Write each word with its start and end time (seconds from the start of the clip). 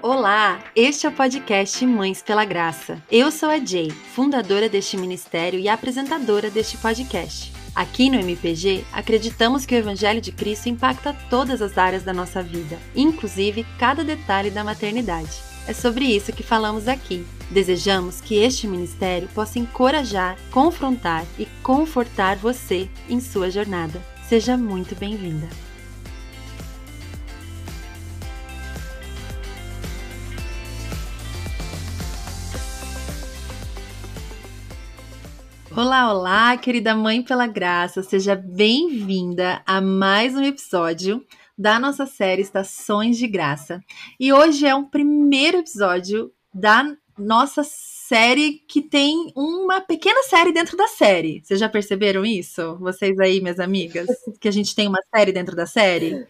Olá, 0.02 0.63
este 0.75 1.05
é 1.05 1.09
o 1.09 1.13
podcast 1.13 1.86
Mães 1.86 2.23
pela 2.23 2.43
Graça. 2.43 2.99
Eu 3.11 3.29
sou 3.29 3.49
a 3.49 3.63
Jay, 3.63 3.91
fundadora 3.91 4.68
deste 4.68 4.97
ministério 4.97 5.59
e 5.59 5.70
apresentadora 5.70 6.49
deste 6.49 6.75
podcast. 6.79 7.57
Aqui 7.78 8.09
no 8.09 8.20
MPG, 8.20 8.86
acreditamos 8.91 9.64
que 9.64 9.75
o 9.75 9.78
Evangelho 9.78 10.20
de 10.20 10.32
Cristo 10.32 10.68
impacta 10.68 11.16
todas 11.30 11.62
as 11.62 11.78
áreas 11.78 12.02
da 12.02 12.11
nossa 12.11 12.42
vida, 12.42 12.80
inclusive 12.96 13.64
cada 13.78 14.04
detalhe 14.04 14.50
da 14.50 14.64
maternidade. 14.64 15.30
É 15.68 15.73
sobre 15.73 16.06
isso 16.06 16.34
que 16.34 16.42
falamos 16.42 16.87
aqui. 16.87 17.24
Desejamos 17.51 18.20
que 18.20 18.34
este 18.34 18.68
ministério 18.68 19.28
possa 19.28 19.60
encorajar, 19.60 20.39
confrontar 20.50 21.24
e 21.37 21.46
confortar 21.61 22.37
você 22.37 22.89
em 23.07 23.20
sua 23.20 23.51
jornada. 23.51 24.01
Seja 24.28 24.57
muito 24.57 24.96
bem-vinda. 24.96 25.48
Olá, 35.77 36.11
olá, 36.11 36.58
querida 36.58 36.95
Mãe 36.95 37.22
pela 37.22 37.45
Graça, 37.45 38.02
seja 38.02 38.36
bem-vinda 38.36 39.61
a 39.63 39.80
mais 39.80 40.36
um 40.36 40.41
episódio 40.41 41.23
da 41.55 41.80
nossa 41.80 42.08
série 42.08 42.41
Estações 42.41 43.16
de 43.16 43.27
Graça. 43.27 43.80
E 44.19 44.33
hoje 44.33 44.66
é 44.66 44.73
um 44.73 44.86
primeiro 44.86 45.58
episódio 45.58 46.31
da 46.52 46.83
nossa 47.16 47.63
série 48.08 48.63
que 48.67 48.81
tem 48.81 49.31
uma 49.36 49.81
pequena 49.81 50.23
série 50.23 50.53
dentro 50.53 50.77
da 50.77 50.88
série. 50.88 51.41
Vocês 51.44 51.59
já 51.59 51.67
perceberam 51.67 52.25
isso? 52.25 52.77
Vocês 52.77 53.19
aí, 53.19 53.41
minhas 53.41 53.59
amigas? 53.59 54.08
Que 54.39 54.47
a 54.47 54.52
gente 54.52 54.75
tem 54.75 54.88
uma 54.88 55.00
série 55.13 55.31
dentro 55.31 55.55
da 55.55 55.66
série? 55.66 56.25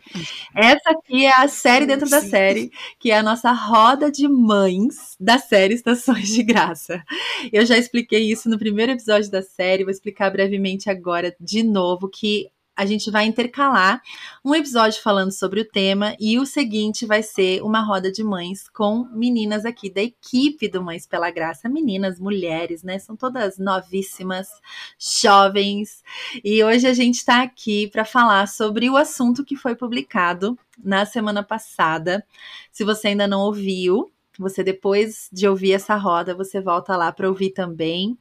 Essa 0.56 0.92
aqui 0.92 1.26
é 1.26 1.34
a 1.34 1.48
série 1.48 1.86
dentro 1.86 2.10
da 2.10 2.22
série, 2.22 2.72
que 3.00 3.12
é 3.12 3.18
a 3.18 3.24
nossa 3.24 3.52
roda 3.52 4.10
de 4.10 4.28
mães 4.28 5.16
da 5.20 5.38
série 5.38 5.74
Estações 5.74 6.30
de 6.30 6.42
Graça. 6.42 7.04
Eu 7.52 7.66
já 7.66 7.78
expliquei 7.78 8.32
isso 8.32 8.50
no 8.50 8.58
primeiro 8.58 8.94
episódio 8.94 9.30
da 9.30 9.42
série, 9.42 9.84
vou 9.84 9.92
explicar 9.92 10.32
brevemente 10.32 10.90
agora 10.90 11.36
de 11.40 11.64
novo 11.64 12.08
que 12.08 12.48
a 12.78 12.86
gente 12.86 13.10
vai 13.10 13.26
intercalar 13.26 14.04
um 14.46 14.54
episódio 14.54 15.02
falando 15.02 15.32
sobre 15.32 15.62
o 15.62 15.66
tema 15.66 16.16
e 16.20 16.38
o 16.38 16.46
seguinte 16.46 17.08
vai 17.08 17.24
ser 17.24 17.64
uma 17.64 17.82
roda 17.82 18.12
de 18.12 18.24
mães 18.24 18.70
com 18.70 19.06
meninas 19.12 19.66
aqui 19.66 19.90
da 19.90 20.02
equipe 20.02 20.68
do 20.68 20.84
Mães 20.84 21.08
pela 21.08 21.32
Graça, 21.32 21.68
meninas, 21.68 22.20
mulheres, 22.20 22.84
né? 22.84 23.00
São 23.00 23.16
todas 23.16 23.58
novíssimas, 23.58 24.48
jovens. 25.00 26.04
E 26.44 26.64
hoje 26.64 26.86
a 26.86 26.94
gente 26.94 27.16
está 27.16 27.42
aqui 27.42 27.88
para 27.88 28.06
falar 28.06 28.48
sobre 28.48 28.88
o 28.92 28.96
assunto 28.96 29.44
que 29.44 29.56
foi 29.56 29.76
publicado 29.76 30.56
na 30.78 31.04
semana 31.04 31.42
passada. 31.42 32.24
Se 32.72 32.84
você 32.84 33.08
ainda 33.08 33.28
não 33.28 33.42
ouviu, 33.42 34.12
você 34.38 34.64
depois 34.64 35.30
de 35.32 35.48
ouvir 35.48 35.74
essa 35.74 35.96
roda, 35.96 36.36
você 36.36 36.62
volta 36.62 36.96
lá 36.96 37.12
para 37.12 37.28
ouvir 37.28 37.52
também. 37.52 38.18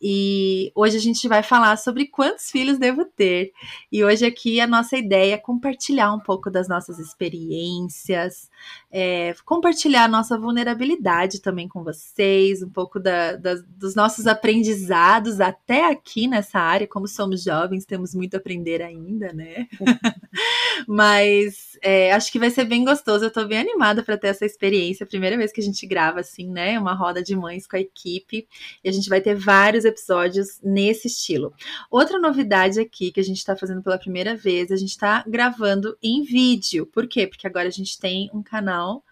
E 0.00 0.70
hoje 0.74 0.96
a 0.96 1.00
gente 1.00 1.26
vai 1.28 1.42
falar 1.42 1.76
sobre 1.76 2.06
quantos 2.06 2.50
filhos 2.50 2.78
devo 2.78 3.04
ter. 3.04 3.52
E 3.90 4.04
hoje 4.04 4.24
aqui 4.24 4.60
a 4.60 4.66
nossa 4.66 4.96
ideia 4.96 5.34
é 5.34 5.38
compartilhar 5.38 6.12
um 6.12 6.20
pouco 6.20 6.50
das 6.50 6.68
nossas 6.68 6.98
experiências, 6.98 8.50
é, 8.90 9.34
compartilhar 9.44 10.04
a 10.04 10.08
nossa 10.08 10.38
vulnerabilidade 10.38 11.40
também 11.40 11.68
com 11.68 11.82
vocês, 11.82 12.62
um 12.62 12.70
pouco 12.70 12.98
da, 12.98 13.36
da, 13.36 13.54
dos 13.68 13.94
nossos 13.94 14.26
aprendizados 14.26 15.40
até 15.40 15.90
aqui 15.90 16.26
nessa 16.26 16.58
área. 16.58 16.86
Como 16.86 17.06
somos 17.06 17.42
jovens, 17.42 17.84
temos 17.84 18.14
muito 18.14 18.34
a 18.34 18.38
aprender 18.38 18.82
ainda, 18.82 19.32
né? 19.32 19.68
Mas 20.86 21.78
é, 21.82 22.12
acho 22.12 22.30
que 22.30 22.38
vai 22.38 22.50
ser 22.50 22.64
bem 22.64 22.84
gostoso. 22.84 23.24
Eu 23.24 23.30
tô 23.30 23.44
bem 23.46 23.58
animada 23.58 24.02
para 24.02 24.16
ter 24.16 24.28
essa 24.28 24.44
experiência. 24.44 25.06
Primeira 25.06 25.36
vez 25.36 25.52
que 25.52 25.60
a 25.60 25.64
gente 25.64 25.86
grava 25.86 26.20
assim, 26.20 26.50
né? 26.50 26.78
Uma 26.78 26.94
roda 26.94 27.22
de 27.22 27.36
mães 27.36 27.66
com 27.66 27.76
a 27.76 27.80
equipe. 27.80 28.48
E 28.82 28.88
a 28.88 28.92
gente 28.92 29.08
vai 29.08 29.20
ter 29.20 29.34
vários 29.34 29.84
episódios 29.84 30.60
nesse 30.62 31.08
estilo. 31.08 31.52
Outra 31.90 32.18
novidade 32.18 32.80
aqui 32.80 33.10
que 33.12 33.20
a 33.20 33.24
gente 33.24 33.38
está 33.38 33.56
fazendo 33.56 33.82
pela 33.82 33.98
primeira 33.98 34.34
vez, 34.34 34.70
a 34.70 34.76
gente 34.76 34.90
está 34.90 35.24
gravando 35.26 35.96
em 36.02 36.22
vídeo. 36.22 36.86
Por 36.86 37.06
quê? 37.06 37.26
Porque 37.26 37.46
agora 37.46 37.68
a 37.68 37.72
gente 37.72 37.98
tem 37.98 38.30
um 38.32 38.42
canal 38.42 39.04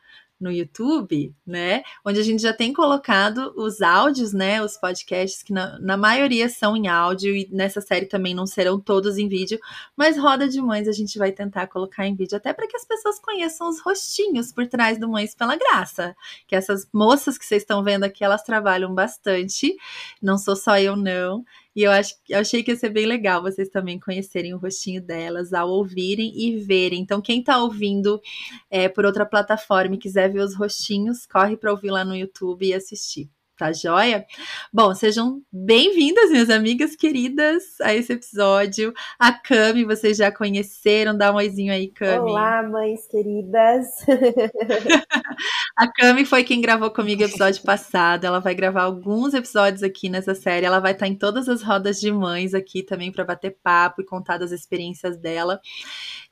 no 0.44 0.53
YouTube, 0.53 1.34
né? 1.47 1.82
Onde 2.05 2.21
a 2.21 2.22
gente 2.22 2.43
já 2.43 2.53
tem 2.53 2.71
colocado 2.71 3.55
os 3.56 3.81
áudios, 3.81 4.34
né? 4.34 4.62
Os 4.62 4.77
podcasts, 4.77 5.43
que 5.43 5.55
na, 5.55 5.78
na, 5.81 5.97
maioria 5.97 6.50
são 6.50 6.77
em 6.77 6.87
áudio, 6.87 7.34
e 7.34 7.49
nessa 7.50 7.81
série 7.81 8.05
também 8.05 8.34
não 8.34 8.47
serão 8.47 8.78
todos 8.78 9.16
em 9.16 9.27
vídeo, 9.27 9.59
mas 9.97 10.19
Roda 10.19 10.47
de 10.47 10.60
Mães 10.60 10.87
a 10.87 10.93
gente 10.93 11.19
vai 11.19 11.32
tentar 11.32 11.66
colocar 11.69 12.06
em 12.06 12.15
vídeo, 12.15 12.37
até 12.37 12.53
para 12.53 12.69
que 12.69 12.77
as 12.77 12.84
pessoas 12.84 13.19
conheçam 13.19 13.69
os 13.69 13.81
rostinhos 13.81 14.53
por 14.53 14.66
trás 14.66 14.99
do 14.99 15.09
Mães 15.09 15.34
pela 15.34 15.56
Graça. 15.56 16.15
Que 16.47 16.55
essas 16.55 16.87
moças 16.93 17.38
que 17.38 17.47
vocês 17.47 17.62
estão 17.62 17.82
vendo 17.82 18.05
aqui, 18.05 18.22
elas 18.22 18.43
trabalham 18.43 18.94
bastante, 18.94 19.75
não 20.21 20.37
sou 20.37 20.55
só 20.55 20.78
eu, 20.78 20.94
não. 20.94 21.43
E 21.75 21.83
eu, 21.83 21.91
acho, 21.91 22.15
eu 22.29 22.39
achei 22.39 22.62
que 22.62 22.71
ia 22.71 22.77
ser 22.77 22.91
bem 22.91 23.05
legal 23.07 23.43
vocês 23.43 23.69
também 23.69 23.99
conhecerem 23.99 24.55
o 24.55 24.59
rostinho 24.59 25.03
delas 25.03 25.53
ao 25.53 25.69
ouvirem 25.69 26.33
e 26.37 26.59
verem. 26.59 27.01
Então, 27.01 27.21
quem 27.21 27.41
está 27.41 27.59
ouvindo 27.59 28.21
é, 28.71 28.89
por 28.89 29.05
outra 29.05 29.27
plataforma 29.27 29.97
e 29.97 29.99
quiser 29.99 30.33
ver 30.33 30.41
os 30.41 30.55
rostinhos, 30.55 31.27
corre 31.27 31.57
para 31.57 31.73
ouvir 31.73 31.91
lá 31.91 32.05
no 32.05 32.15
YouTube 32.15 32.67
e 32.67 32.75
assistir. 32.75 33.29
Tá 33.57 33.73
joia? 33.73 34.27
Bom, 34.73 34.93
sejam 34.97 35.41
bem-vindas, 35.53 36.29
minhas 36.29 36.51
amigas 36.51 36.97
queridas, 36.97 37.81
a 37.81 37.95
esse 37.95 38.13
episódio. 38.13 38.93
A 39.17 39.33
Cami, 39.33 39.85
vocês 39.85 40.17
já 40.17 40.33
conheceram, 40.33 41.17
dá 41.17 41.31
um 41.31 41.37
oizinho 41.37 41.73
aí, 41.73 41.87
Cami. 41.87 42.33
Olá, 42.33 42.65
mães 42.65 43.07
queridas. 43.07 43.87
a 45.79 45.87
Cami 45.87 46.25
foi 46.25 46.43
quem 46.43 46.61
gravou 46.61 46.91
comigo 46.91 47.23
o 47.23 47.27
episódio 47.27 47.63
passado. 47.63 48.25
Ela 48.25 48.41
vai 48.41 48.57
gravar 48.57 48.83
alguns 48.83 49.35
episódios 49.35 49.85
aqui 49.85 50.09
nessa 50.09 50.35
série. 50.35 50.67
Ela 50.67 50.81
vai 50.81 50.91
estar 50.91 51.07
em 51.07 51.15
todas 51.15 51.49
as 51.49 51.63
rodas 51.63 52.01
de 52.01 52.11
mães 52.11 52.55
aqui 52.55 52.83
também 52.83 53.13
para 53.13 53.23
bater 53.23 53.57
papo 53.63 54.03
e 54.03 54.05
contar 54.05 54.37
das 54.37 54.51
experiências 54.51 55.17
dela. 55.17 55.61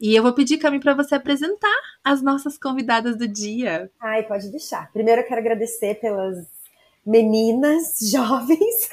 E 0.00 0.12
eu 0.12 0.24
vou 0.24 0.32
pedir, 0.32 0.58
Cami, 0.58 0.80
para 0.80 0.94
você 0.94 1.14
apresentar 1.14 1.78
as 2.02 2.20
nossas 2.20 2.58
convidadas 2.58 3.16
do 3.16 3.28
dia. 3.28 3.88
Ai, 4.00 4.24
pode 4.24 4.50
deixar. 4.50 4.90
Primeiro 4.92 5.20
eu 5.20 5.26
quero 5.28 5.40
agradecer 5.40 6.00
pelas 6.00 6.61
meninas 7.04 7.98
jovens. 8.10 8.88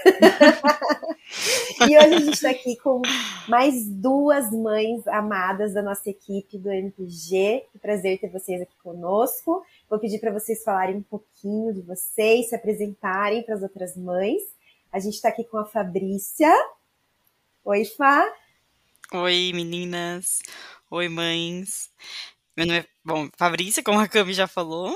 e 1.81 1.97
hoje 1.97 2.13
a 2.13 2.19
gente 2.19 2.33
está 2.33 2.49
aqui 2.49 2.75
com 2.77 3.01
mais 3.47 3.87
duas 3.87 4.51
mães 4.51 5.07
amadas 5.07 5.73
da 5.73 5.81
nossa 5.81 6.09
equipe 6.09 6.57
do 6.57 6.71
MPG. 6.71 7.65
Que 7.71 7.79
prazer 7.79 8.19
ter 8.19 8.29
vocês 8.29 8.61
aqui 8.61 8.75
conosco. 8.83 9.63
Vou 9.89 9.99
pedir 9.99 10.19
para 10.19 10.31
vocês 10.31 10.63
falarem 10.63 10.97
um 10.97 11.03
pouquinho 11.03 11.73
de 11.73 11.81
vocês, 11.81 12.49
se 12.49 12.55
apresentarem 12.55 13.43
para 13.43 13.55
as 13.55 13.61
outras 13.61 13.95
mães. 13.95 14.41
A 14.91 14.99
gente 14.99 15.15
está 15.15 15.29
aqui 15.29 15.43
com 15.43 15.57
a 15.57 15.65
Fabrícia. 15.65 16.51
Oi, 17.63 17.85
Fá. 17.85 18.27
Oi, 19.13 19.51
meninas. 19.53 20.39
Oi, 20.89 21.07
mães. 21.07 21.89
Meu 22.57 22.65
nome 22.65 22.79
é, 22.79 22.85
bom, 23.05 23.29
Fabrícia, 23.37 23.83
como 23.83 23.99
a 23.99 24.07
Cami 24.07 24.33
já 24.33 24.47
falou. 24.47 24.95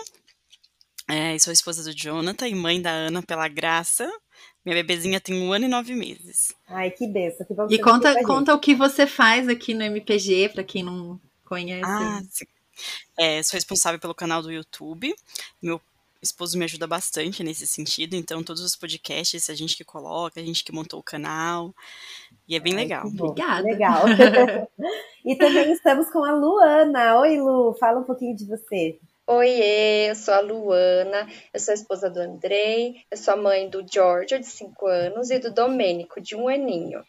É, 1.08 1.38
sou 1.38 1.52
esposa 1.52 1.84
do 1.84 1.96
Jonathan 1.96 2.48
e 2.48 2.56
mãe 2.56 2.82
da 2.82 2.92
Ana 2.92 3.22
pela 3.22 3.48
graça. 3.48 4.10
Minha 4.66 4.78
bebezinha 4.78 5.20
tem 5.20 5.36
um 5.36 5.52
ano 5.52 5.66
e 5.66 5.68
nove 5.68 5.94
meses. 5.94 6.56
Ai, 6.68 6.90
que 6.90 7.06
benção. 7.06 7.46
Que 7.46 7.54
bom 7.54 7.68
e 7.70 7.80
conta, 7.80 8.24
conta 8.24 8.54
o 8.54 8.60
que 8.60 8.74
você 8.74 9.06
faz 9.06 9.50
aqui 9.50 9.74
no 9.74 9.84
MPG, 9.84 10.50
para 10.50 10.64
quem 10.64 10.84
não 10.84 11.20
conhece. 11.46 11.84
Ah, 11.84 12.22
sim. 12.30 12.46
É, 13.18 13.44
sou 13.44 13.58
responsável 13.58 14.00
pelo 14.00 14.16
canal 14.16 14.42
do 14.42 14.52
YouTube. 14.52 15.14
Meu 15.62 15.82
esposo 16.22 16.58
me 16.58 16.64
ajuda 16.64 16.88
bastante 16.88 17.44
nesse 17.44 17.68
sentido, 17.68 18.16
então 18.16 18.42
todos 18.42 18.62
os 18.62 18.78
podcasts 18.78 19.50
a 19.50 19.54
gente 19.54 19.76
que 19.76 19.84
coloca, 19.84 20.40
a 20.40 20.44
gente 20.44 20.64
que 20.64 20.72
montou 20.72 21.02
o 21.02 21.04
canal. 21.04 21.76
E 22.48 22.56
é 22.56 22.60
bem 22.60 22.74
Ai, 22.74 22.80
legal. 22.80 23.06
Obrigada. 23.06 23.64
Legal. 23.64 24.06
e 25.26 25.36
também 25.36 25.72
estamos 25.74 26.10
com 26.10 26.24
a 26.24 26.34
Luana. 26.34 27.20
Oi, 27.20 27.38
Lu, 27.38 27.76
fala 27.78 28.00
um 28.00 28.04
pouquinho 28.04 28.36
de 28.36 28.46
você. 28.46 28.98
Oiê, 29.26 30.10
eu 30.10 30.16
sou 30.16 30.34
a 30.34 30.42
Luana, 30.42 31.28
eu 31.54 31.60
sou 31.60 31.72
a 31.72 31.76
esposa 31.76 32.10
do 32.10 32.20
Andrei, 32.20 33.06
eu 33.10 33.16
sou 33.16 33.34
a 33.34 33.38
mãe 33.38 33.70
do 33.70 33.86
Giorgio, 33.90 34.38
de 34.38 34.46
5 34.46 34.86
anos, 34.86 35.30
e 35.30 35.40
do 35.40 35.54
Domênico, 35.54 36.20
de 36.20 36.36
um 36.36 36.50
aninho. 36.50 37.02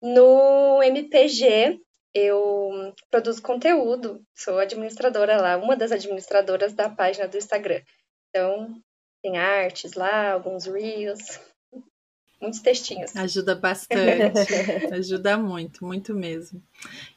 No 0.00 0.82
MPG, 0.82 1.78
eu 2.14 2.94
produzo 3.10 3.42
conteúdo, 3.42 4.24
sou 4.34 4.58
administradora 4.58 5.40
lá, 5.40 5.58
uma 5.58 5.76
das 5.76 5.92
administradoras 5.92 6.72
da 6.72 6.88
página 6.88 7.28
do 7.28 7.36
Instagram. 7.36 7.82
Então, 8.30 8.74
tem 9.22 9.36
artes 9.36 9.92
lá, 9.92 10.32
alguns 10.32 10.64
reels. 10.64 11.38
Muitos 12.42 12.60
textinhos. 12.60 13.14
Ajuda 13.16 13.54
bastante, 13.54 14.52
ajuda 14.92 15.38
muito, 15.38 15.86
muito 15.86 16.12
mesmo. 16.12 16.60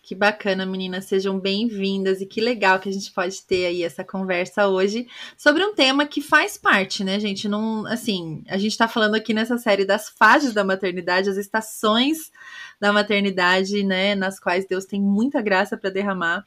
Que 0.03 0.13
bacana, 0.13 0.65
meninas, 0.65 1.05
sejam 1.05 1.39
bem-vindas 1.39 2.21
e 2.21 2.27
que 2.27 2.39
legal 2.39 2.79
que 2.79 2.87
a 2.87 2.91
gente 2.91 3.11
pode 3.11 3.41
ter 3.41 3.65
aí 3.65 3.83
essa 3.83 4.03
conversa 4.03 4.67
hoje 4.67 5.07
sobre 5.35 5.65
um 5.65 5.73
tema 5.73 6.05
que 6.05 6.21
faz 6.21 6.57
parte, 6.57 7.03
né, 7.03 7.19
gente? 7.19 7.49
Não, 7.49 7.87
assim, 7.87 8.43
a 8.47 8.57
gente 8.57 8.77
tá 8.77 8.87
falando 8.87 9.15
aqui 9.15 9.33
nessa 9.33 9.57
série 9.57 9.83
das 9.83 10.09
fases 10.09 10.53
da 10.53 10.63
maternidade, 10.63 11.29
as 11.29 11.37
estações 11.37 12.31
da 12.79 12.93
maternidade, 12.93 13.83
né, 13.83 14.13
nas 14.13 14.39
quais 14.39 14.67
Deus 14.67 14.85
tem 14.85 15.01
muita 15.01 15.41
graça 15.41 15.75
para 15.75 15.89
derramar. 15.89 16.45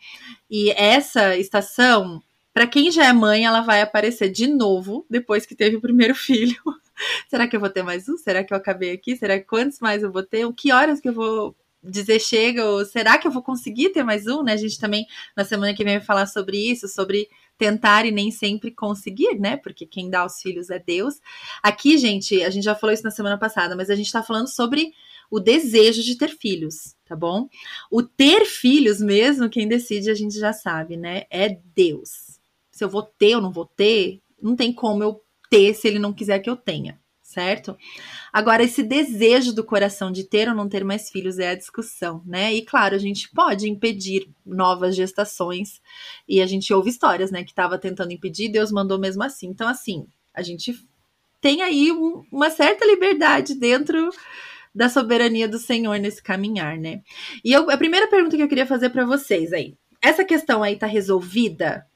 E 0.48 0.70
essa 0.70 1.36
estação, 1.36 2.22
para 2.54 2.66
quem 2.66 2.92
já 2.92 3.06
é 3.06 3.12
mãe, 3.12 3.44
ela 3.44 3.60
vai 3.60 3.82
aparecer 3.82 4.30
de 4.30 4.46
novo 4.46 5.04
depois 5.10 5.44
que 5.44 5.56
teve 5.56 5.74
o 5.74 5.80
primeiro 5.80 6.14
filho. 6.16 6.62
Será 7.28 7.46
que 7.46 7.56
eu 7.56 7.60
vou 7.60 7.70
ter 7.70 7.82
mais 7.82 8.08
um? 8.08 8.16
Será 8.16 8.44
que 8.44 8.52
eu 8.52 8.56
acabei 8.56 8.92
aqui? 8.92 9.16
Será 9.16 9.38
que 9.38 9.46
quantos 9.46 9.80
mais 9.80 10.02
eu 10.02 10.10
vou 10.12 10.22
ter? 10.22 10.50
Que 10.54 10.72
horas 10.72 11.00
que 11.00 11.08
eu 11.08 11.12
vou 11.12 11.56
dizer 11.82 12.20
chega? 12.20 12.64
Ou 12.64 12.84
será 12.84 13.18
que 13.18 13.26
eu 13.26 13.30
vou 13.30 13.42
conseguir 13.42 13.90
ter 13.90 14.02
mais 14.02 14.26
um? 14.26 14.42
Né? 14.42 14.52
A 14.52 14.56
gente 14.56 14.78
também, 14.78 15.06
na 15.36 15.44
semana 15.44 15.74
que 15.74 15.84
vem, 15.84 15.98
vai 15.98 16.06
falar 16.06 16.26
sobre 16.26 16.56
isso, 16.58 16.88
sobre 16.88 17.28
tentar 17.56 18.06
e 18.06 18.10
nem 18.10 18.30
sempre 18.30 18.70
conseguir, 18.70 19.38
né? 19.38 19.56
Porque 19.56 19.84
quem 19.84 20.08
dá 20.08 20.24
os 20.24 20.40
filhos 20.40 20.70
é 20.70 20.78
Deus. 20.78 21.20
Aqui, 21.62 21.98
gente, 21.98 22.42
a 22.42 22.50
gente 22.50 22.64
já 22.64 22.74
falou 22.74 22.94
isso 22.94 23.02
na 23.02 23.10
semana 23.10 23.36
passada, 23.36 23.74
mas 23.74 23.90
a 23.90 23.96
gente 23.96 24.12
tá 24.12 24.22
falando 24.22 24.48
sobre 24.48 24.92
o 25.30 25.40
desejo 25.40 26.02
de 26.02 26.16
ter 26.16 26.30
filhos, 26.30 26.96
tá 27.04 27.14
bom? 27.14 27.48
O 27.90 28.02
ter 28.02 28.46
filhos 28.46 29.00
mesmo, 29.00 29.50
quem 29.50 29.68
decide, 29.68 30.10
a 30.10 30.14
gente 30.14 30.38
já 30.38 30.52
sabe, 30.52 30.96
né? 30.96 31.24
É 31.30 31.58
Deus. 31.74 32.38
Se 32.70 32.84
eu 32.84 32.88
vou 32.88 33.02
ter 33.02 33.34
ou 33.34 33.42
não 33.42 33.52
vou 33.52 33.66
ter, 33.66 34.22
não 34.40 34.54
tem 34.54 34.72
como 34.72 35.02
eu 35.02 35.20
ter 35.50 35.74
se 35.74 35.88
ele 35.88 35.98
não 35.98 36.12
quiser 36.12 36.38
que 36.40 36.50
eu 36.50 36.56
tenha, 36.56 37.00
certo? 37.22 37.76
Agora, 38.32 38.62
esse 38.62 38.82
desejo 38.82 39.52
do 39.52 39.64
coração 39.64 40.10
de 40.10 40.24
ter 40.24 40.48
ou 40.48 40.54
não 40.54 40.68
ter 40.68 40.84
mais 40.84 41.10
filhos 41.10 41.38
é 41.38 41.50
a 41.50 41.54
discussão, 41.54 42.22
né? 42.24 42.54
E 42.54 42.62
claro, 42.62 42.94
a 42.94 42.98
gente 42.98 43.30
pode 43.30 43.68
impedir 43.68 44.28
novas 44.44 44.96
gestações, 44.96 45.80
e 46.28 46.40
a 46.40 46.46
gente 46.46 46.72
ouve 46.72 46.90
histórias, 46.90 47.30
né, 47.30 47.44
que 47.44 47.50
estava 47.50 47.78
tentando 47.78 48.12
impedir, 48.12 48.48
Deus 48.50 48.72
mandou 48.72 48.98
mesmo 48.98 49.22
assim. 49.22 49.48
Então, 49.48 49.68
assim, 49.68 50.06
a 50.34 50.42
gente 50.42 50.74
tem 51.40 51.62
aí 51.62 51.92
um, 51.92 52.24
uma 52.32 52.50
certa 52.50 52.84
liberdade 52.84 53.54
dentro 53.54 54.10
da 54.74 54.88
soberania 54.88 55.48
do 55.48 55.58
Senhor 55.58 55.98
nesse 55.98 56.22
caminhar, 56.22 56.78
né? 56.78 57.02
E 57.44 57.52
eu, 57.52 57.70
a 57.70 57.76
primeira 57.76 58.06
pergunta 58.08 58.36
que 58.36 58.42
eu 58.42 58.48
queria 58.48 58.66
fazer 58.66 58.90
para 58.90 59.04
vocês 59.04 59.52
aí, 59.52 59.74
essa 60.00 60.24
questão 60.24 60.62
aí 60.62 60.76
tá 60.76 60.86
resolvida? 60.86 61.86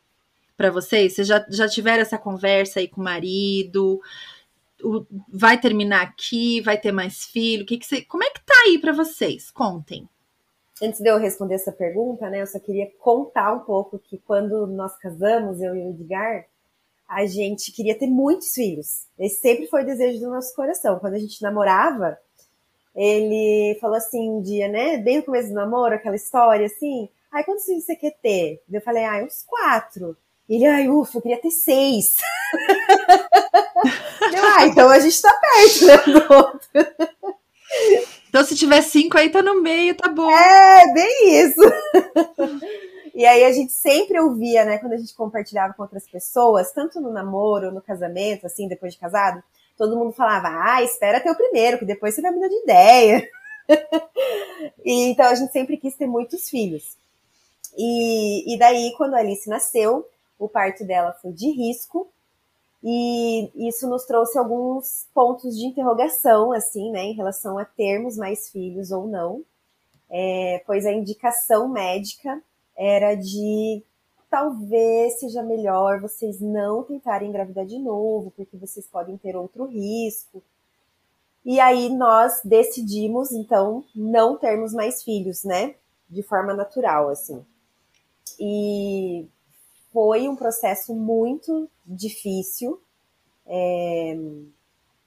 Para 0.57 0.71
vocês? 0.71 1.15
Vocês 1.15 1.27
já, 1.27 1.45
já 1.49 1.69
tiveram 1.69 2.03
essa 2.03 2.19
conversa 2.19 2.81
aí 2.81 2.89
com 2.89 3.01
o 3.01 3.05
marido? 3.05 4.01
O, 4.83 5.05
vai 5.29 5.61
terminar 5.61 6.03
aqui? 6.03 6.61
Vai 6.61 6.79
ter 6.79 6.93
mais 6.93 7.25
filho? 7.25 7.67
Que 7.67 7.79
que 7.79 7.87
você, 7.87 8.03
como 8.03 8.25
é 8.25 8.31
que 8.31 8.45
tá 8.45 8.55
aí 8.67 8.79
para 8.79 8.93
vocês? 8.93 9.51
Contem. 9.51 10.09
Antes 10.83 11.01
de 11.01 11.09
eu 11.09 11.19
responder 11.19 11.55
essa 11.55 11.71
pergunta, 11.71 12.29
né, 12.29 12.43
eu 12.43 12.47
só 12.47 12.59
queria 12.59 12.91
contar 12.99 13.53
um 13.53 13.61
pouco 13.61 13.99
que 13.99 14.19
quando 14.19 14.67
nós 14.67 14.97
casamos, 14.99 15.61
eu 15.61 15.77
e 15.77 15.81
o 15.81 15.91
Edgar, 15.91 16.47
a 17.09 17.25
gente 17.27 17.71
queria 17.71 17.97
ter 17.97 18.07
muitos 18.09 18.53
filhos. 18.53 19.07
Esse 19.19 19.41
sempre 19.41 19.67
foi 19.67 19.83
o 19.83 19.87
desejo 19.87 20.19
do 20.19 20.31
nosso 20.31 20.55
coração. 20.57 20.99
Quando 20.99 21.15
a 21.15 21.19
gente 21.19 21.41
namorava, 21.43 22.19
ele 22.97 23.79
falou 23.81 23.97
assim 23.97 24.29
um 24.31 24.43
dia, 24.43 24.67
né, 24.67 24.97
bem 24.97 25.19
no 25.19 25.25
começo 25.25 25.51
do 25.51 25.55
namoro, 25.55 25.95
aquela 25.95 26.17
história 26.17 26.67
assim, 26.67 27.09
ai, 27.31 27.45
quantos 27.45 27.65
filhos 27.65 27.85
você 27.85 27.95
quer 27.95 28.17
ter? 28.23 28.63
Eu 28.71 28.81
falei, 28.81 29.05
ai, 29.05 29.25
uns 29.25 29.43
quatro. 29.43 30.17
Ele, 30.55 30.67
ai, 30.67 30.87
ufa, 30.87 31.17
eu 31.17 31.23
queria 31.23 31.41
ter 31.41 31.51
seis. 31.51 32.17
eu, 34.35 34.45
ah, 34.45 34.67
então 34.67 34.91
a 34.91 34.99
gente 34.99 35.23
tá 35.23 35.33
perto, 35.33 35.87
né, 35.87 35.97
do 36.13 36.35
outro. 36.35 36.69
Então, 38.29 38.45
se 38.45 38.55
tiver 38.55 38.83
cinco 38.83 39.17
aí, 39.17 39.31
tá 39.31 39.41
no 39.41 39.63
meio, 39.63 39.95
tá 39.95 40.11
bom. 40.11 40.31
É, 40.31 40.93
bem 40.93 41.41
isso. 41.41 41.61
E 43.15 43.27
aí 43.27 43.45
a 43.45 43.53
gente 43.53 43.75
sempre 43.75 44.19
ouvia, 44.19 44.65
né, 44.65 44.79
quando 44.79 44.95
a 44.95 44.97
gente 44.97 45.15
compartilhava 45.15 45.75
com 45.75 45.83
outras 45.83 46.09
pessoas, 46.09 46.73
tanto 46.73 46.99
no 46.99 47.13
namoro, 47.13 47.71
no 47.71 47.83
casamento, 47.83 48.47
assim, 48.47 48.67
depois 48.67 48.95
de 48.95 48.99
casado, 48.99 49.43
todo 49.77 49.99
mundo 49.99 50.13
falava, 50.13 50.49
ah, 50.49 50.83
espera 50.83 51.21
ter 51.21 51.31
o 51.31 51.37
primeiro, 51.37 51.79
que 51.79 51.85
depois 51.85 52.15
você 52.15 52.23
vai 52.23 52.31
mudar 52.31 52.49
de 52.49 52.63
ideia. 52.63 53.29
e, 54.83 55.11
então 55.11 55.27
a 55.27 55.35
gente 55.35 55.53
sempre 55.53 55.77
quis 55.77 55.95
ter 55.95 56.07
muitos 56.07 56.49
filhos. 56.49 56.97
E, 57.77 58.55
e 58.55 58.59
daí, 58.59 58.95
quando 58.97 59.13
a 59.13 59.19
Alice 59.19 59.47
nasceu, 59.47 60.09
o 60.45 60.49
parto 60.49 60.85
dela 60.85 61.13
foi 61.13 61.33
de 61.33 61.51
risco, 61.51 62.09
e 62.83 63.69
isso 63.69 63.89
nos 63.89 64.05
trouxe 64.05 64.37
alguns 64.37 65.07
pontos 65.15 65.57
de 65.57 65.67
interrogação, 65.67 66.53
assim, 66.53 66.91
né, 66.91 67.05
em 67.05 67.15
relação 67.15 67.59
a 67.59 67.65
termos 67.65 68.17
mais 68.17 68.51
filhos 68.51 68.91
ou 68.91 69.07
não, 69.07 69.45
é, 70.11 70.63
pois 70.67 70.85
a 70.85 70.93
indicação 70.93 71.69
médica 71.69 72.43
era 72.77 73.15
de 73.15 73.83
talvez 74.29 75.21
seja 75.21 75.43
melhor 75.43 76.01
vocês 76.01 76.41
não 76.41 76.83
tentarem 76.83 77.29
engravidar 77.29 77.67
de 77.67 77.79
novo, 77.79 78.33
porque 78.35 78.57
vocês 78.57 78.87
podem 78.87 79.17
ter 79.19 79.37
outro 79.37 79.67
risco. 79.67 80.43
E 81.45 81.61
aí 81.61 81.91
nós 81.91 82.41
decidimos, 82.43 83.31
então, 83.31 83.85
não 83.95 84.39
termos 84.39 84.73
mais 84.73 85.03
filhos, 85.03 85.45
né? 85.45 85.75
De 86.09 86.23
forma 86.23 86.55
natural, 86.55 87.11
assim. 87.11 87.45
E 88.41 89.27
foi 89.93 90.29
um 90.29 90.37
processo 90.37 90.95
muito 90.95 91.69
difícil. 91.87 92.81
É... 93.47 94.17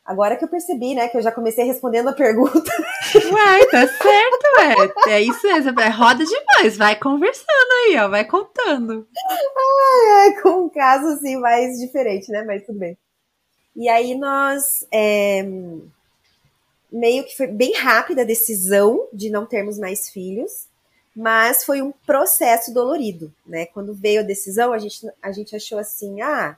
Agora 0.05 0.35
que 0.35 0.43
eu 0.43 0.47
percebi, 0.47 0.93
né, 0.93 1.07
que 1.07 1.17
eu 1.17 1.21
já 1.21 1.31
comecei 1.31 1.65
respondendo 1.65 2.09
a 2.09 2.13
pergunta. 2.13 2.71
Uai, 3.31 3.65
tá 3.65 3.87
certo, 3.87 5.07
é. 5.07 5.13
É 5.13 5.21
isso 5.21 5.47
mesmo, 5.47 5.79
é 5.79 5.89
roda 5.89 6.23
demais. 6.23 6.77
Vai 6.77 6.95
conversando 6.99 7.71
aí, 7.87 7.97
ó, 7.97 8.07
vai 8.07 8.23
contando. 8.23 9.07
Ai, 9.27 10.27
é, 10.29 10.41
com 10.41 10.65
um 10.65 10.69
caso 10.69 11.07
assim 11.07 11.37
mais 11.37 11.79
diferente, 11.79 12.31
né, 12.31 12.43
mas 12.43 12.63
tudo 12.63 12.77
bem. 12.77 12.95
E 13.75 13.89
aí 13.89 14.15
nós 14.15 14.87
é, 14.91 15.43
meio 16.91 17.23
que 17.25 17.35
foi 17.35 17.47
bem 17.47 17.73
rápida 17.73 18.21
a 18.21 18.25
decisão 18.25 19.07
de 19.11 19.31
não 19.31 19.45
termos 19.45 19.79
mais 19.79 20.09
filhos 20.09 20.67
mas 21.15 21.63
foi 21.63 21.81
um 21.81 21.91
processo 21.91 22.73
dolorido, 22.73 23.33
né? 23.45 23.65
Quando 23.67 23.93
veio 23.93 24.19
a 24.19 24.23
decisão, 24.23 24.73
a 24.73 24.77
gente, 24.77 25.07
a 25.21 25.31
gente 25.31 25.55
achou 25.55 25.77
assim, 25.79 26.21
ah, 26.21 26.57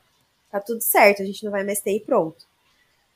tá 0.49 0.59
tudo 0.59 0.81
certo, 0.81 1.21
a 1.21 1.25
gente 1.25 1.43
não 1.43 1.51
vai 1.51 1.63
mais 1.63 1.79
ter 1.79 1.91
e 1.91 1.99
pronto. 1.99 2.45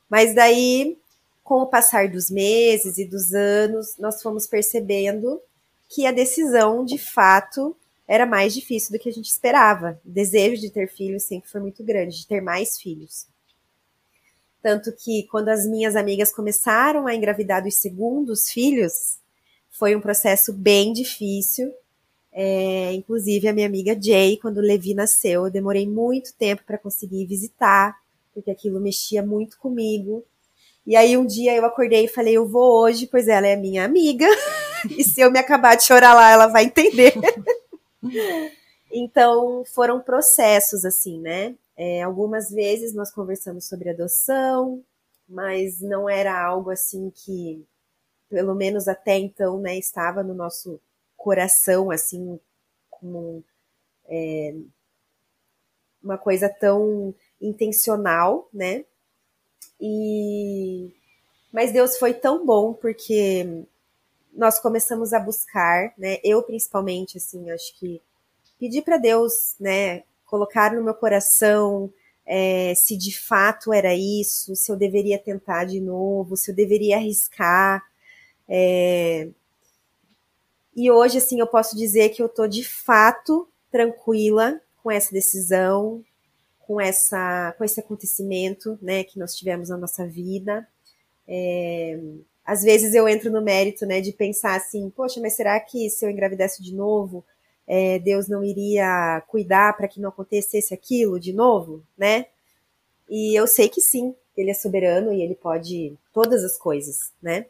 Mas 0.07 0.35
daí, 0.35 0.97
com 1.43 1.61
o 1.61 1.67
passar 1.67 2.09
dos 2.09 2.29
meses 2.29 2.97
e 2.99 3.05
dos 3.05 3.33
anos, 3.33 3.95
nós 3.97 4.21
fomos 4.21 4.45
percebendo 4.45 5.41
que 5.89 6.05
a 6.05 6.11
decisão, 6.11 6.85
de 6.85 6.97
fato, 6.97 7.75
era 8.07 8.25
mais 8.25 8.53
difícil 8.53 8.91
do 8.91 8.99
que 8.99 9.09
a 9.09 9.13
gente 9.13 9.29
esperava. 9.29 9.99
O 10.05 10.09
desejo 10.09 10.61
de 10.61 10.69
ter 10.69 10.88
filhos 10.89 11.23
sempre 11.23 11.49
foi 11.49 11.61
muito 11.61 11.83
grande, 11.83 12.19
de 12.19 12.27
ter 12.27 12.41
mais 12.41 12.77
filhos. 12.77 13.25
Tanto 14.62 14.91
que 14.91 15.24
quando 15.31 15.50
as 15.50 15.65
minhas 15.65 15.95
amigas 15.95 16.31
começaram 16.31 17.07
a 17.07 17.15
engravidar 17.15 17.63
dos 17.63 17.75
segundos 17.75 18.50
filhos, 18.50 19.17
foi 19.71 19.95
um 19.95 20.01
processo 20.01 20.53
bem 20.53 20.93
difícil. 20.93 21.73
É, 22.33 22.93
inclusive, 22.93 23.47
a 23.47 23.53
minha 23.53 23.65
amiga 23.65 23.97
Jay, 23.99 24.37
quando 24.37 24.57
o 24.57 24.61
Levi 24.61 24.93
nasceu, 24.93 25.45
eu 25.45 25.51
demorei 25.51 25.87
muito 25.87 26.33
tempo 26.33 26.63
para 26.65 26.77
conseguir 26.77 27.25
visitar, 27.25 27.97
porque 28.33 28.51
aquilo 28.51 28.79
mexia 28.79 29.23
muito 29.23 29.57
comigo. 29.57 30.23
E 30.85 30.95
aí, 30.95 31.17
um 31.17 31.25
dia 31.25 31.55
eu 31.55 31.65
acordei 31.65 32.05
e 32.05 32.09
falei: 32.09 32.37
Eu 32.37 32.47
vou 32.47 32.83
hoje, 32.83 33.07
pois 33.07 33.27
ela 33.27 33.47
é 33.47 33.55
minha 33.55 33.83
amiga, 33.83 34.27
e 34.89 35.03
se 35.03 35.21
eu 35.21 35.31
me 35.31 35.39
acabar 35.39 35.75
de 35.75 35.83
chorar 35.83 36.13
lá, 36.13 36.29
ela 36.29 36.47
vai 36.47 36.65
entender. 36.65 37.13
então, 38.91 39.63
foram 39.65 39.99
processos, 39.99 40.85
assim, 40.85 41.19
né? 41.19 41.55
É, 41.75 42.01
algumas 42.01 42.49
vezes 42.49 42.93
nós 42.93 43.11
conversamos 43.11 43.67
sobre 43.67 43.89
adoção, 43.89 44.83
mas 45.27 45.81
não 45.81 46.09
era 46.09 46.39
algo 46.39 46.69
assim 46.69 47.11
que 47.13 47.65
pelo 48.31 48.55
menos 48.55 48.88
até 48.88 49.17
então, 49.17 49.59
né, 49.59 49.77
estava 49.77 50.23
no 50.23 50.33
nosso 50.33 50.79
coração, 51.17 51.91
assim, 51.91 52.39
como 52.89 53.43
é, 54.07 54.55
uma 56.01 56.17
coisa 56.17 56.50
tão 56.50 57.13
intencional, 57.41 58.47
né? 58.53 58.85
E 59.79 60.91
mas 61.51 61.73
Deus 61.73 61.97
foi 61.97 62.13
tão 62.13 62.45
bom 62.45 62.73
porque 62.73 63.65
nós 64.33 64.57
começamos 64.59 65.11
a 65.13 65.19
buscar, 65.19 65.93
né? 65.97 66.17
Eu 66.23 66.41
principalmente, 66.41 67.17
assim, 67.17 67.51
acho 67.51 67.77
que 67.77 68.01
pedir 68.57 68.83
para 68.83 68.97
Deus, 68.97 69.55
né, 69.59 70.03
colocar 70.25 70.73
no 70.73 70.83
meu 70.83 70.93
coração 70.93 71.91
é, 72.25 72.73
se 72.75 72.95
de 72.95 73.17
fato 73.17 73.73
era 73.73 73.93
isso, 73.93 74.55
se 74.55 74.71
eu 74.71 74.77
deveria 74.77 75.19
tentar 75.19 75.65
de 75.65 75.81
novo, 75.81 76.38
se 76.38 76.51
eu 76.51 76.55
deveria 76.55 76.95
arriscar, 76.97 77.83
é... 78.53 79.29
E 80.75 80.91
hoje, 80.91 81.17
assim, 81.17 81.39
eu 81.39 81.48
posso 81.48 81.75
dizer 81.75 82.10
que 82.10 82.22
eu 82.22 82.27
tô 82.27 82.48
de 82.48 82.63
fato 82.65 83.48
tranquila 83.72 84.60
com 84.84 84.91
essa 84.91 85.13
decisão, 85.13 86.03
com 86.60 86.79
essa, 86.79 87.53
com 87.58 87.63
esse 87.63 87.79
acontecimento, 87.79 88.77
né, 88.81 89.03
que 89.03 89.17
nós 89.17 89.36
tivemos 89.36 89.70
na 89.70 89.77
nossa 89.77 90.05
vida. 90.05 90.67
É, 91.27 92.00
às 92.46 92.63
vezes 92.63 92.93
eu 92.93 93.08
entro 93.08 93.31
no 93.31 93.41
mérito, 93.41 93.86
né, 93.86 94.01
de 94.01 94.12
pensar 94.12 94.55
assim, 94.55 94.89
poxa, 94.89 95.22
mas 95.22 95.34
será 95.34 95.58
que 95.60 95.89
se 95.89 96.05
eu 96.05 96.10
engravidasse 96.10 96.62
de 96.62 96.74
novo, 96.74 97.24
é, 97.67 98.00
Deus 98.00 98.27
não 98.27 98.43
iria 98.43 99.22
cuidar 99.27 99.77
para 99.77 99.88
que 99.88 100.01
não 100.01 100.10
acontecesse 100.10 100.74
aquilo 100.74 101.20
de 101.20 101.31
novo, 101.31 101.84
né? 101.98 102.25
E 103.10 103.38
eu 103.38 103.48
sei 103.48 103.70
que 103.70 103.79
sim, 103.79 104.15
ele 104.36 104.51
é 104.51 104.53
soberano 104.53 105.13
e 105.13 105.22
ele 105.22 105.36
pode 105.36 105.93
todas 106.13 106.43
as 106.43 106.58
coisas, 106.58 107.12
né? 107.22 107.46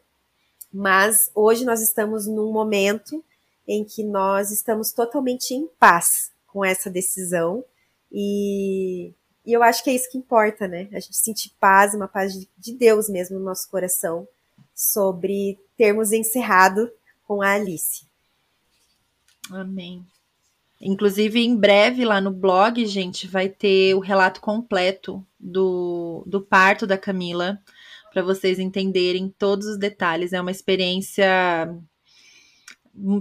Mas 0.72 1.30
hoje 1.34 1.64
nós 1.64 1.80
estamos 1.82 2.26
num 2.26 2.52
momento 2.52 3.22
em 3.66 3.84
que 3.84 4.02
nós 4.02 4.50
estamos 4.50 4.92
totalmente 4.92 5.54
em 5.54 5.66
paz 5.78 6.30
com 6.46 6.64
essa 6.64 6.90
decisão 6.90 7.64
e, 8.10 9.12
e 9.44 9.52
eu 9.52 9.62
acho 9.62 9.82
que 9.82 9.90
é 9.90 9.94
isso 9.94 10.10
que 10.10 10.18
importa, 10.18 10.68
né? 10.68 10.88
A 10.92 11.00
gente 11.00 11.16
sentir 11.16 11.50
paz, 11.58 11.94
uma 11.94 12.08
paz 12.08 12.34
de, 12.34 12.48
de 12.58 12.72
Deus 12.72 13.08
mesmo 13.08 13.38
no 13.38 13.44
nosso 13.44 13.70
coração 13.70 14.26
sobre 14.74 15.58
termos 15.76 16.12
encerrado 16.12 16.90
com 17.26 17.42
a 17.42 17.52
Alice. 17.52 18.04
Amém. 19.50 20.04
Inclusive, 20.80 21.40
em 21.40 21.56
breve, 21.56 22.04
lá 22.04 22.20
no 22.20 22.32
blog, 22.32 22.84
gente, 22.86 23.28
vai 23.28 23.48
ter 23.48 23.94
o 23.94 24.00
relato 24.00 24.40
completo 24.40 25.24
do, 25.38 26.24
do 26.26 26.40
parto 26.40 26.86
da 26.86 26.98
Camila, 26.98 27.60
para 28.12 28.22
vocês 28.22 28.58
entenderem 28.58 29.28
todos 29.38 29.66
os 29.66 29.78
detalhes. 29.78 30.32
É 30.32 30.40
uma 30.40 30.50
experiência 30.50 31.68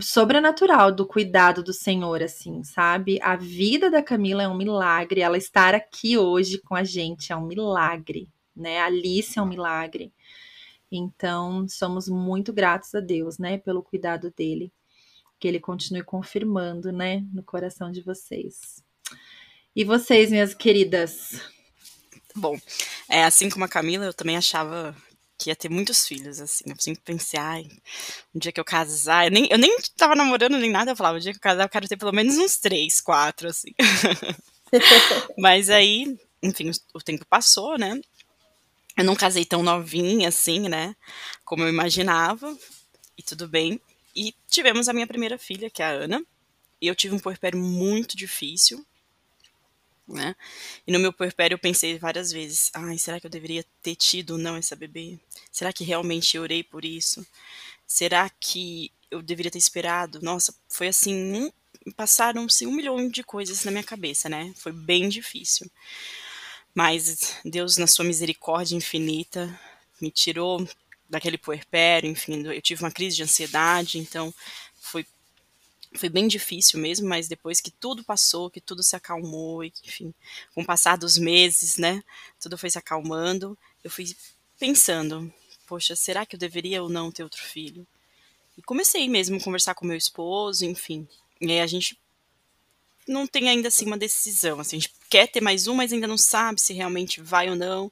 sobrenatural 0.02 0.92
do 0.92 1.08
cuidado 1.08 1.64
do 1.64 1.74
Senhor, 1.74 2.22
assim, 2.22 2.64
sabe? 2.64 3.20
A 3.22 3.36
vida 3.36 3.90
da 3.90 4.04
Camila 4.04 4.44
é 4.44 4.48
um 4.48 4.58
milagre. 4.58 5.22
Ela 5.22 5.38
estar 5.38 5.74
aqui 5.74 6.18
hoje 6.18 6.60
com 6.60 6.76
a 6.76 6.84
gente 6.84 7.32
é 7.32 7.36
um 7.36 7.48
milagre, 7.48 8.30
né? 8.56 8.80
A 8.80 8.86
Alice 8.88 9.40
é 9.40 9.42
um 9.42 9.48
milagre. 9.48 10.14
Então, 10.92 11.66
somos 11.70 12.10
muito 12.10 12.52
gratos 12.52 12.94
a 12.94 13.00
Deus, 13.00 13.38
né, 13.38 13.58
pelo 13.58 13.82
cuidado 13.82 14.30
dele 14.36 14.74
que 15.42 15.48
ele 15.48 15.60
continue 15.60 16.04
confirmando, 16.04 16.92
né, 16.92 17.26
no 17.34 17.42
coração 17.42 17.92
de 17.92 18.00
vocês. 18.02 18.84
E 19.76 19.84
vocês, 19.84 20.30
minhas 20.30 20.54
queridas? 20.54 21.42
Bom, 22.36 22.60
é, 23.10 23.24
assim 23.24 23.50
como 23.50 23.66
a 23.66 23.70
Camila, 23.70 24.06
eu 24.06 24.14
também 24.14 24.38
achava 24.38 24.96
que 25.38 25.50
ia 25.50 25.56
ter 25.56 25.70
muitos 25.70 26.08
filhos, 26.08 26.40
assim. 26.40 26.66
Eu 26.68 26.76
sempre 26.80 27.02
pensei, 27.04 27.40
ai, 27.40 27.68
um 28.34 28.40
dia 28.40 28.52
que 28.52 28.60
eu 28.60 28.66
casar, 28.66 29.26
eu 29.26 29.32
nem, 29.32 29.48
eu 29.50 29.58
nem 29.58 29.76
tava 29.98 30.16
namorando 30.16 30.58
nem 30.58 30.70
nada, 30.70 30.92
eu 30.92 30.96
falava, 30.96 31.18
um 31.18 31.20
dia 31.20 31.32
que 31.32 31.38
eu 31.38 31.42
casar, 31.42 31.64
eu 31.64 31.70
quero 31.70 31.88
ter 31.88 31.98
pelo 31.98 32.12
menos 32.12 32.38
uns 32.38 32.58
três, 32.58 33.02
quatro, 33.02 33.50
assim. 33.50 33.72
Mas 35.38 35.70
aí, 35.70 36.18
enfim, 36.42 36.72
o 36.94 37.02
tempo 37.02 37.26
passou, 37.26 37.78
né? 37.78 38.00
Eu 38.96 39.04
não 39.04 39.16
casei 39.16 39.46
tão 39.46 39.64
novinha, 39.64 40.30
assim, 40.30 40.70
né? 40.70 40.96
Como 41.44 41.64
eu 41.64 41.70
imaginava, 41.70 42.56
e 43.18 43.24
tudo 43.24 43.48
bem. 43.48 43.80
E 44.16 44.36
tivemos 44.48 44.90
a 44.90 44.94
minha 44.94 45.08
primeira 45.08 45.38
filha, 45.38 45.70
que 45.70 45.82
é 45.82 45.86
a 45.86 45.90
Ana. 45.90 46.24
E 46.82 46.88
eu 46.88 46.96
tive 46.96 47.16
um 47.16 47.20
puerpério 47.20 47.60
muito 47.60 48.18
difícil, 48.18 48.86
né? 50.08 50.36
E 50.86 50.91
no 50.91 51.00
meu 51.00 51.13
puerpério 51.13 51.55
eu 51.55 51.60
pensei 51.60 51.98
várias 51.98 52.31
vezes, 52.31 52.72
ai, 52.74 52.98
será 52.98 53.20
que 53.20 53.25
eu 53.25 53.31
deveria 53.31 53.65
ter 53.81 53.96
tido 53.96 54.31
ou 54.31 54.38
não 54.38 54.55
essa 54.55 54.75
bebê? 54.75 55.20
Será 55.51 55.72
que 55.74 55.84
realmente 55.84 56.38
eu 56.38 56.43
orei 56.43 56.63
por 56.63 56.86
isso? 56.86 57.25
Será 57.88 58.29
que 58.29 58.91
eu 59.10 59.22
deveria 59.22 59.51
ter 59.51 59.60
esperado? 59.60 60.22
Nossa, 60.22 60.53
foi 60.70 60.88
assim, 60.88 61.13
um, 61.34 61.51
passaram-se 61.96 62.65
um 62.65 62.72
milhão 62.72 63.10
de 63.10 63.24
coisas 63.24 63.63
na 63.63 63.72
minha 63.72 63.84
cabeça, 63.84 64.29
né? 64.29 64.53
Foi 64.58 64.72
bem 64.72 65.10
difícil. 65.10 65.70
Mas 66.74 67.36
Deus, 67.43 67.77
na 67.77 67.88
sua 67.88 68.05
misericórdia 68.05 68.75
infinita, 68.75 69.60
me 70.01 70.10
tirou 70.10 70.65
daquele 71.10 71.38
puerpério, 71.38 72.10
enfim, 72.10 72.46
eu 72.48 72.62
tive 72.62 72.81
uma 72.84 72.91
crise 72.91 73.17
de 73.17 73.24
ansiedade, 73.24 73.98
então 74.00 74.34
foi 75.94 76.10
bem 76.10 76.28
difícil 76.28 76.80
mesmo, 76.80 77.08
mas 77.08 77.28
depois 77.28 77.60
que 77.60 77.72
tudo 77.72 78.04
passou, 78.04 78.50
que 78.50 78.62
tudo 78.62 78.82
se 78.84 78.96
acalmou, 78.96 79.64
e 79.64 79.74
enfim, 79.86 80.14
com 80.54 80.62
o 80.62 80.66
passar 80.66 80.98
dos 80.98 81.18
meses, 81.18 81.78
né, 81.78 82.04
tudo 82.40 82.58
foi 82.58 82.70
se 82.70 82.78
acalmando, 82.78 83.58
eu 83.84 83.92
fui 83.92 84.06
pensando, 84.58 85.32
poxa, 85.68 85.96
será 85.96 86.26
que 86.26 86.36
eu 86.36 86.40
deveria 86.40 86.82
ou 86.82 86.90
não 86.90 87.12
ter 87.12 87.24
outro 87.24 87.42
filho? 87.42 87.86
E 88.58 88.62
comecei 88.62 89.08
mesmo 89.10 89.38
a 89.38 89.44
conversar 89.44 89.76
com 89.76 89.86
meu 89.86 89.98
esposo, 89.98 90.66
enfim, 90.66 91.08
e 91.40 91.60
a 91.60 91.68
gente 91.68 91.98
não 93.08 93.28
tem 93.28 93.50
ainda 93.50 93.68
assim 93.68 93.86
uma 93.86 93.98
decisão, 93.98 94.60
assim, 94.60 94.78
a 94.78 94.80
gente 94.80 94.94
quer 95.10 95.28
ter 95.28 95.42
mais 95.42 95.68
um, 95.68 95.76
mas 95.76 95.92
ainda 95.92 96.08
não 96.08 96.18
sabe 96.18 96.62
se 96.62 96.74
realmente 96.74 97.22
vai 97.22 97.50
ou 97.50 97.56
não, 97.56 97.92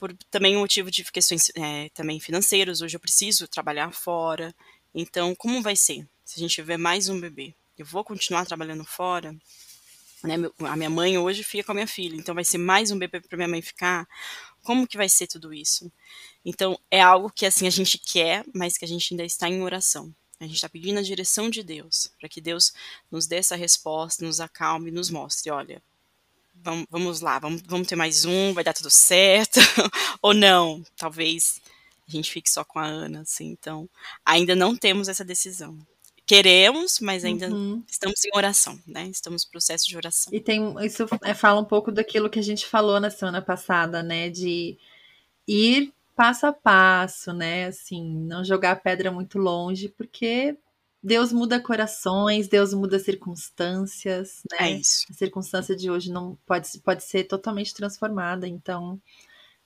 por 0.00 0.16
também 0.30 0.56
um 0.56 0.60
motivo 0.60 0.90
de 0.90 1.04
questões 1.04 1.52
é, 1.54 1.90
também 1.90 2.18
financeiras. 2.18 2.80
Hoje 2.80 2.96
eu 2.96 3.00
preciso 3.00 3.46
trabalhar 3.46 3.92
fora. 3.92 4.54
Então, 4.94 5.34
como 5.34 5.60
vai 5.60 5.76
ser 5.76 6.08
se 6.30 6.38
a 6.38 6.42
gente 6.42 6.54
tiver 6.54 6.76
mais 6.76 7.08
um 7.08 7.18
bebê? 7.18 7.52
Eu 7.76 7.84
vou 7.84 8.04
continuar 8.04 8.46
trabalhando 8.46 8.84
fora? 8.84 9.34
Né, 10.22 10.36
a 10.60 10.76
minha 10.76 10.88
mãe 10.88 11.18
hoje 11.18 11.42
fica 11.42 11.64
com 11.64 11.72
a 11.72 11.74
minha 11.74 11.88
filha, 11.88 12.14
então 12.14 12.36
vai 12.36 12.44
ser 12.44 12.56
mais 12.56 12.92
um 12.92 12.98
bebê 12.98 13.20
para 13.20 13.36
minha 13.36 13.48
mãe 13.48 13.60
ficar. 13.60 14.06
Como 14.62 14.86
que 14.86 14.96
vai 14.96 15.08
ser 15.08 15.26
tudo 15.26 15.52
isso? 15.52 15.90
Então 16.44 16.78
é 16.88 17.00
algo 17.00 17.30
que 17.30 17.44
assim 17.44 17.66
a 17.66 17.70
gente 17.70 17.98
quer, 17.98 18.44
mas 18.54 18.78
que 18.78 18.84
a 18.84 18.88
gente 18.88 19.12
ainda 19.12 19.24
está 19.24 19.48
em 19.48 19.60
oração. 19.60 20.14
A 20.38 20.44
gente 20.44 20.54
está 20.54 20.68
pedindo 20.68 21.00
a 21.00 21.02
direção 21.02 21.50
de 21.50 21.64
Deus, 21.64 22.12
para 22.20 22.28
que 22.28 22.40
Deus 22.40 22.72
nos 23.10 23.26
dê 23.26 23.36
essa 23.36 23.56
resposta, 23.56 24.24
nos 24.24 24.38
acalme, 24.38 24.92
nos 24.92 25.10
mostre, 25.10 25.50
olha, 25.50 25.82
vamos, 26.54 26.86
vamos 26.88 27.20
lá, 27.20 27.40
vamos, 27.40 27.60
vamos 27.66 27.88
ter 27.88 27.96
mais 27.96 28.24
um, 28.24 28.54
vai 28.54 28.62
dar 28.62 28.72
tudo 28.72 28.88
certo, 28.88 29.58
ou 30.22 30.32
não, 30.32 30.84
talvez 30.96 31.60
a 32.06 32.10
gente 32.12 32.30
fique 32.30 32.48
só 32.48 32.62
com 32.62 32.78
a 32.78 32.86
Ana, 32.86 33.22
assim, 33.22 33.46
então 33.46 33.90
ainda 34.24 34.54
não 34.54 34.76
temos 34.76 35.08
essa 35.08 35.24
decisão. 35.24 35.76
Queremos, 36.30 37.00
mas 37.00 37.24
ainda 37.24 37.48
uhum. 37.48 37.82
estamos 37.88 38.24
em 38.24 38.30
oração, 38.32 38.78
né? 38.86 39.08
Estamos 39.08 39.44
no 39.44 39.50
processo 39.50 39.88
de 39.88 39.96
oração. 39.96 40.32
E 40.32 40.38
tem 40.38 40.76
isso 40.86 41.04
é, 41.24 41.34
fala 41.34 41.60
um 41.60 41.64
pouco 41.64 41.90
daquilo 41.90 42.30
que 42.30 42.38
a 42.38 42.42
gente 42.42 42.66
falou 42.66 43.00
na 43.00 43.10
semana 43.10 43.42
passada, 43.42 44.00
né? 44.00 44.30
De 44.30 44.78
ir 45.44 45.92
passo 46.14 46.46
a 46.46 46.52
passo, 46.52 47.32
né? 47.32 47.66
Assim, 47.66 48.14
não 48.28 48.44
jogar 48.44 48.70
a 48.70 48.76
pedra 48.76 49.10
muito 49.10 49.40
longe, 49.40 49.88
porque 49.88 50.56
Deus 51.02 51.32
muda 51.32 51.58
corações, 51.58 52.46
Deus 52.46 52.72
muda 52.72 53.00
circunstâncias, 53.00 54.42
né? 54.52 54.58
É 54.60 54.70
isso. 54.70 55.06
A 55.10 55.14
circunstância 55.14 55.74
de 55.74 55.90
hoje 55.90 56.12
não 56.12 56.38
pode, 56.46 56.78
pode 56.78 57.02
ser 57.02 57.24
totalmente 57.24 57.74
transformada, 57.74 58.46
então 58.46 59.02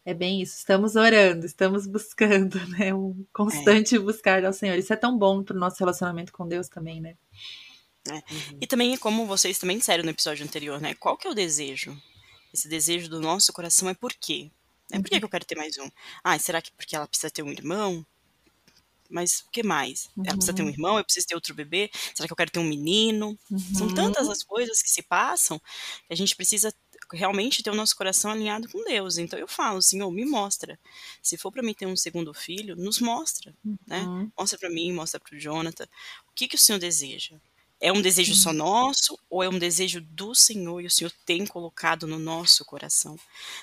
é 0.05 0.13
bem 0.13 0.43
isso. 0.43 0.57
Estamos 0.59 0.97
orando, 0.97 1.47
estamos 1.47 1.87
buscando, 1.87 2.59
né? 2.69 2.95
Um 2.95 3.25
constante 3.33 3.97
é. 3.97 3.99
buscar 3.99 4.45
ao 4.45 4.53
Senhor. 4.53 4.77
Isso 4.79 4.93
é 4.93 4.97
tão 4.97 5.17
bom 5.17 5.43
para 5.43 5.57
o 5.57 5.59
nosso 5.59 5.79
relacionamento 5.79 6.33
com 6.33 6.47
Deus 6.47 6.69
também, 6.69 7.01
né? 7.01 7.17
É. 8.09 8.13
Uhum. 8.13 8.59
E 8.61 8.67
também 8.67 8.93
é 8.93 8.99
como 8.99 9.27
vocês 9.27 9.59
também 9.59 9.79
disseram 9.79 10.05
no 10.05 10.11
episódio 10.11 10.45
anterior, 10.45 10.81
né? 10.81 10.95
Qual 10.95 11.17
que 11.17 11.27
é 11.27 11.31
o 11.31 11.35
desejo? 11.35 11.97
Esse 12.53 12.69
desejo 12.69 13.09
do 13.09 13.21
nosso 13.21 13.53
coração 13.53 13.89
é 13.89 13.95
por 13.95 14.13
quê? 14.13 14.51
É 14.93 14.99
por 14.99 15.09
que, 15.09 15.15
uhum. 15.15 15.21
que 15.21 15.25
eu 15.25 15.31
quero 15.31 15.47
ter 15.47 15.57
mais 15.57 15.79
um? 15.79 15.91
Ah, 16.23 16.39
será 16.39 16.61
que 16.61 16.71
porque 16.73 16.95
ela 16.95 17.07
precisa 17.07 17.31
ter 17.31 17.43
um 17.43 17.51
irmão? 17.51 18.05
mas 19.15 19.45
o 19.47 19.51
que 19.51 19.63
mais? 19.63 20.11
Uhum. 20.17 20.25
Ela 20.27 20.37
precisa 20.37 20.55
ter 20.55 20.63
um 20.63 20.67
uhum. 20.67 20.73
irmão, 20.73 20.99
eu 20.99 21.05
preciso 21.05 21.29
ter 21.29 21.35
outro 21.35 21.55
bebê, 21.55 21.89
será 22.15 22.27
que 22.27 22.33
eu 22.33 22.37
quero 22.37 22.51
ter 22.51 22.59
um 22.59 22.65
menino? 22.65 23.39
Uhum. 23.49 23.59
São 23.59 23.95
tantas 23.95 24.29
as 24.29 24.43
coisas 24.43 24.83
que 24.83 24.91
se 24.91 25.03
passam 25.03 25.59
que 25.59 26.13
a 26.13 26.17
gente 26.17 26.35
precisa 26.35 26.75
realmente 27.13 27.63
ter 27.63 27.71
o 27.71 27.75
nosso 27.75 27.97
coração 27.97 28.31
alinhado 28.31 28.69
com 28.69 28.83
Deus. 28.85 29.19
Então 29.19 29.39
eu 29.39 29.49
falo, 29.49 29.83
Senhor, 29.83 30.11
me 30.11 30.25
mostra. 30.25 30.79
Se 31.23 31.37
for 31.37 31.51
para 31.51 31.63
mim 31.63 31.75
ter 31.75 31.87
um 31.87 31.97
segundo 31.97 32.33
filho, 32.35 32.77
nos 32.77 33.01
mostra, 33.01 33.55
né? 33.65 34.01
uhum. 34.03 34.25
né? 34.25 34.31
Mostra 34.37 34.59
para 34.59 34.71
mim, 34.71 34.93
mostra 34.93 35.21
para 35.21 35.37
o 35.37 35.39
Jonathan. 35.39 35.85
O 36.29 36.35
que 36.35 36.49
que 36.49 36.57
o 36.57 36.59
Senhor 36.59 36.79
deseja? 36.79 37.37
É 37.81 37.93
um 37.93 38.01
desejo 38.01 38.35
só 38.35 38.51
uhum. 38.51 38.57
nosso 38.57 39.19
ou 39.29 39.43
é 39.43 39.49
um 39.49 39.59
desejo 39.59 40.01
do 40.01 40.35
Senhor 40.35 40.81
e 40.81 40.87
o 40.87 40.91
Senhor 40.91 41.13
tem 41.27 41.47
colocado 41.47 42.07
no 42.07 42.19
nosso 42.19 42.65
coração? 42.65 43.19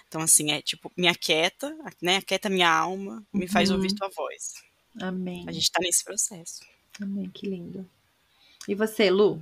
Então, 0.07 0.21
assim, 0.21 0.51
é 0.51 0.61
tipo, 0.61 0.91
me 0.95 1.07
aquieta, 1.07 1.75
né? 2.01 2.17
Aquieta 2.17 2.49
minha 2.49 2.69
alma, 2.69 3.25
me 3.33 3.47
faz 3.47 3.71
ouvir 3.71 3.93
tua 3.95 4.09
voz. 4.09 4.53
Amém. 4.99 5.45
A 5.47 5.51
gente 5.51 5.63
está 5.63 5.79
nesse 5.79 6.03
processo. 6.03 6.61
Amém, 7.01 7.29
que 7.29 7.47
lindo. 7.47 7.89
E 8.67 8.75
você, 8.75 9.09
Lu? 9.09 9.41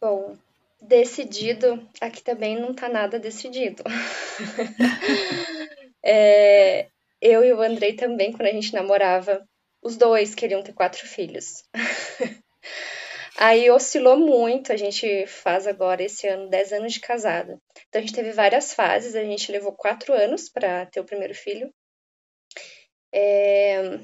Bom, 0.00 0.36
decidido, 0.80 1.88
aqui 2.00 2.22
também 2.22 2.58
não 2.58 2.74
tá 2.74 2.88
nada 2.88 3.18
decidido. 3.18 3.82
é, 6.04 6.88
eu 7.20 7.44
e 7.44 7.52
o 7.52 7.60
Andrei 7.60 7.94
também, 7.94 8.32
quando 8.32 8.48
a 8.48 8.52
gente 8.52 8.72
namorava, 8.72 9.46
os 9.82 9.96
dois 9.96 10.34
queriam 10.34 10.62
ter 10.62 10.72
quatro 10.72 11.06
filhos. 11.06 11.64
Aí 13.38 13.70
oscilou 13.70 14.16
muito, 14.16 14.72
a 14.72 14.76
gente 14.76 15.26
faz 15.26 15.66
agora 15.66 16.02
esse 16.02 16.26
ano 16.26 16.48
10 16.48 16.72
anos 16.72 16.94
de 16.94 17.00
casada. 17.00 17.60
Então 17.88 18.00
a 18.00 18.02
gente 18.04 18.14
teve 18.14 18.32
várias 18.32 18.72
fases, 18.72 19.14
a 19.14 19.22
gente 19.22 19.52
levou 19.52 19.72
quatro 19.72 20.14
anos 20.14 20.48
para 20.48 20.86
ter 20.86 21.00
o 21.00 21.04
primeiro 21.04 21.34
filho. 21.34 21.70
É, 23.12 24.00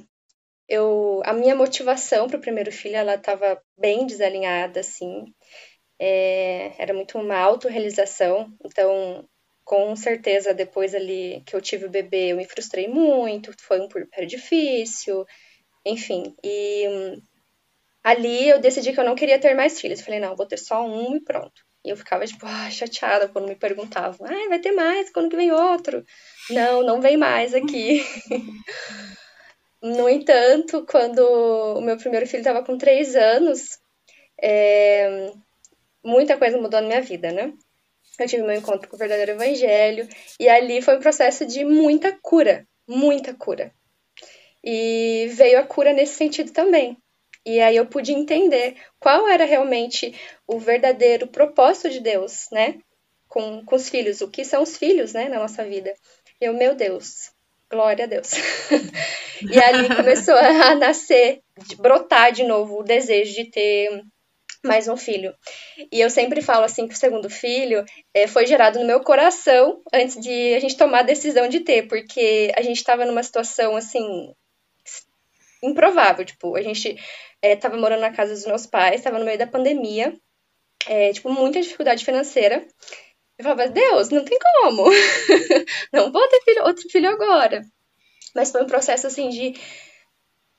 eu 0.68 1.22
a 1.24 1.32
minha 1.32 1.54
motivação 1.54 2.28
para 2.28 2.38
o 2.38 2.40
primeiro 2.40 2.70
filho 2.70 2.96
ela 2.96 3.14
estava 3.14 3.60
bem 3.76 4.06
desalinhada 4.06 4.80
assim 4.80 5.24
é, 5.98 6.72
era 6.78 6.94
muito 6.94 7.18
uma 7.18 7.38
autorrealização 7.38 8.52
então 8.64 9.28
com 9.64 9.94
certeza, 9.96 10.52
depois 10.52 10.94
ali 10.94 11.42
que 11.46 11.54
eu 11.54 11.60
tive 11.60 11.86
o 11.86 11.90
bebê, 11.90 12.32
eu 12.32 12.36
me 12.36 12.44
frustrei 12.44 12.88
muito, 12.88 13.54
foi 13.60 13.80
um 13.80 13.88
puerpério 13.88 14.28
difícil, 14.28 15.24
enfim. 15.84 16.34
E 16.42 16.88
hum, 16.88 17.22
ali 18.02 18.48
eu 18.48 18.60
decidi 18.60 18.92
que 18.92 19.00
eu 19.00 19.04
não 19.04 19.14
queria 19.14 19.38
ter 19.38 19.54
mais 19.54 19.80
filhos. 19.80 20.00
Falei, 20.00 20.20
não, 20.20 20.36
vou 20.36 20.46
ter 20.46 20.58
só 20.58 20.84
um 20.84 21.16
e 21.16 21.20
pronto. 21.20 21.62
E 21.84 21.90
eu 21.90 21.96
ficava, 21.96 22.26
tipo, 22.26 22.44
ah, 22.46 22.70
chateada 22.70 23.28
quando 23.28 23.48
me 23.48 23.56
perguntavam, 23.56 24.26
ah, 24.26 24.48
vai 24.48 24.60
ter 24.60 24.72
mais, 24.72 25.10
quando 25.10 25.30
que 25.30 25.36
vem 25.36 25.52
outro? 25.52 26.04
Não, 26.50 26.82
não 26.82 27.00
vem 27.00 27.16
mais 27.16 27.54
aqui. 27.54 28.04
no 29.82 30.08
entanto, 30.08 30.84
quando 30.86 31.20
o 31.20 31.80
meu 31.80 31.96
primeiro 31.96 32.26
filho 32.26 32.40
estava 32.40 32.64
com 32.64 32.78
três 32.78 33.16
anos, 33.16 33.78
é... 34.40 35.32
muita 36.04 36.36
coisa 36.36 36.58
mudou 36.58 36.80
na 36.80 36.86
minha 36.88 37.00
vida, 37.00 37.30
né? 37.30 37.52
Eu 38.18 38.28
tive 38.28 38.42
meu 38.42 38.54
encontro 38.54 38.88
com 38.88 38.96
o 38.96 38.98
verdadeiro 38.98 39.32
evangelho, 39.32 40.08
e 40.38 40.48
ali 40.48 40.82
foi 40.82 40.96
um 40.96 41.00
processo 41.00 41.46
de 41.46 41.64
muita 41.64 42.16
cura, 42.20 42.66
muita 42.86 43.34
cura. 43.34 43.72
E 44.62 45.28
veio 45.32 45.58
a 45.58 45.64
cura 45.64 45.92
nesse 45.92 46.14
sentido 46.14 46.52
também. 46.52 46.96
E 47.44 47.60
aí 47.60 47.76
eu 47.76 47.86
pude 47.86 48.12
entender 48.12 48.76
qual 49.00 49.28
era 49.28 49.44
realmente 49.44 50.14
o 50.46 50.58
verdadeiro 50.58 51.26
propósito 51.26 51.90
de 51.90 52.00
Deus, 52.00 52.48
né? 52.52 52.78
Com, 53.28 53.64
com 53.64 53.74
os 53.74 53.88
filhos, 53.88 54.20
o 54.20 54.28
que 54.28 54.44
são 54.44 54.62
os 54.62 54.76
filhos, 54.76 55.14
né, 55.14 55.28
na 55.28 55.38
nossa 55.38 55.64
vida. 55.64 55.92
E 56.40 56.44
eu, 56.44 56.52
meu 56.52 56.74
Deus, 56.74 57.32
glória 57.70 58.04
a 58.04 58.08
Deus. 58.08 58.30
e 59.50 59.58
ali 59.58 59.88
começou 59.96 60.34
a 60.34 60.74
nascer, 60.74 61.40
brotar 61.78 62.30
de 62.30 62.44
novo 62.44 62.80
o 62.80 62.84
desejo 62.84 63.32
de 63.32 63.50
ter 63.50 64.04
mais 64.64 64.88
um 64.88 64.96
filho. 64.96 65.34
E 65.90 66.00
eu 66.00 66.08
sempre 66.08 66.40
falo 66.40 66.64
assim 66.64 66.86
que 66.86 66.94
o 66.94 66.96
segundo 66.96 67.28
filho 67.28 67.84
é, 68.14 68.26
foi 68.26 68.46
gerado 68.46 68.78
no 68.78 68.86
meu 68.86 69.00
coração 69.00 69.82
antes 69.92 70.20
de 70.20 70.54
a 70.54 70.60
gente 70.60 70.76
tomar 70.76 71.00
a 71.00 71.04
decisão 71.04 71.48
de 71.48 71.60
ter, 71.60 71.88
porque 71.88 72.52
a 72.56 72.62
gente 72.62 72.76
estava 72.76 73.04
numa 73.04 73.22
situação 73.22 73.76
assim 73.76 74.32
improvável, 75.62 76.24
tipo, 76.24 76.56
a 76.56 76.62
gente 76.62 76.96
estava 77.42 77.76
é, 77.76 77.78
morando 77.78 78.00
na 78.00 78.12
casa 78.12 78.34
dos 78.34 78.46
meus 78.46 78.66
pais, 78.66 78.96
estava 78.96 79.18
no 79.18 79.24
meio 79.24 79.38
da 79.38 79.46
pandemia, 79.46 80.16
é, 80.86 81.12
tipo, 81.12 81.30
muita 81.30 81.60
dificuldade 81.60 82.04
financeira. 82.04 82.66
Eu 83.38 83.44
falava, 83.44 83.68
Deus, 83.68 84.10
não 84.10 84.24
tem 84.24 84.38
como. 84.38 84.84
não 85.92 86.12
vou 86.12 86.28
ter 86.28 86.42
filho, 86.42 86.64
outro 86.64 86.88
filho 86.88 87.08
agora. 87.08 87.62
Mas 88.34 88.50
foi 88.50 88.62
um 88.62 88.66
processo, 88.66 89.06
assim, 89.06 89.28
de 89.28 89.54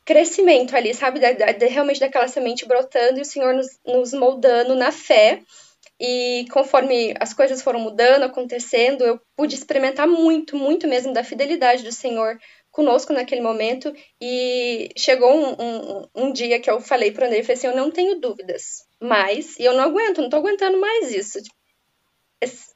crescimento 0.05 0.75
ali, 0.75 0.93
sabe? 0.93 1.19
Da, 1.19 1.31
da, 1.31 1.65
realmente 1.67 2.00
daquela 2.00 2.27
semente 2.27 2.65
brotando 2.65 3.19
e 3.19 3.22
o 3.22 3.25
Senhor 3.25 3.53
nos, 3.53 3.79
nos 3.86 4.13
moldando 4.13 4.75
na 4.75 4.91
fé. 4.91 5.41
E 6.00 6.45
conforme 6.51 7.13
as 7.19 7.33
coisas 7.33 7.62
foram 7.62 7.79
mudando, 7.79 8.24
acontecendo, 8.24 9.03
eu 9.03 9.19
pude 9.36 9.55
experimentar 9.55 10.07
muito, 10.07 10.57
muito 10.57 10.88
mesmo 10.88 11.13
da 11.13 11.24
fidelidade 11.24 11.83
do 11.83 11.91
Senhor 11.91 12.38
conosco 12.72 13.13
naquele 13.13 13.41
momento. 13.41 13.93
E 14.19 14.89
chegou 14.98 15.31
um, 15.31 15.55
um, 15.60 16.07
um 16.15 16.33
dia 16.33 16.60
que 16.60 16.69
eu 16.69 16.81
falei 16.81 17.12
para 17.12 17.24
o 17.24 17.27
André, 17.27 17.43
falei 17.43 17.57
assim, 17.57 17.67
eu 17.67 17.75
não 17.75 17.91
tenho 17.91 18.19
dúvidas 18.19 18.86
mais, 19.00 19.57
e 19.57 19.63
eu 19.63 19.74
não 19.74 19.83
aguento, 19.83 20.17
não 20.17 20.25
estou 20.25 20.39
aguentando 20.39 20.79
mais 20.79 21.13
isso. 21.13 21.39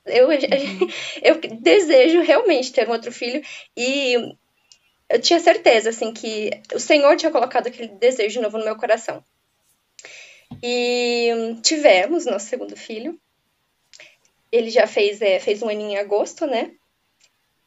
Eu, 0.06 0.30
uhum. 0.30 0.38
eu 1.22 1.42
desejo 1.60 2.22
realmente 2.22 2.72
ter 2.72 2.88
um 2.88 2.92
outro 2.92 3.12
filho 3.12 3.42
e 3.76 4.16
eu 5.10 5.22
tinha 5.22 5.40
certeza, 5.40 5.90
assim, 5.90 6.12
que 6.14 6.50
o 6.74 6.80
Senhor 6.80 7.16
tinha 7.16 7.32
colocado 7.32 7.68
aquele 7.68 7.90
desejo 7.90 8.42
novo 8.42 8.58
no 8.58 8.66
meu 8.66 8.76
coração. 8.76 9.24
E 10.62 11.58
tivemos 11.64 12.26
nosso 12.26 12.48
segundo 12.48 12.76
filho. 12.76 13.20
Ele 14.52 14.70
já 14.70 14.88
fez, 14.88 15.22
é, 15.22 15.40
fez 15.40 15.62
um 15.62 15.70
aninho 15.70 15.92
em 15.92 15.98
agosto, 15.98 16.46
né? 16.46 16.72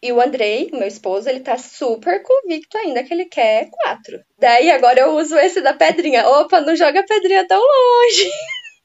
E 0.02 0.12
o 0.12 0.20
Andrei, 0.20 0.70
meu 0.72 0.88
esposo, 0.88 1.28
ele 1.28 1.40
tá 1.40 1.58
super 1.58 2.22
convicto 2.22 2.78
ainda 2.78 3.04
que 3.04 3.12
ele 3.12 3.26
quer 3.26 3.68
quatro. 3.70 4.18
Daí 4.38 4.70
agora 4.70 5.00
eu 5.00 5.10
uso 5.10 5.36
esse 5.36 5.60
da 5.60 5.74
pedrinha. 5.74 6.26
Opa, 6.26 6.60
não 6.60 6.74
joga 6.74 7.00
a 7.00 7.06
pedrinha 7.06 7.46
tão 7.46 7.60
longe. 7.60 8.30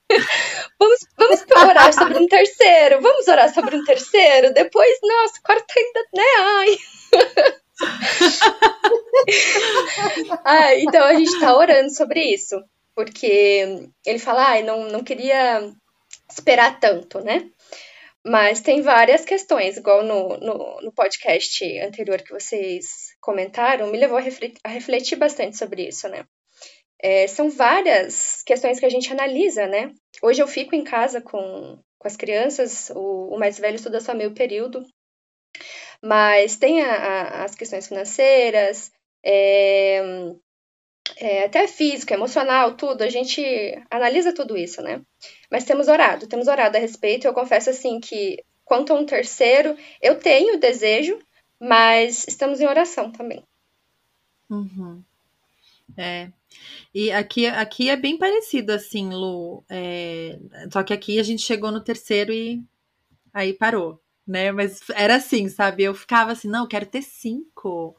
vamos, 0.78 1.00
vamos 1.18 1.46
orar 1.52 1.94
sobre 1.94 2.20
um 2.20 2.28
terceiro. 2.28 3.02
Vamos 3.02 3.28
orar 3.28 3.54
sobre 3.54 3.78
um 3.78 3.84
terceiro. 3.86 4.54
Depois, 4.54 5.00
nossa, 5.02 5.42
quarto 5.42 5.74
ainda, 5.78 6.06
né? 6.14 6.24
Ai. 6.40 7.56
ah, 10.44 10.76
então 10.76 11.04
a 11.04 11.14
gente 11.14 11.40
tá 11.40 11.56
orando 11.56 11.94
sobre 11.94 12.22
isso. 12.22 12.60
Porque 12.96 13.90
ele 14.06 14.20
fala, 14.20 14.54
ah, 14.54 14.62
não, 14.62 14.88
não 14.88 15.04
queria 15.04 15.70
esperar 16.30 16.80
tanto, 16.80 17.20
né? 17.20 17.50
Mas 18.26 18.62
tem 18.62 18.82
várias 18.82 19.24
questões, 19.24 19.78
igual 19.78 20.04
no, 20.04 20.30
no, 20.38 20.82
no, 20.82 20.92
podcast 20.94 21.64
anterior 21.80 22.24
que 22.24 22.34
vocês 22.34 23.14
comentaram, 23.22 23.92
me 23.92 24.00
levou 24.00 24.18
a 24.18 24.22
refletir, 24.22 24.58
a 24.64 24.70
refletir 24.70 25.16
bastante 25.16 25.58
sobre 25.58 25.88
isso, 25.88 26.08
né? 26.08 26.26
É, 27.00 27.28
são 27.28 27.52
várias 27.52 28.42
questões 28.44 28.80
que 28.80 28.86
a 28.86 28.90
gente 28.90 29.12
analisa, 29.12 29.68
né? 29.68 29.92
Hoje 30.24 30.42
eu 30.42 30.48
fico 30.48 30.74
em 30.74 30.84
casa 30.84 31.22
com, 31.22 31.78
com 32.00 32.08
as 32.08 32.16
crianças, 32.16 32.90
o, 32.96 33.36
o 33.36 33.38
mais 33.38 33.60
velho 33.60 33.76
estuda 33.76 34.00
só 34.00 34.16
meio 34.16 34.34
período, 34.34 34.82
mas 36.06 36.56
tem 36.56 36.84
a, 36.84 36.94
a, 36.94 37.44
as 37.46 37.56
questões 37.56 37.88
financeiras, 37.88 38.92
é, 39.24 40.36
é, 41.18 41.46
até 41.46 41.68
físico, 41.68 42.14
emocional, 42.14 42.76
tudo, 42.76 43.02
a 43.02 43.10
gente 43.10 43.42
analisa 43.90 44.32
tudo 44.32 44.56
isso, 44.56 44.84
né? 44.84 45.02
Mas 45.50 45.64
temos 45.64 45.88
orado, 45.88 46.28
temos 46.28 46.48
orado 46.48 46.78
a 46.78 46.80
respeito. 46.80 47.26
Eu 47.26 47.34
confesso 47.34 47.72
assim 47.72 48.00
que 48.00 48.38
quanto 48.64 48.94
a 48.94 48.96
um 48.96 49.04
terceiro, 49.04 49.76
eu 50.00 50.20
tenho 50.20 50.60
desejo, 50.60 51.18
mas 51.60 52.28
estamos 52.28 52.62
em 52.62 52.68
oração 52.68 53.12
também. 53.12 53.44
Uhum. 54.48 55.02
É. 55.98 56.30
E 56.94 57.12
aqui, 57.12 57.48
aqui 57.48 57.90
é 57.90 57.98
bem 57.98 58.16
parecido 58.16 58.74
assim, 58.74 59.10
Lu. 59.10 59.64
É... 59.68 60.38
Só 60.72 60.84
que 60.84 60.94
aqui 60.94 61.18
a 61.18 61.24
gente 61.24 61.42
chegou 61.42 61.72
no 61.72 61.84
terceiro 61.84 62.32
e 62.32 62.62
aí 63.34 63.54
parou 63.54 64.00
né? 64.28 64.52
Mas 64.52 64.82
era 64.94 65.16
assim, 65.16 65.48
sabe? 65.50 65.84
Eu 65.84 65.94
ficava 65.94 66.32
assim, 66.32 66.48
não, 66.48 66.62
eu 66.64 66.68
quero 66.68 66.86
ter 66.86 67.02
cinco. 67.02 67.96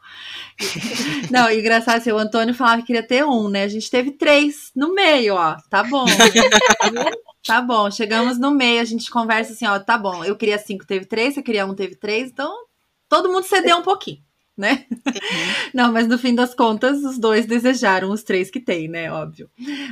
não, 1.31 1.51
engraçado 1.51 1.99
assim, 1.99 2.11
o 2.11 2.19
Antônio 2.19 2.55
falava 2.55 2.81
que 2.81 2.89
queria 2.89 3.07
ter 3.07 3.25
um, 3.25 3.49
né? 3.49 3.62
A 3.62 3.69
gente 3.69 3.91
teve 3.91 4.12
três 4.12 4.73
no 4.75 4.93
meio, 4.93 5.35
ó. 5.35 5.57
Tá 5.71 5.85
bom. 5.85 6.05
tá 7.47 7.61
bom, 7.61 7.91
chegamos 7.91 8.39
no 8.39 8.51
meio, 8.51 8.81
a 8.81 8.85
gente 8.85 9.11
conversa 9.11 9.53
assim, 9.53 9.67
ó, 9.67 9.79
tá 9.79 9.97
bom. 9.97 10.25
Eu 10.25 10.37
queria 10.37 10.59
cinco, 10.59 10.87
teve 10.87 11.07
três, 11.07 11.35
você 11.35 11.43
queria 11.43 11.65
um, 11.65 11.75
teve 11.75 11.95
três, 11.95 12.31
então 12.31 12.53
todo 13.09 13.31
mundo 13.31 13.45
cedeu 13.45 13.77
um 13.77 13.83
pouquinho. 13.83 14.25
Né? 14.57 14.87
Uhum. 14.91 15.71
Não, 15.75 15.93
mas 15.93 16.09
no 16.09 16.19
fim 16.19 16.35
das 16.35 16.55
contas, 16.55 17.05
os 17.05 17.19
dois 17.19 17.45
desejaram 17.45 18.11
os 18.11 18.23
três 18.23 18.51
que 18.51 18.59
tem, 18.59 18.89
né? 18.89 19.12
Óbvio. 19.12 19.51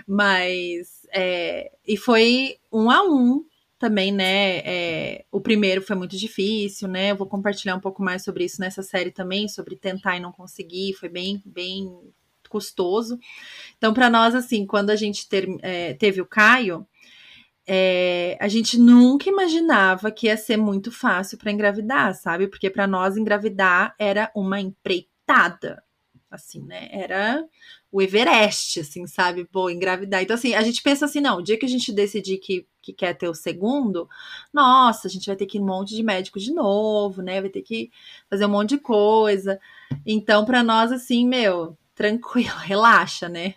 Mas 0.09 1.07
é, 1.13 1.71
e 1.87 1.99
foi 1.99 2.57
um 2.73 2.91
a 2.91 3.03
um 3.03 3.45
também, 3.79 4.13
né? 4.13 4.59
É, 4.59 5.25
o 5.31 5.41
primeiro 5.41 5.83
foi 5.83 5.97
muito 5.97 6.17
difícil, 6.17 6.89
né? 6.89 7.11
Eu 7.11 7.17
vou 7.17 7.27
compartilhar 7.27 7.75
um 7.75 7.81
pouco 7.81 8.03
mais 8.03 8.23
sobre 8.25 8.45
isso 8.45 8.61
nessa 8.61 8.83
série 8.83 9.11
também, 9.11 9.49
sobre 9.49 9.77
tentar 9.77 10.17
e 10.17 10.21
não 10.21 10.33
conseguir, 10.33 10.95
foi 10.95 11.09
bem, 11.09 11.43
bem 11.45 11.91
custoso. 12.49 13.19
Então, 13.77 13.93
para 13.93 14.09
nós, 14.09 14.35
assim, 14.35 14.65
quando 14.67 14.91
a 14.91 14.97
gente 14.97 15.29
ter, 15.29 15.49
é, 15.63 15.95
teve 15.95 16.21
o 16.21 16.27
Caio, 16.27 16.87
é, 17.67 18.37
a 18.41 18.47
gente 18.49 18.79
nunca 18.79 19.29
imaginava 19.29 20.11
que 20.11 20.27
ia 20.27 20.37
ser 20.37 20.57
muito 20.57 20.93
fácil 20.93 21.39
para 21.39 21.51
engravidar, 21.51 22.15
sabe? 22.15 22.47
Porque 22.47 22.71
para 22.71 22.87
nós 22.87 23.17
engravidar 23.17 23.95
era 23.99 24.31
uma 24.35 24.61
empreitada, 24.61 25.83
assim, 26.35 26.63
né? 26.63 26.89
Era 26.91 27.45
o 27.91 28.03
Everest, 28.03 28.81
assim, 28.81 29.07
sabe? 29.07 29.45
Pô, 29.45 29.71
engravidar. 29.71 30.23
Então, 30.23 30.35
assim, 30.35 30.55
a 30.55 30.63
gente 30.63 30.83
pensa 30.83 31.05
assim, 31.05 31.21
não, 31.21 31.39
o 31.39 31.43
dia 31.43 31.59
que 31.59 31.67
a 31.67 31.69
gente 31.69 31.93
decidir 31.93 32.39
que, 32.39 32.67
que 32.83 32.93
quer 32.93 33.15
ter 33.15 33.29
o 33.29 33.35
segundo, 33.35 34.09
nossa, 34.53 35.07
a 35.07 35.11
gente 35.11 35.27
vai 35.27 35.37
ter 35.37 35.47
que 35.47 35.59
ir 35.59 35.61
um 35.61 35.67
monte 35.67 35.95
de 35.95 36.03
médico 36.03 36.39
de 36.39 36.53
novo, 36.53 37.23
né? 37.23 37.41
Vai 37.41 37.51
ter 37.51 37.63
que 37.63 37.91
fazer 38.29 38.47
um 38.47 38.51
monte 38.51 38.71
de 38.71 38.79
coisa. 38.79 39.61
Então, 40.05 40.45
para 40.45 40.63
nós, 40.63 40.91
assim, 40.93 41.27
meu, 41.27 41.77
tranquilo, 41.95 42.57
relaxa, 42.59 43.29
né? 43.29 43.55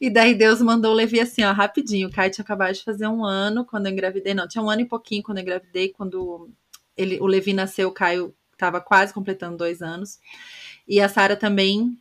e 0.00 0.10
daí 0.10 0.34
Deus 0.34 0.60
mandou 0.60 0.92
o 0.92 0.94
Levi 0.94 1.20
assim, 1.20 1.44
ó, 1.44 1.52
rapidinho. 1.52 2.08
O 2.08 2.12
Caio 2.12 2.30
tinha 2.30 2.42
acabado 2.42 2.74
de 2.74 2.82
fazer 2.82 3.06
um 3.06 3.24
ano 3.24 3.64
quando 3.64 3.86
eu 3.86 3.92
engravidei. 3.92 4.34
Não, 4.34 4.48
tinha 4.48 4.62
um 4.62 4.70
ano 4.70 4.82
e 4.82 4.88
pouquinho 4.88 5.22
quando 5.22 5.38
eu 5.38 5.42
engravidei. 5.42 5.90
Quando 5.90 6.50
ele, 6.96 7.20
o 7.20 7.26
Levi 7.26 7.52
nasceu, 7.52 7.88
o 7.88 7.92
Caio 7.92 8.34
estava 8.52 8.80
quase 8.80 9.12
completando 9.12 9.56
dois 9.56 9.82
anos. 9.82 10.18
E 10.86 11.00
a 11.00 11.08
Sara 11.08 11.36
também 11.36 11.98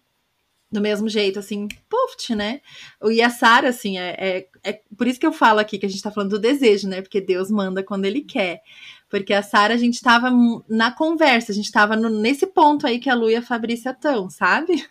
do 0.74 0.82
mesmo 0.82 1.08
jeito, 1.08 1.38
assim, 1.38 1.68
puft, 1.88 2.34
né? 2.34 2.60
E 3.04 3.22
a 3.22 3.30
Sara, 3.30 3.70
assim, 3.70 4.00
é, 4.00 4.16
é, 4.18 4.48
é, 4.64 4.82
por 4.98 5.08
isso 5.08 5.20
que 5.20 5.26
eu 5.26 5.32
falo 5.32 5.60
aqui 5.60 5.78
que 5.78 5.86
a 5.86 5.90
gente 5.90 6.02
tá 6.02 6.10
falando 6.10 6.32
do 6.32 6.40
desejo, 6.40 6.90
né? 6.90 7.02
Porque 7.02 7.22
Deus 7.22 7.52
manda 7.52 7.84
quando 7.84 8.06
Ele 8.06 8.22
quer. 8.22 8.62
Porque 9.08 9.34
a 9.34 9.44
Sara, 9.44 9.76
a 9.76 9.78
gente 9.78 10.02
tava 10.02 10.32
na 10.68 10.92
conversa, 10.92 11.52
a 11.52 11.56
gente 11.56 11.72
tava 11.72 11.96
no, 11.96 12.10
nesse 12.10 12.48
ponto 12.48 12.88
aí 12.88 12.98
que 12.98 13.10
a 13.10 13.14
Lu 13.14 13.30
e 13.30 13.36
a 13.36 13.42
Fabrícia 13.44 13.92
estão, 13.92 14.32
sabe? 14.32 14.84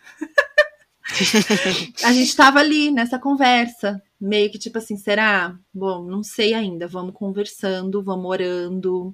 a 2.01 2.13
gente 2.13 2.33
tava 2.33 2.59
ali 2.59 2.89
nessa 2.89 3.19
conversa, 3.19 4.01
meio 4.19 4.49
que 4.49 4.57
tipo 4.57 4.77
assim, 4.77 4.95
será? 4.95 5.53
Bom, 5.73 6.05
não 6.05 6.23
sei 6.23 6.53
ainda, 6.53 6.87
vamos 6.87 7.13
conversando, 7.13 8.01
vamos 8.01 8.25
orando, 8.25 9.13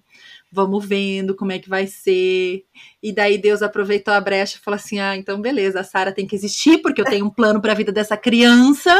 vamos 0.51 0.85
vendo 0.85 1.35
como 1.35 1.51
é 1.51 1.59
que 1.59 1.69
vai 1.69 1.87
ser. 1.87 2.65
E 3.01 3.13
daí 3.13 3.37
Deus 3.37 3.61
aproveitou 3.61 4.13
a 4.13 4.21
brecha 4.21 4.57
e 4.57 4.61
falou 4.61 4.75
assim: 4.75 4.99
"Ah, 4.99 5.15
então 5.15 5.41
beleza, 5.41 5.79
a 5.79 5.83
Sara 5.83 6.11
tem 6.11 6.27
que 6.27 6.35
existir 6.35 6.79
porque 6.81 7.01
eu 7.01 7.05
tenho 7.05 7.25
um 7.25 7.29
plano 7.29 7.61
para 7.61 7.71
a 7.71 7.75
vida 7.75 7.91
dessa 7.91 8.17
criança. 8.17 8.95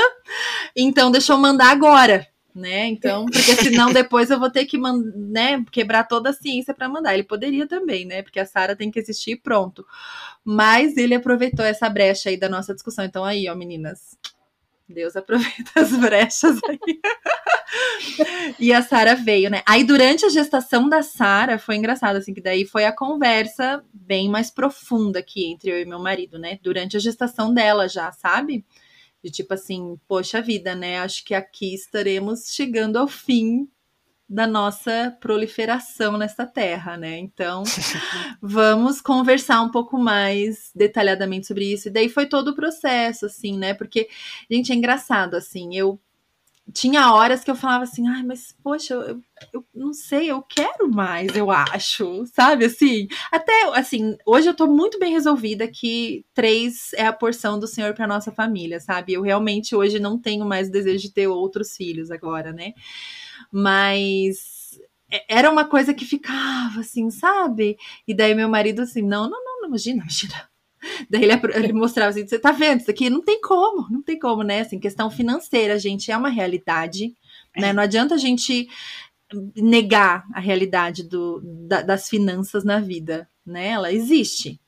Então 0.75 1.11
deixa 1.11 1.33
eu 1.33 1.37
mandar 1.37 1.71
agora." 1.71 2.27
Né? 2.55 2.87
Então, 2.87 3.25
porque 3.25 3.55
senão 3.55 3.93
depois 3.93 4.29
eu 4.29 4.39
vou 4.39 4.49
ter 4.49 4.65
que 4.65 4.77
né, 4.77 5.63
quebrar 5.71 6.03
toda 6.03 6.31
a 6.31 6.33
ciência 6.33 6.73
para 6.73 6.89
mandar. 6.89 7.13
Ele 7.13 7.23
poderia 7.23 7.67
também, 7.67 8.05
né? 8.05 8.21
Porque 8.23 8.39
a 8.39 8.45
Sara 8.45 8.75
tem 8.75 8.91
que 8.91 8.99
existir 8.99 9.37
pronto. 9.37 9.85
Mas 10.43 10.97
ele 10.97 11.13
aproveitou 11.13 11.63
essa 11.63 11.87
brecha 11.87 12.29
aí 12.29 12.37
da 12.37 12.49
nossa 12.49 12.73
discussão. 12.73 13.05
Então 13.05 13.23
aí, 13.23 13.47
ó, 13.47 13.55
meninas, 13.55 14.17
Deus 14.93 15.15
aproveita 15.15 15.71
as 15.79 15.91
brechas 15.91 16.59
aí. 16.67 16.99
e 18.59 18.73
a 18.73 18.81
Sara 18.81 19.15
veio, 19.15 19.49
né? 19.49 19.61
Aí 19.65 19.83
durante 19.83 20.25
a 20.25 20.29
gestação 20.29 20.89
da 20.89 21.01
Sara 21.01 21.59
foi 21.59 21.75
engraçado 21.75 22.15
assim 22.15 22.33
que 22.33 22.41
daí 22.41 22.65
foi 22.65 22.85
a 22.85 22.95
conversa 22.95 23.83
bem 23.93 24.29
mais 24.29 24.49
profunda 24.49 25.19
aqui 25.19 25.45
entre 25.45 25.71
eu 25.71 25.79
e 25.79 25.85
meu 25.85 25.99
marido, 25.99 26.39
né? 26.39 26.59
Durante 26.61 26.97
a 26.97 26.99
gestação 26.99 27.53
dela 27.53 27.87
já, 27.87 28.11
sabe? 28.11 28.65
De 29.23 29.29
tipo 29.29 29.53
assim, 29.53 29.99
poxa 30.07 30.41
vida, 30.41 30.75
né? 30.75 30.99
Acho 30.99 31.23
que 31.23 31.33
aqui 31.33 31.73
estaremos 31.73 32.53
chegando 32.53 32.97
ao 32.97 33.07
fim 33.07 33.69
da 34.29 34.45
nossa 34.45 35.17
proliferação 35.19 36.17
nessa 36.17 36.45
terra, 36.45 36.95
né? 36.95 37.17
Então, 37.17 37.63
vamos 38.39 39.01
conversar 39.01 39.61
um 39.61 39.71
pouco 39.71 39.97
mais 39.97 40.71
detalhadamente 40.75 41.47
sobre 41.47 41.73
isso. 41.73 41.87
E 41.87 41.91
daí 41.91 42.07
foi 42.09 42.27
todo 42.27 42.49
o 42.49 42.55
processo, 42.55 43.25
assim, 43.25 43.57
né? 43.57 43.73
Porque, 43.73 44.07
gente, 44.49 44.71
é 44.71 44.75
engraçado, 44.75 45.35
assim, 45.35 45.75
eu 45.75 45.99
tinha 46.73 47.13
horas 47.13 47.43
que 47.43 47.51
eu 47.51 47.55
falava 47.55 47.83
assim, 47.83 48.07
ai, 48.07 48.23
mas 48.23 48.55
poxa, 48.63 48.93
eu, 48.93 49.21
eu 49.53 49.65
não 49.73 49.93
sei, 49.93 50.29
eu 50.31 50.41
quero 50.41 50.89
mais, 50.89 51.35
eu 51.35 51.49
acho, 51.51 52.25
sabe? 52.27 52.65
Assim, 52.65 53.07
até 53.31 53.53
assim, 53.77 54.17
hoje 54.25 54.47
eu 54.49 54.53
tô 54.53 54.67
muito 54.67 54.99
bem 54.99 55.11
resolvida 55.11 55.67
que 55.67 56.25
três 56.33 56.93
é 56.93 57.05
a 57.05 57.13
porção 57.13 57.59
do 57.59 57.67
Senhor 57.67 57.93
para 57.93 58.07
nossa 58.07 58.31
família, 58.31 58.79
sabe? 58.79 59.13
Eu 59.13 59.21
realmente 59.21 59.75
hoje 59.75 59.99
não 59.99 60.19
tenho 60.19 60.45
mais 60.45 60.69
desejo 60.69 61.01
de 61.01 61.13
ter 61.13 61.27
outros 61.27 61.75
filhos 61.75 62.11
agora, 62.11 62.51
né? 62.53 62.73
Mas 63.51 64.79
era 65.27 65.49
uma 65.49 65.65
coisa 65.65 65.93
que 65.93 66.05
ficava 66.05 66.81
assim, 66.81 67.09
sabe? 67.09 67.77
E 68.07 68.13
daí 68.13 68.35
meu 68.35 68.49
marido 68.49 68.81
assim, 68.81 69.01
não, 69.01 69.29
não, 69.29 69.43
não, 69.43 69.61
não 69.61 69.69
imagina, 69.69 70.01
imagina. 70.01 70.48
Daí 71.09 71.23
ele, 71.23 71.33
ele 71.55 71.73
mostrava 71.73 72.09
assim, 72.09 72.27
você 72.27 72.39
tá 72.39 72.51
vendo 72.51 72.81
isso 72.81 72.91
aqui? 72.91 73.09
Não 73.09 73.21
tem 73.21 73.41
como, 73.41 73.87
não 73.89 74.01
tem 74.01 74.17
como, 74.17 74.43
né? 74.43 74.61
Assim, 74.61 74.79
questão 74.79 75.09
financeira, 75.09 75.77
gente, 75.77 76.11
é 76.11 76.17
uma 76.17 76.29
realidade, 76.29 77.15
né? 77.55 77.73
Não 77.73 77.83
adianta 77.83 78.15
a 78.15 78.17
gente 78.17 78.67
negar 79.55 80.25
a 80.33 80.39
realidade 80.39 81.03
do, 81.03 81.41
da, 81.43 81.81
das 81.81 82.09
finanças 82.09 82.63
na 82.63 82.79
vida, 82.79 83.29
né? 83.45 83.67
Ela 83.69 83.91
existe, 83.91 84.59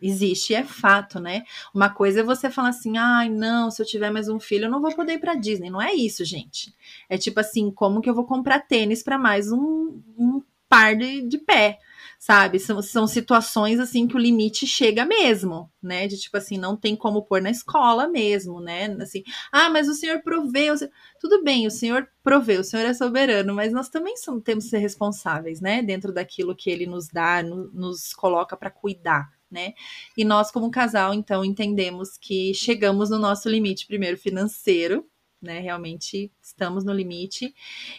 existe, 0.00 0.54
é 0.54 0.62
fato, 0.62 1.18
né? 1.18 1.44
Uma 1.74 1.88
coisa 1.90 2.20
é 2.20 2.24
você 2.24 2.50
falar 2.50 2.70
assim, 2.70 2.98
ai, 2.98 3.28
não, 3.28 3.70
se 3.70 3.80
eu 3.80 3.86
tiver 3.86 4.10
mais 4.10 4.28
um 4.28 4.38
filho, 4.38 4.66
eu 4.66 4.70
não 4.70 4.80
vou 4.80 4.94
poder 4.94 5.14
ir 5.14 5.20
pra 5.20 5.34
Disney. 5.34 5.70
Não 5.70 5.80
é 5.80 5.92
isso, 5.94 6.24
gente. 6.24 6.74
É 7.08 7.16
tipo 7.16 7.40
assim, 7.40 7.70
como 7.70 8.00
que 8.00 8.10
eu 8.10 8.14
vou 8.14 8.26
comprar 8.26 8.60
tênis 8.60 9.02
para 9.02 9.18
mais 9.18 9.50
um, 9.50 10.00
um 10.18 10.42
par 10.68 10.96
de, 10.96 11.22
de 11.22 11.38
pé? 11.38 11.78
Sabe? 12.22 12.60
São, 12.60 12.82
são 12.82 13.06
situações 13.06 13.80
assim 13.80 14.06
que 14.06 14.14
o 14.14 14.18
limite 14.18 14.66
chega 14.66 15.06
mesmo, 15.06 15.72
né? 15.82 16.06
De 16.06 16.18
tipo 16.18 16.36
assim, 16.36 16.58
não 16.58 16.76
tem 16.76 16.94
como 16.94 17.22
pôr 17.22 17.40
na 17.40 17.50
escola 17.50 18.06
mesmo, 18.06 18.60
né? 18.60 18.94
Assim, 19.00 19.22
ah, 19.50 19.70
mas 19.70 19.88
o 19.88 19.94
senhor 19.94 20.20
proveu. 20.22 20.74
Tudo 21.18 21.42
bem, 21.42 21.66
o 21.66 21.70
senhor 21.70 22.06
proveu, 22.22 22.60
o 22.60 22.64
senhor 22.64 22.84
é 22.84 22.92
soberano, 22.92 23.54
mas 23.54 23.72
nós 23.72 23.88
também 23.88 24.18
somos, 24.18 24.42
temos 24.44 24.64
que 24.64 24.70
ser 24.70 24.78
responsáveis, 24.78 25.62
né? 25.62 25.80
Dentro 25.82 26.12
daquilo 26.12 26.54
que 26.54 26.68
ele 26.68 26.86
nos 26.86 27.08
dá, 27.08 27.42
no, 27.42 27.70
nos 27.72 28.12
coloca 28.12 28.54
para 28.54 28.70
cuidar 28.70 29.30
né? 29.50 29.74
E 30.16 30.24
nós, 30.24 30.50
como 30.50 30.70
casal, 30.70 31.12
então, 31.12 31.44
entendemos 31.44 32.16
que 32.16 32.54
chegamos 32.54 33.10
no 33.10 33.18
nosso 33.18 33.48
limite, 33.48 33.86
primeiro 33.86 34.16
financeiro, 34.16 35.04
né? 35.42 35.58
Realmente 35.58 36.30
estamos 36.40 36.84
no 36.84 36.92
limite. 36.92 37.52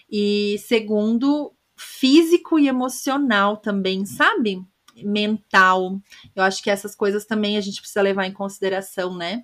E 0.10 0.58
segundo, 0.60 1.54
físico 1.82 2.60
e 2.60 2.68
emocional 2.68 3.58
também, 3.58 4.06
sabe? 4.06 4.64
Mental. 5.04 6.00
Eu 6.36 6.44
acho 6.44 6.62
que 6.62 6.70
essas 6.70 6.96
coisas 6.96 7.26
também 7.26 7.58
a 7.58 7.62
gente 7.62 7.80
precisa 7.80 8.02
levar 8.02 8.26
em 8.26 8.34
consideração, 8.34 9.16
né? 9.18 9.42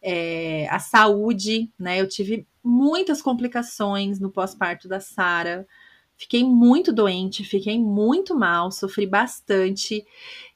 É, 0.00 0.68
a 0.68 0.78
saúde, 0.78 1.70
né? 1.78 2.00
Eu 2.00 2.08
tive 2.08 2.46
muitas 2.62 3.20
complicações 3.20 4.20
no 4.20 4.30
pós-parto 4.30 4.88
da 4.88 5.00
Sara. 5.00 5.66
Fiquei 6.20 6.44
muito 6.44 6.92
doente, 6.92 7.42
fiquei 7.42 7.78
muito 7.78 8.38
mal, 8.38 8.70
sofri 8.70 9.06
bastante. 9.06 10.04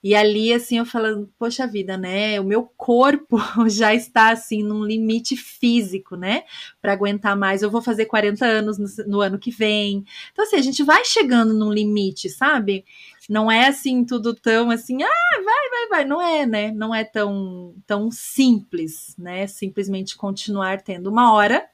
E 0.03 0.15
ali, 0.15 0.53
assim, 0.53 0.77
eu 0.77 0.85
falando, 0.85 1.33
poxa 1.39 1.67
vida, 1.67 1.97
né? 1.97 2.39
O 2.39 2.45
meu 2.45 2.65
corpo 2.77 3.39
já 3.71 3.95
está, 3.95 4.29
assim, 4.29 4.63
num 4.63 4.85
limite 4.85 5.35
físico, 5.39 6.17
né? 6.17 6.43
Para 6.83 6.93
aguentar 6.93 7.35
mais. 7.35 7.63
Eu 7.63 7.71
vou 7.71 7.81
fazer 7.81 8.05
40 8.05 8.45
anos 8.45 8.77
no, 8.77 9.07
no, 9.07 9.21
ano 9.23 9.39
que 9.39 9.51
vem. 9.51 10.05
Então, 10.33 10.45
assim, 10.45 10.57
a 10.57 10.61
gente 10.61 10.83
vai 10.83 11.03
chegando 11.03 11.55
num 11.55 11.73
limite, 11.73 12.29
sabe? 12.29 12.85
Não 13.27 13.51
é 13.51 13.67
assim, 13.67 14.05
tudo 14.05 14.35
tão 14.35 14.71
assim, 14.71 15.03
ah, 15.03 15.37
vai, 15.37 15.71
vai, 15.71 15.89
vai. 15.89 16.05
Não 16.05 16.21
é, 16.21 16.45
né? 16.45 16.73
Não 16.73 16.95
é 16.95 17.05
tão, 17.05 17.75
tão 17.87 18.11
simples, 18.11 19.15
né? 19.17 19.47
Simplesmente 19.47 20.15
continuar 20.15 20.83
tendo 20.83 21.09
uma 21.09 21.33
hora 21.33 21.67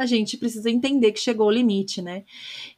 a 0.00 0.06
gente 0.06 0.38
precisa 0.38 0.70
entender 0.70 1.12
que 1.12 1.20
chegou 1.20 1.48
o 1.48 1.50
limite, 1.50 2.00
né? 2.00 2.24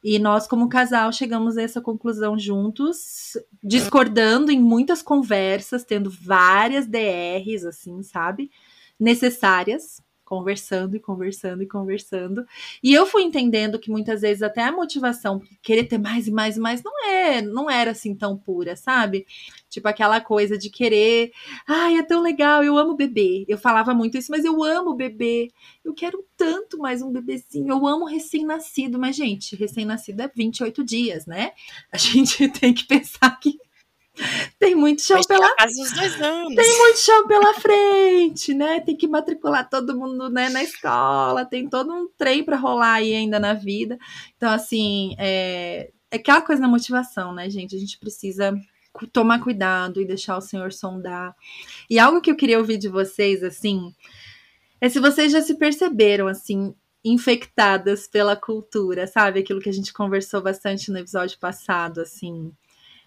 E 0.03 0.19
nós, 0.19 0.45
como 0.45 0.67
casal, 0.67 1.09
chegamos 1.13 1.57
a 1.57 1.61
essa 1.61 1.79
conclusão 1.79 2.37
juntos, 2.37 3.37
discordando 3.63 4.51
em 4.51 4.59
muitas 4.59 5.01
conversas, 5.01 5.85
tendo 5.85 6.09
várias 6.09 6.85
DRs, 6.85 7.63
assim, 7.63 8.03
sabe? 8.03 8.51
Necessárias, 8.99 10.02
conversando 10.25 10.95
e 10.95 10.99
conversando 10.99 11.63
e 11.63 11.67
conversando. 11.67 12.45
E 12.81 12.93
eu 12.93 13.05
fui 13.05 13.23
entendendo 13.23 13.79
que 13.79 13.91
muitas 13.91 14.21
vezes 14.21 14.41
até 14.41 14.63
a 14.63 14.71
motivação 14.71 15.41
querer 15.61 15.85
ter 15.85 15.97
mais 15.97 16.27
e 16.27 16.31
mais 16.31 16.57
e 16.57 16.59
mais 16.59 16.83
não 16.83 17.05
é, 17.05 17.41
não 17.41 17.69
era 17.69 17.91
assim 17.91 18.15
tão 18.15 18.37
pura, 18.37 18.75
sabe? 18.75 19.25
Tipo 19.69 19.87
aquela 19.87 20.21
coisa 20.21 20.57
de 20.57 20.69
querer, 20.69 21.31
ai, 21.67 21.97
é 21.97 22.03
tão 22.03 22.21
legal, 22.21 22.63
eu 22.63 22.77
amo 22.77 22.95
bebê. 22.95 23.45
Eu 23.47 23.57
falava 23.57 23.93
muito 23.93 24.17
isso, 24.17 24.31
mas 24.31 24.45
eu 24.45 24.63
amo 24.63 24.95
bebê. 24.95 25.49
Eu 25.83 25.93
quero 25.93 26.25
tanto 26.37 26.77
mais 26.77 27.01
um 27.01 27.11
bebezinho. 27.11 27.69
Eu 27.69 27.85
amo 27.87 28.05
recém-nascido, 28.05 28.99
mas 28.99 29.15
gente, 29.15 29.55
recém-nascido 29.55 30.21
é 30.21 30.31
28 30.33 30.83
dias, 30.83 31.25
né? 31.25 31.51
A 31.91 31.97
gente 31.97 32.47
tem 32.49 32.73
que 32.73 32.85
pensar 32.85 33.31
que 33.39 33.57
tem 34.59 34.75
muito 34.75 35.01
chão 35.01 35.19
pela 35.23 35.55
Tem 36.55 36.77
muito 36.77 36.99
chão 36.99 37.27
pela 37.27 37.53
frente, 37.55 38.53
né? 38.53 38.79
Tem 38.79 38.95
que 38.95 39.07
matricular 39.07 39.67
todo 39.69 39.97
mundo 39.97 40.29
né, 40.29 40.49
na 40.49 40.63
escola, 40.63 41.45
tem 41.45 41.67
todo 41.67 41.91
um 41.91 42.07
trem 42.17 42.43
para 42.43 42.57
rolar 42.57 42.93
aí 42.93 43.15
ainda 43.15 43.39
na 43.39 43.53
vida. 43.53 43.97
Então, 44.37 44.51
assim, 44.51 45.15
é, 45.17 45.91
é 46.11 46.17
aquela 46.17 46.41
coisa 46.41 46.61
da 46.61 46.67
motivação, 46.67 47.33
né, 47.33 47.49
gente? 47.49 47.75
A 47.75 47.79
gente 47.79 47.97
precisa 47.97 48.53
tomar 49.11 49.39
cuidado 49.39 49.99
e 49.99 50.05
deixar 50.05 50.37
o 50.37 50.41
Senhor 50.41 50.71
sondar. 50.71 51.35
E 51.89 51.97
algo 51.97 52.21
que 52.21 52.29
eu 52.29 52.35
queria 52.35 52.59
ouvir 52.59 52.77
de 52.77 52.87
vocês, 52.87 53.43
assim, 53.43 53.91
é 54.79 54.87
se 54.89 54.99
vocês 54.99 55.31
já 55.31 55.41
se 55.41 55.55
perceberam, 55.55 56.27
assim, 56.27 56.75
infectadas 57.03 58.07
pela 58.07 58.35
cultura, 58.35 59.07
sabe? 59.07 59.39
Aquilo 59.39 59.59
que 59.59 59.69
a 59.69 59.73
gente 59.73 59.91
conversou 59.91 60.41
bastante 60.41 60.91
no 60.91 60.99
episódio 60.99 61.39
passado, 61.39 61.99
assim 61.99 62.53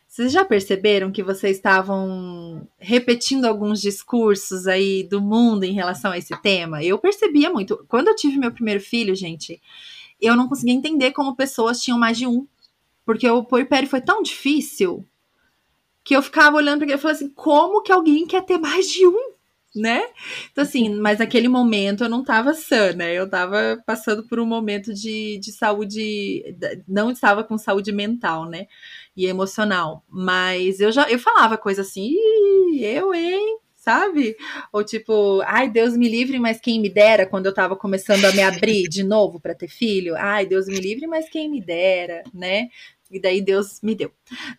vocês 0.06 0.32
já 0.32 0.44
perceberam 0.44 1.12
que 1.12 1.22
vocês 1.22 1.56
estavam 1.56 2.66
repetindo 2.78 3.44
alguns 3.44 3.80
discursos 3.80 4.66
aí 4.66 5.02
do 5.02 5.20
mundo 5.20 5.64
em 5.64 5.72
relação 5.72 6.12
a 6.12 6.18
esse 6.18 6.34
tema? 6.40 6.82
Eu 6.82 6.98
percebia 6.98 7.50
muito. 7.50 7.84
Quando 7.88 8.08
eu 8.08 8.16
tive 8.16 8.38
meu 8.38 8.52
primeiro 8.52 8.80
filho, 8.80 9.14
gente, 9.14 9.60
eu 10.20 10.36
não 10.36 10.48
conseguia 10.48 10.74
entender 10.74 11.12
como 11.12 11.36
pessoas 11.36 11.82
tinham 11.82 11.98
mais 11.98 12.16
de 12.16 12.26
um. 12.26 12.46
Porque 13.04 13.28
o 13.28 13.44
puerpério 13.44 13.88
foi 13.88 14.00
tão 14.00 14.22
difícil 14.22 15.04
que 16.02 16.14
eu 16.14 16.22
ficava 16.22 16.56
olhando 16.56 16.78
para 16.78 16.86
ele 16.86 16.94
e 16.94 16.98
falava 16.98 17.18
assim: 17.18 17.28
como 17.30 17.82
que 17.82 17.92
alguém 17.92 18.26
quer 18.26 18.44
ter 18.44 18.58
mais 18.58 18.88
de 18.88 19.06
um? 19.06 19.36
Né? 19.74 20.02
Então, 20.50 20.64
assim, 20.64 20.88
mas 20.98 21.18
naquele 21.18 21.48
momento 21.48 22.04
eu 22.04 22.08
não 22.08 22.22
estava 22.22 22.54
sã, 22.54 22.92
né? 22.94 23.12
Eu 23.12 23.24
estava 23.24 23.82
passando 23.84 24.26
por 24.26 24.40
um 24.40 24.46
momento 24.46 24.94
de, 24.94 25.38
de 25.38 25.52
saúde, 25.52 26.42
não 26.88 27.10
estava 27.10 27.44
com 27.44 27.58
saúde 27.58 27.92
mental, 27.92 28.46
né? 28.46 28.66
E 29.16 29.26
emocional. 29.26 30.04
Mas 30.08 30.80
eu 30.80 30.92
já 30.92 31.08
eu 31.10 31.18
falava 31.18 31.56
coisa 31.56 31.82
assim, 31.82 32.14
eu, 32.78 33.14
hein? 33.14 33.58
Sabe? 33.74 34.36
Ou 34.72 34.82
tipo, 34.82 35.40
ai, 35.46 35.70
Deus 35.70 35.96
me 35.96 36.08
livre, 36.08 36.40
mas 36.40 36.60
quem 36.60 36.80
me 36.80 36.90
dera, 36.90 37.24
quando 37.24 37.46
eu 37.46 37.54
tava 37.54 37.76
começando 37.76 38.24
a 38.24 38.32
me 38.32 38.42
abrir 38.42 38.88
de 38.88 39.04
novo 39.04 39.38
para 39.38 39.54
ter 39.54 39.68
filho. 39.68 40.16
Ai, 40.16 40.44
Deus 40.44 40.66
me 40.66 40.80
livre, 40.80 41.06
mas 41.06 41.28
quem 41.28 41.48
me 41.48 41.60
dera, 41.60 42.24
né? 42.34 42.68
e 43.10 43.20
daí 43.20 43.40
Deus 43.40 43.80
me 43.82 43.94
deu, 43.94 44.10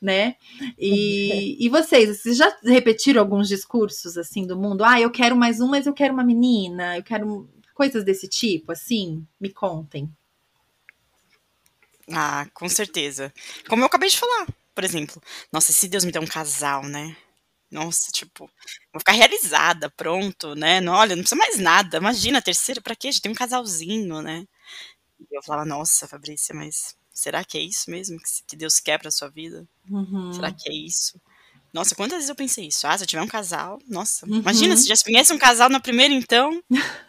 né? 0.01 0.35
E, 0.77 1.57
e 1.65 1.69
vocês, 1.69 2.17
vocês 2.17 2.37
já 2.37 2.57
repetiram 2.63 3.21
alguns 3.21 3.47
discursos 3.47 4.17
assim 4.17 4.45
do 4.45 4.57
mundo? 4.57 4.83
Ah, 4.83 4.99
eu 4.99 5.11
quero 5.11 5.35
mais 5.35 5.59
um, 5.59 5.67
mas 5.67 5.85
eu 5.85 5.93
quero 5.93 6.13
uma 6.13 6.23
menina, 6.23 6.97
eu 6.97 7.03
quero 7.03 7.49
coisas 7.73 8.03
desse 8.03 8.27
tipo, 8.27 8.71
assim? 8.71 9.25
Me 9.39 9.51
contem. 9.51 10.09
Ah, 12.11 12.45
com 12.53 12.69
certeza. 12.69 13.33
Como 13.67 13.81
eu 13.81 13.87
acabei 13.87 14.09
de 14.09 14.17
falar, 14.17 14.47
por 14.73 14.83
exemplo. 14.83 15.21
Nossa, 15.51 15.73
se 15.73 15.87
Deus 15.87 16.05
me 16.05 16.11
der 16.11 16.19
um 16.21 16.27
casal, 16.27 16.83
né? 16.83 17.15
Nossa, 17.71 18.11
tipo, 18.11 18.49
vou 18.93 18.99
ficar 18.99 19.13
realizada, 19.13 19.89
pronto, 19.91 20.55
né? 20.55 20.79
Não, 20.81 20.93
olha, 20.93 21.15
não 21.15 21.23
precisa 21.23 21.39
mais 21.39 21.59
nada. 21.59 21.97
Imagina, 21.97 22.41
terceiro, 22.41 22.81
pra 22.81 22.95
quê? 22.95 23.11
Já 23.11 23.19
tem 23.21 23.31
um 23.31 23.35
casalzinho, 23.35 24.21
né? 24.21 24.45
E 25.19 25.35
eu 25.37 25.43
falava, 25.43 25.65
nossa, 25.67 26.07
Fabrícia, 26.07 26.55
mas 26.55 26.95
será 27.13 27.43
que 27.45 27.57
é 27.57 27.61
isso 27.61 27.89
mesmo 27.91 28.17
que 28.47 28.55
Deus 28.55 28.79
quer 28.79 28.99
pra 28.99 29.11
sua 29.11 29.29
vida? 29.29 29.67
Uhum. 29.89 30.33
Será 30.33 30.51
que 30.53 30.69
é 30.69 30.73
isso? 30.73 31.19
Nossa, 31.73 31.95
quantas 31.95 32.17
vezes 32.17 32.29
eu 32.29 32.35
pensei 32.35 32.67
isso? 32.67 32.87
Ah, 32.87 32.97
se 32.97 33.03
eu 33.03 33.07
tiver 33.07 33.21
um 33.21 33.27
casal, 33.27 33.79
nossa, 33.87 34.25
uhum. 34.27 34.37
imagina 34.37 34.77
se 34.77 34.87
já 34.87 34.95
viesse 35.05 35.33
um 35.33 35.37
casal 35.39 35.69
na 35.69 35.79
primeira, 35.79 36.13
então. 36.13 36.63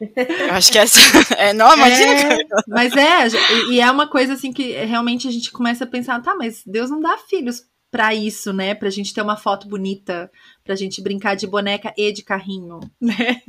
Eu 0.00 0.54
acho 0.54 0.72
que 0.72 0.78
essa. 0.78 0.98
É, 1.36 1.52
não, 1.52 1.74
imagina. 1.74 2.34
É, 2.34 2.38
mas 2.66 2.96
é, 2.96 3.28
e 3.70 3.80
é 3.80 3.90
uma 3.90 4.08
coisa 4.08 4.34
assim 4.34 4.52
que 4.52 4.72
realmente 4.72 5.28
a 5.28 5.30
gente 5.30 5.50
começa 5.50 5.84
a 5.84 5.86
pensar, 5.86 6.22
tá, 6.22 6.34
mas 6.34 6.62
Deus 6.66 6.90
não 6.90 7.00
dá 7.00 7.16
filhos 7.18 7.66
para 7.90 8.14
isso, 8.14 8.52
né? 8.52 8.74
Pra 8.74 8.90
gente 8.90 9.14
ter 9.14 9.22
uma 9.22 9.36
foto 9.36 9.68
bonita, 9.68 10.30
pra 10.64 10.74
gente 10.74 11.02
brincar 11.02 11.34
de 11.36 11.46
boneca 11.46 11.92
e 11.96 12.12
de 12.12 12.22
carrinho, 12.22 12.80
né? 13.00 13.42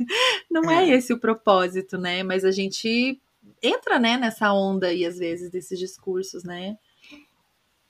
Não 0.50 0.70
é, 0.70 0.88
é 0.88 0.96
esse 0.96 1.12
o 1.12 1.18
propósito, 1.18 1.98
né? 1.98 2.22
Mas 2.22 2.44
a 2.44 2.50
gente 2.50 3.20
entra, 3.62 3.98
né, 3.98 4.16
nessa 4.16 4.52
onda 4.52 4.88
aí, 4.88 5.04
às 5.04 5.18
vezes, 5.18 5.50
desses 5.50 5.78
discursos, 5.78 6.44
né? 6.44 6.76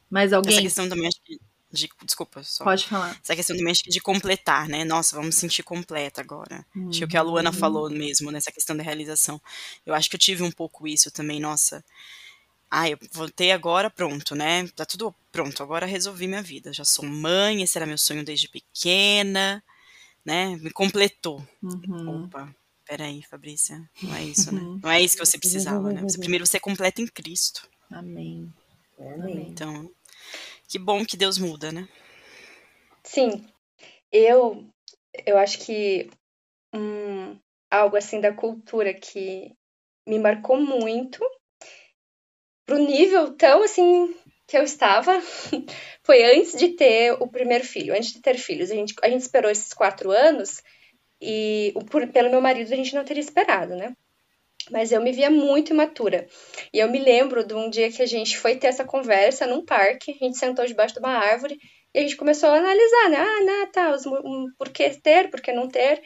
Mas 0.08 0.32
alguém. 0.32 0.54
Essa 0.54 0.62
questão 0.62 0.88
também, 0.88 1.08
acho 1.08 1.20
que 1.24 1.38
de, 1.76 1.88
desculpa, 2.04 2.42
só. 2.42 2.64
Pode 2.64 2.86
falar. 2.86 3.18
Essa 3.22 3.36
questão 3.36 3.56
também 3.56 3.72
de 3.74 4.00
completar, 4.00 4.68
né? 4.68 4.84
Nossa, 4.84 5.16
vamos 5.16 5.34
sentir 5.34 5.62
completa 5.62 6.20
agora. 6.20 6.64
Uhum. 6.74 6.88
Acho 6.88 6.98
que 6.98 7.04
o 7.04 7.08
que 7.08 7.16
a 7.16 7.22
Luana 7.22 7.50
uhum. 7.50 7.56
falou 7.56 7.90
mesmo 7.90 8.30
nessa 8.30 8.50
questão 8.50 8.76
da 8.76 8.82
realização. 8.82 9.40
Eu 9.84 9.94
acho 9.94 10.08
que 10.08 10.16
eu 10.16 10.20
tive 10.20 10.42
um 10.42 10.50
pouco 10.50 10.86
isso 10.86 11.10
também, 11.10 11.40
nossa. 11.40 11.84
Ah, 12.70 12.90
eu 12.90 12.98
voltei 13.12 13.52
agora, 13.52 13.88
pronto, 13.88 14.34
né? 14.34 14.66
Tá 14.74 14.84
tudo 14.84 15.14
pronto, 15.30 15.62
agora 15.62 15.86
resolvi 15.86 16.26
minha 16.26 16.42
vida. 16.42 16.72
Já 16.72 16.84
sou 16.84 17.04
mãe, 17.04 17.62
esse 17.62 17.78
era 17.78 17.86
meu 17.86 17.98
sonho 17.98 18.24
desde 18.24 18.48
pequena, 18.48 19.62
né? 20.24 20.56
Me 20.56 20.70
completou. 20.70 21.46
Uhum. 21.62 22.24
Opa, 22.24 22.52
peraí, 22.84 23.22
Fabrícia, 23.22 23.88
não 24.02 24.14
é 24.14 24.24
isso, 24.24 24.52
né? 24.52 24.60
Não 24.82 24.90
é 24.90 25.00
isso 25.00 25.16
que 25.16 25.24
você 25.24 25.38
precisava, 25.38 25.92
né? 25.92 26.02
Você, 26.02 26.18
primeiro 26.18 26.44
você 26.44 26.58
completa 26.58 27.00
em 27.00 27.06
Cristo. 27.06 27.68
Amém. 27.90 28.52
Amém. 28.98 29.48
Então, 29.50 29.90
que 30.68 30.78
bom 30.78 31.04
que 31.04 31.16
Deus 31.16 31.38
muda, 31.38 31.70
né? 31.72 31.88
Sim. 33.04 33.46
Eu, 34.10 34.66
eu 35.26 35.38
acho 35.38 35.58
que 35.64 36.10
hum, 36.74 37.38
algo 37.70 37.96
assim 37.96 38.20
da 38.20 38.32
cultura 38.32 38.92
que 38.94 39.52
me 40.06 40.18
marcou 40.18 40.60
muito 40.60 41.20
pro 42.64 42.78
nível 42.78 43.34
tão 43.36 43.62
assim 43.62 44.14
que 44.46 44.56
eu 44.56 44.62
estava 44.62 45.20
foi 46.02 46.24
antes 46.24 46.56
de 46.56 46.70
ter 46.70 47.12
o 47.12 47.28
primeiro 47.28 47.64
filho, 47.64 47.94
antes 47.94 48.12
de 48.12 48.20
ter 48.20 48.38
filhos. 48.38 48.70
A 48.70 48.74
gente, 48.74 48.94
a 49.02 49.08
gente 49.08 49.22
esperou 49.22 49.50
esses 49.50 49.72
quatro 49.72 50.10
anos 50.10 50.62
e 51.20 51.74
por, 51.90 52.06
pelo 52.08 52.30
meu 52.30 52.40
marido 52.40 52.72
a 52.72 52.76
gente 52.76 52.94
não 52.94 53.04
teria 53.04 53.22
esperado, 53.22 53.74
né? 53.74 53.92
Mas 54.70 54.90
eu 54.90 55.00
me 55.00 55.12
via 55.12 55.30
muito 55.30 55.72
imatura. 55.72 56.26
E 56.72 56.78
eu 56.78 56.90
me 56.90 56.98
lembro 56.98 57.46
de 57.46 57.54
um 57.54 57.70
dia 57.70 57.90
que 57.90 58.02
a 58.02 58.06
gente 58.06 58.36
foi 58.38 58.56
ter 58.56 58.66
essa 58.66 58.84
conversa 58.84 59.46
num 59.46 59.64
parque, 59.64 60.16
a 60.20 60.24
gente 60.24 60.38
sentou 60.38 60.66
debaixo 60.66 60.94
de 60.94 61.00
uma 61.00 61.16
árvore 61.16 61.56
e 61.94 61.98
a 61.98 62.02
gente 62.02 62.16
começou 62.16 62.48
a 62.48 62.58
analisar, 62.58 63.10
né? 63.10 63.18
Ah, 63.18 63.44
não, 63.44 63.70
tá, 63.70 63.90
os, 63.92 64.04
um, 64.06 64.46
por 64.58 64.68
que 64.70 64.90
ter, 65.00 65.30
por 65.30 65.40
que 65.40 65.52
não 65.52 65.68
ter. 65.68 66.02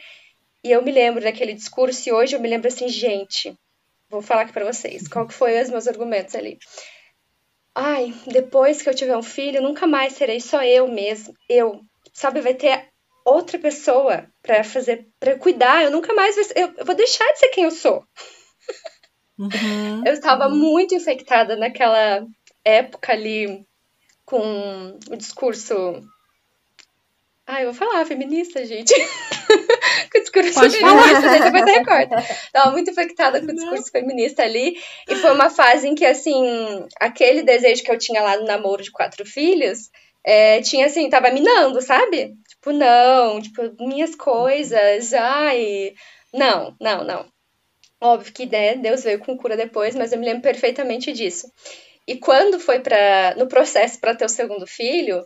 E 0.63 0.71
eu 0.71 0.81
me 0.83 0.91
lembro 0.91 1.23
daquele 1.23 1.53
discurso 1.53 2.07
e 2.07 2.11
hoje 2.11 2.35
eu 2.35 2.39
me 2.39 2.47
lembro 2.47 2.67
assim, 2.67 2.87
gente, 2.87 3.53
vou 4.09 4.21
falar 4.21 4.43
aqui 4.43 4.53
para 4.53 4.71
vocês, 4.71 5.07
qual 5.07 5.27
que 5.27 5.33
foi 5.33 5.59
os 5.61 5.69
meus 5.69 5.87
argumentos 5.87 6.35
ali. 6.35 6.59
Ai, 7.73 8.13
depois 8.27 8.81
que 8.81 8.89
eu 8.89 8.93
tiver 8.93 9.17
um 9.17 9.23
filho, 9.23 9.61
nunca 9.61 9.87
mais 9.87 10.13
serei 10.13 10.39
só 10.39 10.61
eu 10.63 10.87
mesmo. 10.87 11.33
Eu, 11.49 11.81
sabe, 12.13 12.41
vai 12.41 12.53
ter 12.53 12.89
outra 13.25 13.57
pessoa 13.57 14.27
para 14.41 14.63
fazer, 14.63 15.07
para 15.19 15.37
cuidar. 15.37 15.83
Eu 15.83 15.91
nunca 15.91 16.13
mais 16.13 16.37
eu, 16.37 16.73
eu 16.77 16.85
vou 16.85 16.95
deixar 16.95 17.25
de 17.33 17.39
ser 17.39 17.49
quem 17.49 17.63
eu 17.63 17.71
sou. 17.71 18.03
Uhum, 19.41 20.03
eu 20.05 20.13
estava 20.13 20.47
uhum. 20.47 20.55
muito 20.55 20.93
infectada 20.93 21.55
naquela 21.55 22.23
época 22.63 23.11
ali 23.11 23.65
com 24.23 24.99
o 25.09 25.15
discurso. 25.17 25.73
Ah, 27.47 27.63
eu 27.63 27.73
vou 27.73 27.87
falar, 27.87 28.05
feminista, 28.05 28.63
gente. 28.63 28.93
com 30.11 30.17
o 30.17 30.21
discurso 30.21 30.53
Pode 30.53 30.77
feminista, 30.77 31.21
falar. 31.21 31.39
depois 31.39 31.67
eu 31.67 31.73
recorto. 31.79 32.15
Estava 32.31 32.71
muito 32.71 32.91
infectada 32.91 33.39
com 33.41 33.51
o 33.51 33.55
discurso 33.55 33.91
Não. 33.93 34.01
feminista 34.01 34.43
ali. 34.43 34.77
E 35.09 35.15
foi 35.15 35.31
uma 35.33 35.49
fase 35.49 35.87
em 35.87 35.95
que, 35.95 36.05
assim, 36.05 36.85
aquele 36.99 37.41
desejo 37.41 37.83
que 37.83 37.91
eu 37.91 37.97
tinha 37.97 38.21
lá 38.21 38.37
no 38.37 38.45
namoro 38.45 38.83
de 38.83 38.91
quatro 38.91 39.25
filhos, 39.25 39.89
é, 40.23 40.61
tinha 40.61 40.85
assim, 40.85 41.09
tava 41.09 41.31
minando, 41.31 41.81
sabe? 41.81 42.35
Tipo, 42.47 42.71
não, 42.71 43.41
tipo, 43.41 43.61
minhas 43.79 44.15
coisas, 44.15 45.13
ai. 45.13 45.93
Não, 46.33 46.75
não, 46.79 47.03
não. 47.03 47.25
Óbvio 48.01 48.33
que 48.33 48.45
né, 48.47 48.75
Deus 48.75 49.03
veio 49.03 49.19
com 49.19 49.37
cura 49.37 49.55
depois, 49.55 49.95
mas 49.95 50.11
eu 50.11 50.19
me 50.19 50.25
lembro 50.25 50.41
perfeitamente 50.41 51.13
disso. 51.13 51.51
E 52.07 52.17
quando 52.17 52.59
foi 52.59 52.79
para 52.79 53.35
no 53.37 53.47
processo 53.47 53.99
para 53.99 54.15
ter 54.15 54.25
o 54.25 54.29
segundo 54.29 54.65
filho, 54.65 55.23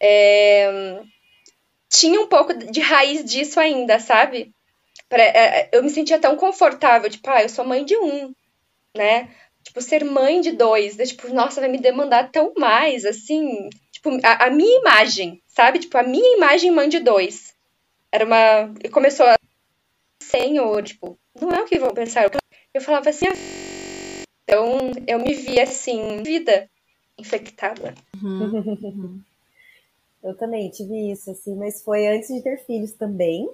é, 0.00 1.00
tinha 1.90 2.20
um 2.20 2.28
pouco 2.28 2.54
de 2.54 2.80
raiz 2.80 3.24
disso 3.24 3.58
ainda, 3.58 3.98
sabe? 3.98 4.52
Pra, 5.08 5.22
é, 5.22 5.68
eu 5.72 5.82
me 5.82 5.90
sentia 5.90 6.18
tão 6.18 6.36
confortável, 6.36 7.10
tipo, 7.10 7.28
ah, 7.30 7.42
eu 7.42 7.48
sou 7.48 7.64
mãe 7.64 7.84
de 7.84 7.96
um, 7.96 8.32
né? 8.96 9.28
Tipo, 9.64 9.80
ser 9.80 10.04
mãe 10.04 10.40
de 10.40 10.52
dois, 10.52 10.96
né? 10.96 11.04
tipo, 11.06 11.28
nossa, 11.34 11.60
vai 11.60 11.70
me 11.70 11.78
demandar 11.78 12.30
tão 12.30 12.52
mais, 12.56 13.04
assim, 13.04 13.68
tipo, 13.90 14.10
a, 14.22 14.46
a 14.46 14.50
minha 14.50 14.78
imagem, 14.80 15.42
sabe? 15.48 15.78
Tipo, 15.80 15.98
a 15.98 16.02
minha 16.02 16.36
imagem 16.36 16.70
mãe 16.70 16.88
de 16.88 17.00
dois. 17.00 17.54
Era 18.12 18.24
uma. 18.24 18.72
Começou 18.92 19.26
a. 19.26 19.36
Senhor, 20.34 20.82
tipo, 20.82 21.16
não 21.40 21.52
é 21.52 21.62
o 21.62 21.64
que 21.64 21.78
vão 21.78 21.94
pensar. 21.94 22.28
Eu 22.72 22.80
falava 22.80 23.08
assim, 23.08 23.26
então 24.42 24.90
eu 25.06 25.20
me 25.20 25.32
via 25.32 25.62
assim, 25.62 26.22
vida 26.24 26.68
infectada. 27.16 27.94
Uhum. 28.20 29.20
eu 30.24 30.36
também 30.36 30.68
tive 30.70 31.12
isso, 31.12 31.30
assim, 31.30 31.54
mas 31.54 31.82
foi 31.82 32.08
antes 32.08 32.34
de 32.34 32.42
ter 32.42 32.58
filhos 32.64 32.92
também. 32.92 33.48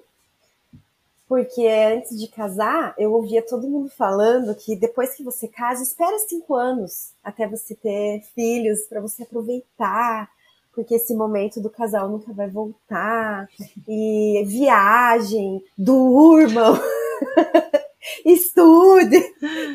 Porque 1.29 1.67
antes 1.67 2.19
de 2.19 2.27
casar, 2.27 2.95
eu 2.99 3.13
ouvia 3.13 3.43
todo 3.43 3.69
mundo 3.69 3.89
falando 3.91 4.55
que 4.55 4.75
depois 4.75 5.15
que 5.15 5.23
você 5.23 5.47
casa, 5.47 5.83
espera 5.83 6.19
cinco 6.19 6.57
anos 6.57 7.13
até 7.23 7.47
você 7.47 7.75
ter 7.75 8.23
filhos, 8.35 8.81
para 8.89 9.01
você 9.01 9.23
aproveitar, 9.23 10.29
porque 10.73 10.95
esse 10.95 11.15
momento 11.15 11.61
do 11.61 11.71
casal 11.71 12.09
nunca 12.09 12.33
vai 12.33 12.49
voltar. 12.49 13.49
E 13.89 14.43
viagem, 14.47 15.65
durmam. 15.77 16.79
estude, 18.25 19.17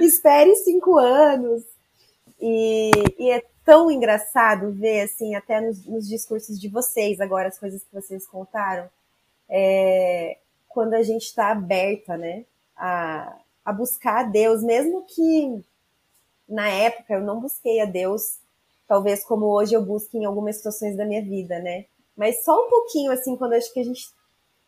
espere 0.02 0.56
cinco 0.56 0.98
anos. 0.98 1.64
E, 2.40 2.92
e, 3.18 3.32
é 3.32 3.44
tão 3.64 3.90
engraçado 3.90 4.72
ver, 4.72 5.02
assim, 5.02 5.36
até 5.36 5.62
nos, 5.62 5.86
nos, 5.86 6.08
discursos 6.08 6.60
de 6.60 6.68
vocês, 6.68 7.20
agora, 7.20 7.48
as 7.48 7.58
coisas 7.58 7.84
que 7.84 7.94
vocês 7.94 8.28
contaram, 8.28 8.90
é, 9.50 10.38
quando 10.68 10.94
a 10.94 11.02
gente 11.02 11.24
está 11.24 11.52
aberta, 11.52 12.18
né, 12.18 12.46
a, 12.76 13.36
a 13.64 13.74
buscar 13.74 14.20
a 14.20 14.24
Deus, 14.24 14.62
mesmo 14.62 15.04
que 15.04 15.64
na 16.48 16.68
época 16.68 17.14
eu 17.14 17.22
não 17.22 17.40
busquei 17.40 17.80
a 17.80 17.86
Deus, 17.86 18.38
talvez 18.88 19.24
como 19.24 19.46
hoje 19.48 19.74
eu 19.74 19.82
busco 19.82 20.18
em 20.18 20.26
algumas 20.26 20.58
situações 20.58 20.96
da 20.96 21.06
minha 21.06 21.22
vida, 21.22 21.60
né, 21.60 21.86
mas 22.16 22.44
só 22.44 22.66
um 22.66 22.70
pouquinho, 22.70 23.12
assim, 23.12 23.36
quando 23.36 23.54
acho 23.54 23.74
que 23.74 23.80
a 23.80 23.84
gente 23.84 24.10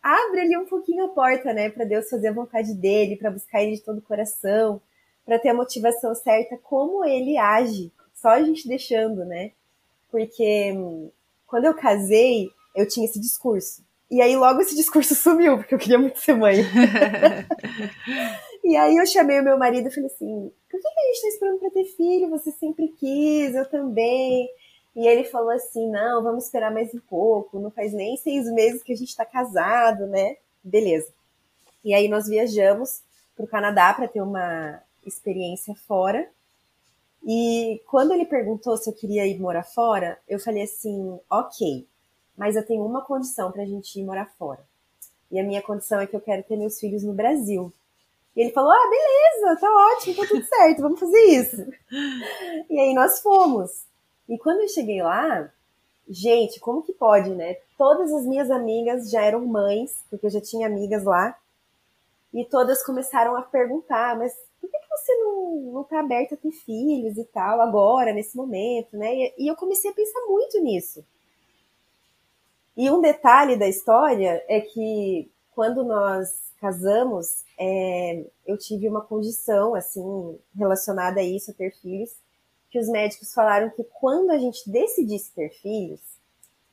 abre 0.02 0.42
ali 0.42 0.58
um 0.58 0.66
pouquinho 0.66 1.06
a 1.06 1.10
porta, 1.10 1.54
né, 1.54 1.70
para 1.70 1.86
Deus 1.86 2.10
fazer 2.10 2.30
a 2.30 2.34
vontade 2.34 2.74
dele, 2.74 3.16
para 3.16 3.32
buscar 3.32 3.64
ele 3.64 3.76
de 3.76 3.82
todo 3.82 4.00
o 4.00 4.02
coração, 4.02 4.82
para 5.26 5.38
ter 5.38 5.50
a 5.50 5.54
motivação 5.54 6.16
certa, 6.16 6.58
como 6.58 7.04
ele 7.04 7.38
age, 7.38 7.92
só 8.14 8.30
a 8.30 8.42
gente 8.42 8.68
deixando, 8.68 9.26
né? 9.26 9.52
Porque 10.10 10.72
hum, 10.72 11.12
quando 11.46 11.66
eu 11.66 11.74
casei, 11.74 12.50
eu 12.74 12.88
tinha 12.88 13.06
esse 13.06 13.20
discurso. 13.20 13.86
E 14.10 14.22
aí 14.22 14.38
logo 14.38 14.62
esse 14.62 14.76
discurso 14.76 15.14
sumiu, 15.16 15.58
porque 15.58 15.76
eu 15.76 15.80
queria 15.80 16.00
muito 16.00 16.20
ser 16.20 16.34
mãe. 16.34 16.64
e 18.68 18.76
aí 18.76 18.98
eu 18.98 19.06
chamei 19.06 19.40
o 19.40 19.44
meu 19.44 19.58
marido 19.58 19.88
e 19.88 19.92
falei 19.92 20.08
assim: 20.08 20.52
por 20.70 20.82
que 20.82 20.88
a 20.88 21.08
gente 21.08 21.22
tá 21.22 21.28
esperando 21.30 21.60
pra 21.60 21.70
ter 21.70 21.86
filho? 21.86 22.30
Você 22.30 22.52
sempre 22.52 22.90
quis, 22.90 23.56
eu 23.56 23.66
também. 23.70 24.50
E 24.94 25.08
ele 25.08 25.24
falou 25.24 25.52
assim: 25.52 25.90
não, 25.90 26.22
vamos 26.22 26.46
esperar 26.46 26.70
mais 26.70 26.94
um 26.94 27.00
pouco, 27.00 27.60
não 27.60 27.72
faz 27.72 27.94
nem 27.94 28.18
seis 28.18 28.46
meses 28.52 28.84
que 28.84 28.92
a 28.92 28.96
gente 28.96 29.08
está 29.08 29.26
casado, 29.26 30.06
né? 30.08 30.36
Beleza. 30.62 31.08
E 31.82 31.94
aí 31.94 32.10
nós 32.10 32.28
viajamos 32.28 33.02
para 33.36 33.46
o 33.46 33.48
Canadá 33.48 33.94
para 33.94 34.08
ter 34.08 34.22
uma 34.22 34.82
experiência 35.06 35.74
fora. 35.88 36.30
E 37.26 37.82
quando 37.88 38.14
ele 38.14 38.26
perguntou 38.26 38.76
se 38.76 38.90
eu 38.90 38.94
queria 38.94 39.26
ir 39.26 39.40
morar 39.40 39.64
fora, 39.64 40.20
eu 40.28 40.40
falei 40.40 40.64
assim: 40.64 41.18
ok, 41.30 41.88
mas 42.36 42.58
eu 42.58 42.66
tenho 42.66 42.86
uma 42.86 43.02
condição 43.02 43.50
para 43.50 43.64
a 43.64 43.66
gente 43.66 43.98
ir 43.98 44.04
morar 44.04 44.26
fora. 44.38 44.60
E 45.32 45.40
a 45.40 45.44
minha 45.44 45.62
condição 45.62 46.02
é 46.02 46.08
que 46.08 46.16
eu 46.16 46.22
quero 46.22 46.44
ter 46.44 46.58
meus 46.58 46.80
filhos 46.80 47.04
no 47.04 47.14
Brasil. 47.14 47.72
E 48.38 48.42
ele 48.42 48.52
falou: 48.52 48.72
ah, 48.72 48.90
beleza, 48.90 49.60
tá 49.60 49.96
ótimo, 49.96 50.16
tá 50.16 50.28
tudo 50.28 50.46
certo, 50.46 50.82
vamos 50.84 51.00
fazer 51.00 51.20
isso. 51.26 51.66
E 52.70 52.80
aí 52.80 52.94
nós 52.94 53.20
fomos. 53.20 53.88
E 54.30 54.38
quando 54.38 54.62
eu 54.62 54.68
cheguei 54.68 55.02
lá, 55.02 55.52
gente, 56.08 56.60
como 56.60 56.84
que 56.84 56.94
pode, 56.94 57.32
né? 57.32 57.56
Todas 57.76 58.14
as 58.14 58.26
minhas 58.26 58.52
amigas 58.52 59.10
já 59.10 59.24
eram 59.24 59.44
mães, 59.44 60.04
porque 60.08 60.28
eu 60.28 60.30
já 60.30 60.40
tinha 60.40 60.68
amigas 60.68 61.04
lá. 61.04 61.36
E 62.32 62.46
todas 62.46 62.86
começaram 62.86 63.36
a 63.36 63.42
perguntar, 63.42 64.16
mas 64.16 64.34
por 64.62 64.70
que, 64.70 64.78
você 64.78 65.16
não, 65.16 65.56
não 65.74 65.84
tá 65.84 66.00
aberta 66.00 66.36
a 66.36 66.38
ter 66.38 66.52
filhos 66.52 67.18
e 67.18 67.24
tal, 67.24 67.60
agora, 67.60 68.14
nesse 68.14 68.38
momento, 68.38 68.96
né? 68.96 69.16
E, 69.16 69.34
e 69.40 69.48
eu 69.48 69.56
comecei 69.56 69.90
a 69.90 69.94
pensar 69.94 70.20
muito 70.28 70.62
nisso. 70.62 71.04
E 72.76 72.92
um 72.92 73.02
detalhe 73.02 73.56
da 73.56 73.68
história 73.68 74.44
é 74.48 74.62
que 74.62 75.28
quando 75.58 75.84
nós 75.84 76.52
casamos, 76.62 77.44
é, 77.60 78.24
eu 78.46 78.56
tive 78.60 78.88
uma 78.88 79.02
condição, 79.02 79.74
assim, 79.74 80.38
relacionada 80.56 81.20
a 81.20 81.24
isso, 81.24 81.50
a 81.50 81.54
ter 81.56 81.72
filhos, 81.82 82.12
que 82.70 82.78
os 82.78 82.88
médicos 82.88 83.34
falaram 83.34 83.72
que 83.72 83.84
quando 83.84 84.30
a 84.30 84.38
gente 84.38 84.70
decidisse 84.70 85.32
ter 85.34 85.50
filhos, 85.50 86.00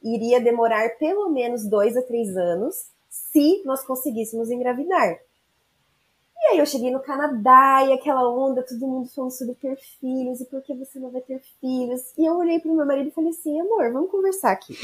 iria 0.02 0.38
demorar 0.38 0.98
pelo 0.98 1.30
menos 1.30 1.64
dois 1.64 1.96
a 1.96 2.02
três 2.02 2.36
anos 2.36 2.88
se 3.08 3.62
nós 3.64 3.82
conseguíssemos 3.86 4.50
engravidar. 4.50 5.18
E 6.36 6.46
aí 6.48 6.58
eu 6.58 6.66
cheguei 6.66 6.90
no 6.90 7.00
Canadá 7.00 7.86
e 7.86 7.92
aquela 7.94 8.28
onda, 8.28 8.62
todo 8.62 8.86
mundo 8.86 9.08
falando 9.08 9.30
sobre 9.30 9.54
ter 9.54 9.78
filhos 9.98 10.42
e 10.42 10.44
por 10.44 10.60
que 10.60 10.74
você 10.74 10.98
não 10.98 11.10
vai 11.10 11.22
ter 11.22 11.40
filhos. 11.58 12.12
E 12.18 12.28
eu 12.28 12.36
olhei 12.36 12.60
para 12.60 12.70
o 12.70 12.76
meu 12.76 12.84
marido 12.84 13.08
e 13.08 13.12
falei 13.12 13.30
assim, 13.30 13.58
amor, 13.58 13.90
vamos 13.94 14.10
conversar 14.10 14.52
aqui. 14.52 14.76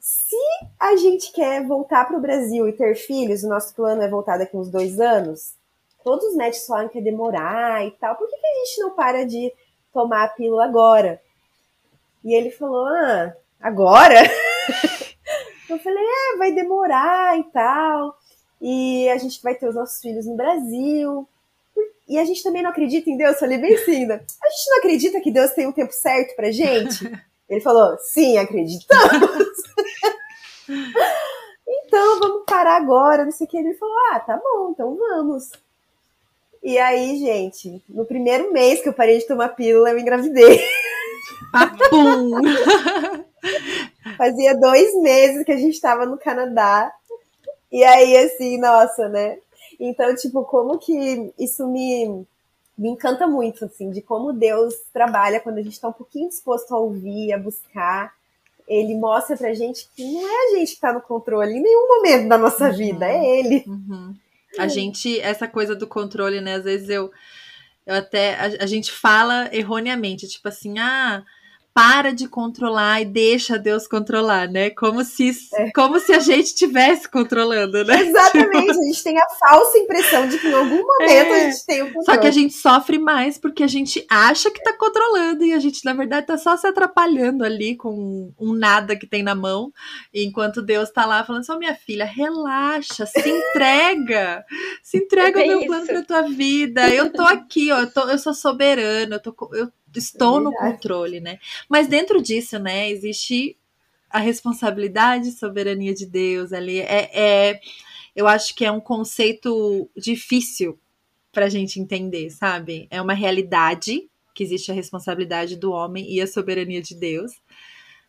Se 0.00 0.36
a 0.78 0.96
gente 0.96 1.32
quer 1.32 1.64
voltar 1.66 2.06
para 2.06 2.16
o 2.16 2.20
Brasil 2.20 2.68
e 2.68 2.72
ter 2.72 2.94
filhos, 2.96 3.44
o 3.44 3.48
nosso 3.48 3.74
plano 3.74 4.02
é 4.02 4.08
voltar 4.08 4.38
daqui 4.38 4.56
uns 4.56 4.70
dois 4.70 4.98
anos, 4.98 5.54
todos 6.02 6.26
os 6.26 6.36
médicos 6.36 6.66
falam 6.66 6.88
que 6.88 6.98
é 6.98 7.02
demorar 7.02 7.86
e 7.86 7.92
tal, 7.92 8.16
por 8.16 8.28
que, 8.28 8.36
que 8.36 8.46
a 8.46 8.64
gente 8.64 8.80
não 8.80 8.90
para 8.90 9.24
de 9.24 9.52
tomar 9.92 10.24
a 10.24 10.28
pílula 10.28 10.64
agora? 10.64 11.20
E 12.24 12.34
ele 12.34 12.50
falou, 12.50 12.86
ah, 12.86 13.34
agora? 13.60 14.20
eu 15.70 15.78
falei, 15.78 16.04
é, 16.04 16.36
vai 16.36 16.52
demorar 16.52 17.38
e 17.38 17.44
tal 17.44 18.16
e 18.62 19.08
a 19.08 19.18
gente 19.18 19.42
vai 19.42 19.56
ter 19.56 19.68
os 19.68 19.74
nossos 19.74 20.00
filhos 20.00 20.24
no 20.24 20.36
Brasil. 20.36 21.28
E 22.08 22.16
a 22.18 22.24
gente 22.24 22.42
também 22.42 22.62
não 22.62 22.70
acredita 22.70 23.10
em 23.10 23.16
Deus, 23.16 23.38
falei 23.38 23.58
bem 23.58 23.74
assim, 23.74 24.04
a 24.10 24.16
gente 24.16 24.70
não 24.70 24.78
acredita 24.78 25.20
que 25.20 25.32
Deus 25.32 25.50
tem 25.50 25.66
um 25.66 25.72
tempo 25.72 25.92
certo 25.92 26.36
pra 26.36 26.52
gente? 26.52 27.10
Ele 27.52 27.60
falou, 27.60 27.98
sim, 27.98 28.38
acreditamos. 28.38 29.56
então, 31.68 32.18
vamos 32.18 32.44
parar 32.46 32.76
agora, 32.76 33.26
não 33.26 33.30
sei 33.30 33.46
o 33.46 33.50
que. 33.50 33.58
Ele 33.58 33.74
falou, 33.74 33.94
ah, 34.10 34.20
tá 34.20 34.40
bom, 34.42 34.70
então 34.70 34.96
vamos. 34.96 35.50
E 36.62 36.78
aí, 36.78 37.18
gente, 37.18 37.84
no 37.90 38.06
primeiro 38.06 38.52
mês 38.52 38.80
que 38.80 38.88
eu 38.88 38.94
parei 38.94 39.18
de 39.18 39.26
tomar 39.26 39.50
pílula, 39.50 39.90
eu 39.90 39.98
engravidei. 39.98 40.60
Papum! 41.52 42.30
Fazia 44.16 44.58
dois 44.58 44.94
meses 45.02 45.44
que 45.44 45.52
a 45.52 45.56
gente 45.56 45.74
estava 45.74 46.06
no 46.06 46.16
Canadá 46.16 46.90
e 47.70 47.84
aí, 47.84 48.16
assim, 48.16 48.58
nossa, 48.58 49.10
né? 49.10 49.38
Então, 49.78 50.14
tipo, 50.14 50.42
como 50.44 50.78
que 50.78 51.32
isso 51.38 51.66
me, 51.68 52.26
me 52.82 52.88
encanta 52.88 53.28
muito, 53.28 53.64
assim, 53.64 53.92
de 53.92 54.02
como 54.02 54.32
Deus 54.32 54.74
trabalha 54.92 55.38
quando 55.38 55.58
a 55.58 55.62
gente 55.62 55.74
está 55.74 55.86
um 55.86 55.92
pouquinho 55.92 56.28
disposto 56.28 56.74
a 56.74 56.78
ouvir, 56.78 57.32
a 57.32 57.38
buscar. 57.38 58.12
Ele 58.66 58.96
mostra 58.96 59.36
pra 59.36 59.54
gente 59.54 59.88
que 59.94 60.02
não 60.02 60.20
é 60.20 60.46
a 60.54 60.58
gente 60.58 60.74
que 60.74 60.80
tá 60.80 60.92
no 60.92 61.00
controle 61.00 61.52
em 61.52 61.62
nenhum 61.62 61.86
momento 61.86 62.28
da 62.28 62.36
nossa 62.36 62.70
uhum. 62.70 62.76
vida, 62.76 63.06
é 63.06 63.38
Ele. 63.38 63.62
Uhum. 63.68 64.12
A 64.58 64.66
gente, 64.66 65.20
essa 65.20 65.46
coisa 65.46 65.76
do 65.76 65.86
controle, 65.86 66.40
né? 66.40 66.56
Às 66.56 66.64
vezes 66.64 66.88
eu, 66.88 67.12
eu 67.86 67.94
até, 67.94 68.34
a, 68.34 68.64
a 68.64 68.66
gente 68.66 68.90
fala 68.90 69.48
erroneamente, 69.52 70.26
tipo 70.26 70.48
assim, 70.48 70.80
ah 70.80 71.22
para 71.74 72.12
de 72.12 72.28
controlar 72.28 73.00
e 73.00 73.04
deixa 73.06 73.58
Deus 73.58 73.86
controlar, 73.86 74.48
né? 74.48 74.70
Como 74.70 75.02
se, 75.04 75.32
é. 75.54 75.70
como 75.72 75.98
se 75.98 76.12
a 76.12 76.18
gente 76.18 76.46
estivesse 76.46 77.08
controlando, 77.08 77.82
né? 77.84 78.02
Exatamente, 78.02 78.70
a 78.70 78.74
gente 78.74 79.02
tem 79.02 79.18
a 79.18 79.26
falsa 79.40 79.78
impressão 79.78 80.28
de 80.28 80.38
que 80.38 80.48
em 80.48 80.52
algum 80.52 80.76
momento 80.76 81.10
é. 81.10 81.46
a 81.46 81.50
gente 81.50 81.66
tem 81.66 81.82
o 81.82 81.86
controle. 81.86 82.04
Só 82.04 82.16
que 82.18 82.26
a 82.26 82.30
gente 82.30 82.54
sofre 82.54 82.98
mais 82.98 83.38
porque 83.38 83.62
a 83.62 83.66
gente 83.68 84.04
acha 84.10 84.50
que 84.50 84.62
tá 84.62 84.72
controlando 84.76 85.44
e 85.44 85.52
a 85.52 85.58
gente, 85.58 85.82
na 85.84 85.94
verdade, 85.94 86.26
tá 86.26 86.36
só 86.36 86.56
se 86.56 86.66
atrapalhando 86.66 87.42
ali 87.44 87.74
com 87.74 88.32
um 88.38 88.52
nada 88.52 88.94
que 88.94 89.06
tem 89.06 89.22
na 89.22 89.34
mão, 89.34 89.72
enquanto 90.12 90.60
Deus 90.60 90.90
tá 90.90 91.06
lá 91.06 91.24
falando 91.24 91.46
só, 91.46 91.58
minha 91.58 91.74
filha, 91.74 92.04
relaxa, 92.04 93.06
se 93.06 93.28
entrega, 93.28 94.44
se 94.82 94.98
entrega 94.98 95.40
ao 95.40 95.46
meu 95.46 95.58
isso. 95.60 95.66
plano 95.68 95.86
pra 95.86 96.02
tua 96.02 96.22
vida. 96.22 96.88
Eu 96.90 97.10
tô 97.10 97.22
aqui, 97.22 97.72
ó, 97.72 97.80
eu, 97.80 97.90
tô, 97.90 98.02
eu 98.08 98.18
sou 98.18 98.34
soberana, 98.34 99.16
eu 99.16 99.20
tô, 99.20 99.34
eu 99.54 99.68
estou 99.98 100.40
no 100.40 100.52
controle, 100.52 101.20
né? 101.20 101.38
Mas 101.68 101.86
dentro 101.86 102.22
disso, 102.22 102.58
né, 102.58 102.90
existe 102.90 103.56
a 104.10 104.18
responsabilidade 104.18 105.28
e 105.28 105.32
soberania 105.32 105.94
de 105.94 106.06
Deus 106.06 106.52
ali. 106.52 106.80
É, 106.80 107.10
é, 107.12 107.60
eu 108.14 108.28
acho 108.28 108.54
que 108.54 108.64
é 108.64 108.70
um 108.70 108.80
conceito 108.80 109.88
difícil 109.96 110.78
para 111.32 111.46
a 111.46 111.48
gente 111.48 111.80
entender, 111.80 112.30
sabe? 112.30 112.86
É 112.90 113.00
uma 113.00 113.14
realidade 113.14 114.08
que 114.34 114.42
existe 114.42 114.70
a 114.70 114.74
responsabilidade 114.74 115.56
do 115.56 115.72
homem 115.72 116.10
e 116.12 116.20
a 116.20 116.26
soberania 116.26 116.82
de 116.82 116.94
Deus. 116.94 117.32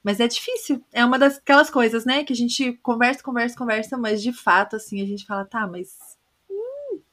Mas 0.04 0.20
é 0.20 0.28
difícil. 0.28 0.84
É 0.92 1.06
uma 1.06 1.18
daquelas 1.18 1.70
coisas, 1.70 2.04
né, 2.06 2.26
que 2.26 2.34
a 2.34 2.36
gente 2.36 2.74
conversa, 2.84 3.24
conversa, 3.24 3.58
conversa, 3.58 3.98
mas 3.98 4.22
de 4.22 4.34
fato, 4.34 4.76
assim, 4.76 5.02
a 5.02 5.06
gente 5.06 5.26
fala, 5.26 5.46
tá, 5.46 5.66
mas 5.66 6.13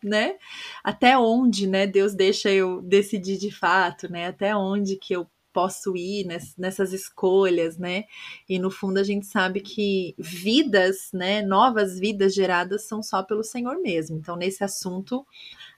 né? 0.02 0.36
Até 0.82 1.18
onde, 1.18 1.66
né, 1.66 1.86
Deus 1.86 2.14
deixa 2.14 2.50
eu 2.50 2.82
decidir 2.82 3.38
de 3.38 3.50
fato, 3.50 4.10
né? 4.10 4.26
Até 4.28 4.54
onde 4.56 4.96
que 4.96 5.14
eu 5.14 5.26
posso 5.52 5.96
ir 5.96 6.26
nessas 6.56 6.92
escolhas, 6.92 7.76
né? 7.76 8.04
E 8.48 8.58
no 8.58 8.70
fundo 8.70 8.98
a 8.98 9.02
gente 9.02 9.26
sabe 9.26 9.60
que 9.60 10.14
vidas, 10.18 11.10
né, 11.12 11.42
novas 11.42 11.98
vidas 11.98 12.34
geradas 12.34 12.84
são 12.86 13.02
só 13.02 13.22
pelo 13.22 13.42
Senhor 13.42 13.80
mesmo. 13.80 14.16
Então 14.16 14.36
nesse 14.36 14.62
assunto 14.64 15.26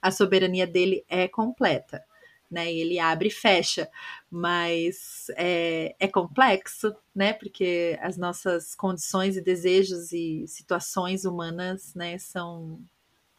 a 0.01 0.11
soberania 0.11 0.67
dele 0.67 1.05
é 1.09 1.29
completa, 1.29 2.05
né? 2.51 2.73
Ele 2.73 2.99
abre 2.99 3.29
e 3.29 3.31
fecha, 3.31 3.89
mas 4.31 5.27
é, 5.37 5.95
é 5.99 6.09
complexo, 6.09 6.95
né? 7.15 7.33
Porque 7.33 7.99
as 8.03 8.17
nossas 8.19 8.75
condições 8.75 9.37
e 9.37 9.43
desejos 9.43 10.13
e 10.13 10.47
situações 10.47 11.25
humanas, 11.25 11.95
né, 11.95 12.19
são 12.19 12.81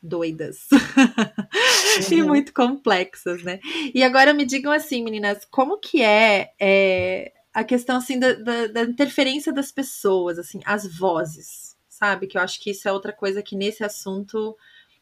doidas 0.04 0.68
uhum. 0.72 2.18
e 2.18 2.24
muito 2.24 2.54
complexas, 2.54 3.42
né? 3.42 3.60
E 3.94 4.04
agora 4.04 4.34
me 4.34 4.46
digam 4.46 4.72
assim, 4.72 5.04
meninas, 5.04 5.46
como 5.50 5.78
que 5.78 6.02
é, 6.02 6.52
é 6.60 7.32
a 7.54 7.64
questão 7.64 7.98
assim 7.98 8.20
da, 8.20 8.34
da, 8.34 8.68
da, 8.68 8.82
interferência 8.84 9.54
das 9.54 9.72
pessoas, 9.72 10.38
assim, 10.38 10.60
as 10.66 10.86
vozes, 10.86 11.78
sabe? 11.88 12.28
Que 12.28 12.38
eu 12.38 12.42
acho 12.42 12.60
que 12.62 12.72
isso 12.72 12.88
é 12.88 12.92
outra 12.92 13.14
coisa 13.14 13.42
que 13.42 13.56
nesse 13.56 13.84
assunto 13.84 14.56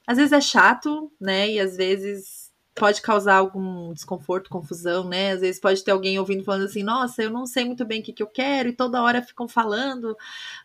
às 0.05 0.17
vezes 0.17 0.31
é 0.31 0.41
chato, 0.41 1.11
né? 1.19 1.49
E 1.49 1.59
às 1.59 1.75
vezes 1.77 2.40
pode 2.73 3.01
causar 3.01 3.36
algum 3.36 3.93
desconforto, 3.93 4.49
confusão, 4.49 5.07
né? 5.07 5.31
Às 5.34 5.41
vezes 5.41 5.60
pode 5.60 5.84
ter 5.84 5.91
alguém 5.91 6.17
ouvindo 6.17 6.43
falando 6.43 6.65
assim, 6.65 6.84
nossa, 6.84 7.21
eu 7.21 7.29
não 7.29 7.45
sei 7.45 7.65
muito 7.65 7.86
bem 7.86 7.99
o 8.01 8.03
que, 8.03 8.13
que 8.13 8.23
eu 8.23 8.27
quero, 8.27 8.69
e 8.69 8.73
toda 8.73 9.01
hora 9.01 9.21
ficam 9.21 9.47
falando, 9.47 10.15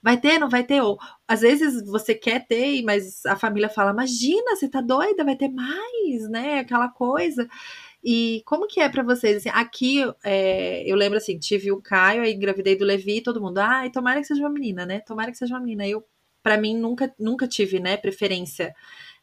vai 0.02 0.16
ter, 0.16 0.38
não 0.38 0.48
vai 0.48 0.64
ter? 0.64 0.80
Ou 0.82 0.98
às 1.26 1.40
vezes 1.40 1.84
você 1.84 2.14
quer 2.14 2.46
ter, 2.46 2.82
mas 2.82 3.26
a 3.26 3.36
família 3.36 3.68
fala, 3.68 3.90
imagina, 3.90 4.54
você 4.54 4.68
tá 4.68 4.80
doida, 4.80 5.24
vai 5.24 5.36
ter 5.36 5.48
mais, 5.48 6.28
né? 6.30 6.60
Aquela 6.60 6.88
coisa. 6.88 7.48
E 8.04 8.42
como 8.46 8.68
que 8.68 8.80
é 8.80 8.88
para 8.88 9.02
vocês? 9.02 9.38
Assim, 9.38 9.48
aqui, 9.52 10.04
é, 10.22 10.84
eu 10.90 10.96
lembro 10.96 11.18
assim, 11.18 11.38
tive 11.38 11.72
o 11.72 11.82
Caio, 11.82 12.22
aí 12.22 12.32
engravidei 12.34 12.76
do 12.76 12.84
Levi, 12.84 13.20
todo 13.20 13.40
mundo, 13.40 13.58
ai, 13.58 13.90
tomara 13.90 14.20
que 14.20 14.26
seja 14.26 14.42
uma 14.42 14.50
menina, 14.50 14.86
né? 14.86 15.00
Tomara 15.00 15.32
que 15.32 15.38
seja 15.38 15.54
uma 15.54 15.60
menina. 15.60 15.88
Eu, 15.88 16.04
para 16.42 16.56
mim, 16.56 16.76
nunca, 16.76 17.12
nunca 17.18 17.48
tive, 17.48 17.80
né, 17.80 17.96
preferência 17.96 18.72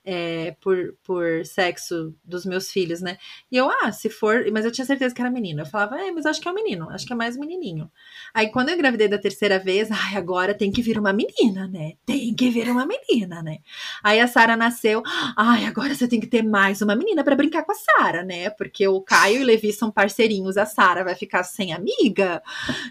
é, 0.06 0.56
por, 0.60 0.96
por 1.04 1.46
sexo 1.46 2.14
dos 2.24 2.46
meus 2.46 2.70
filhos, 2.70 3.02
né? 3.02 3.18
E 3.52 3.58
eu, 3.58 3.70
ah, 3.70 3.92
se 3.92 4.10
for. 4.10 4.46
Mas 4.52 4.66
eu 4.66 4.72
tinha 4.72 4.86
certeza 4.86 5.16
que 5.16 5.22
era 5.22 5.32
menino. 5.32 5.62
Eu 5.62 5.66
falava, 5.66 6.00
é, 6.00 6.12
mas 6.12 6.26
acho 6.26 6.42
que 6.42 6.48
é 6.48 6.52
um 6.52 6.56
menino, 6.56 6.90
acho 6.90 7.06
que 7.06 7.14
é 7.14 7.16
mais 7.16 7.38
menininho. 7.38 7.90
Aí 8.34 8.50
quando 8.50 8.70
eu 8.70 8.76
engravidei 8.76 9.08
da 9.08 9.18
terceira 9.18 9.58
vez, 9.60 9.90
ai, 9.92 10.16
agora 10.18 10.54
tem 10.54 10.72
que 10.72 10.82
vir 10.82 11.00
uma 11.00 11.14
menina, 11.14 11.68
né? 11.68 11.94
Tem 12.06 12.34
que 12.36 12.50
vir 12.50 12.70
uma 12.70 12.86
menina, 12.86 13.42
né? 13.42 13.60
Aí 14.04 14.20
a 14.20 14.28
Sara 14.28 14.58
nasceu, 14.58 15.02
ai, 15.38 15.66
agora 15.66 15.96
você 15.96 16.08
tem 16.08 16.20
que 16.20 16.28
ter 16.28 16.44
mais 16.44 16.82
uma 16.82 16.96
menina 16.96 17.24
para 17.24 17.36
brincar 17.36 17.64
com 17.64 17.72
a 17.72 17.76
Sara, 17.76 18.24
né? 18.24 18.50
Porque 18.50 18.88
o 18.88 19.02
Caio 19.02 19.40
e 19.40 19.44
o 19.44 19.46
Levi 19.46 19.72
são 19.72 19.92
parceirinhos, 19.92 20.58
a 20.58 20.66
Sara 20.66 21.04
vai 21.04 21.16
ficar 21.16 21.44
sem 21.44 21.74
amiga, 21.74 22.42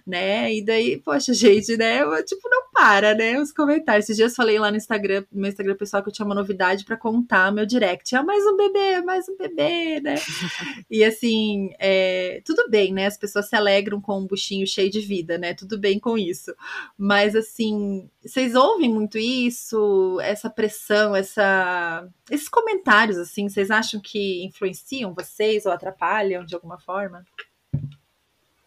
né? 0.07 0.55
E 0.55 0.65
daí, 0.65 0.99
poxa, 0.99 1.35
gente, 1.35 1.77
né? 1.77 2.03
Eu, 2.03 2.25
tipo, 2.25 2.49
não 2.49 2.71
para, 2.73 3.15
né? 3.15 3.39
Os 3.39 3.53
comentários. 3.53 4.07
Esses 4.07 4.17
dias 4.17 4.35
falei 4.35 4.59
lá 4.59 4.71
no 4.71 4.77
Instagram, 4.77 5.25
no 5.31 5.41
meu 5.43 5.51
Instagram 5.51 5.77
pessoal, 5.77 6.03
que 6.03 6.09
eu 6.09 6.13
tinha 6.13 6.27
uma 6.27 6.35
novidade 6.35 6.85
para 6.85 6.97
contar 7.03 7.51
meu 7.51 7.67
direct. 7.67 8.15
Ah, 8.15 8.23
mais 8.23 8.47
um 8.47 8.57
bebê, 8.57 9.03
mais 9.03 9.29
um 9.29 9.37
bebê, 9.37 10.01
né? 10.01 10.15
e 10.89 11.03
assim, 11.03 11.75
é, 11.77 12.41
tudo 12.45 12.71
bem, 12.71 12.93
né? 12.93 13.07
As 13.07 13.19
pessoas 13.19 13.49
se 13.49 13.57
alegram 13.57 14.01
com 14.01 14.21
um 14.21 14.27
buchinho 14.27 14.65
cheio 14.69 14.89
de 14.89 15.01
vida, 15.01 15.37
né? 15.37 15.53
Tudo 15.53 15.77
bem 15.77 15.99
com 15.99 16.17
isso. 16.17 16.55
Mas 16.97 17.35
assim, 17.35 18.09
vocês 18.25 18.55
ouvem 18.55 18.89
muito 18.89 19.19
isso, 19.19 20.21
essa 20.21 20.49
pressão, 20.49 21.17
essa, 21.17 22.09
esses 22.31 22.49
comentários, 22.49 23.19
assim, 23.19 23.49
vocês 23.49 23.69
acham 23.69 24.01
que 24.01 24.45
influenciam 24.45 25.13
vocês 25.13 25.67
ou 25.67 25.73
atrapalham 25.73 26.47
de 26.47 26.55
alguma 26.55 26.79
forma? 26.79 27.27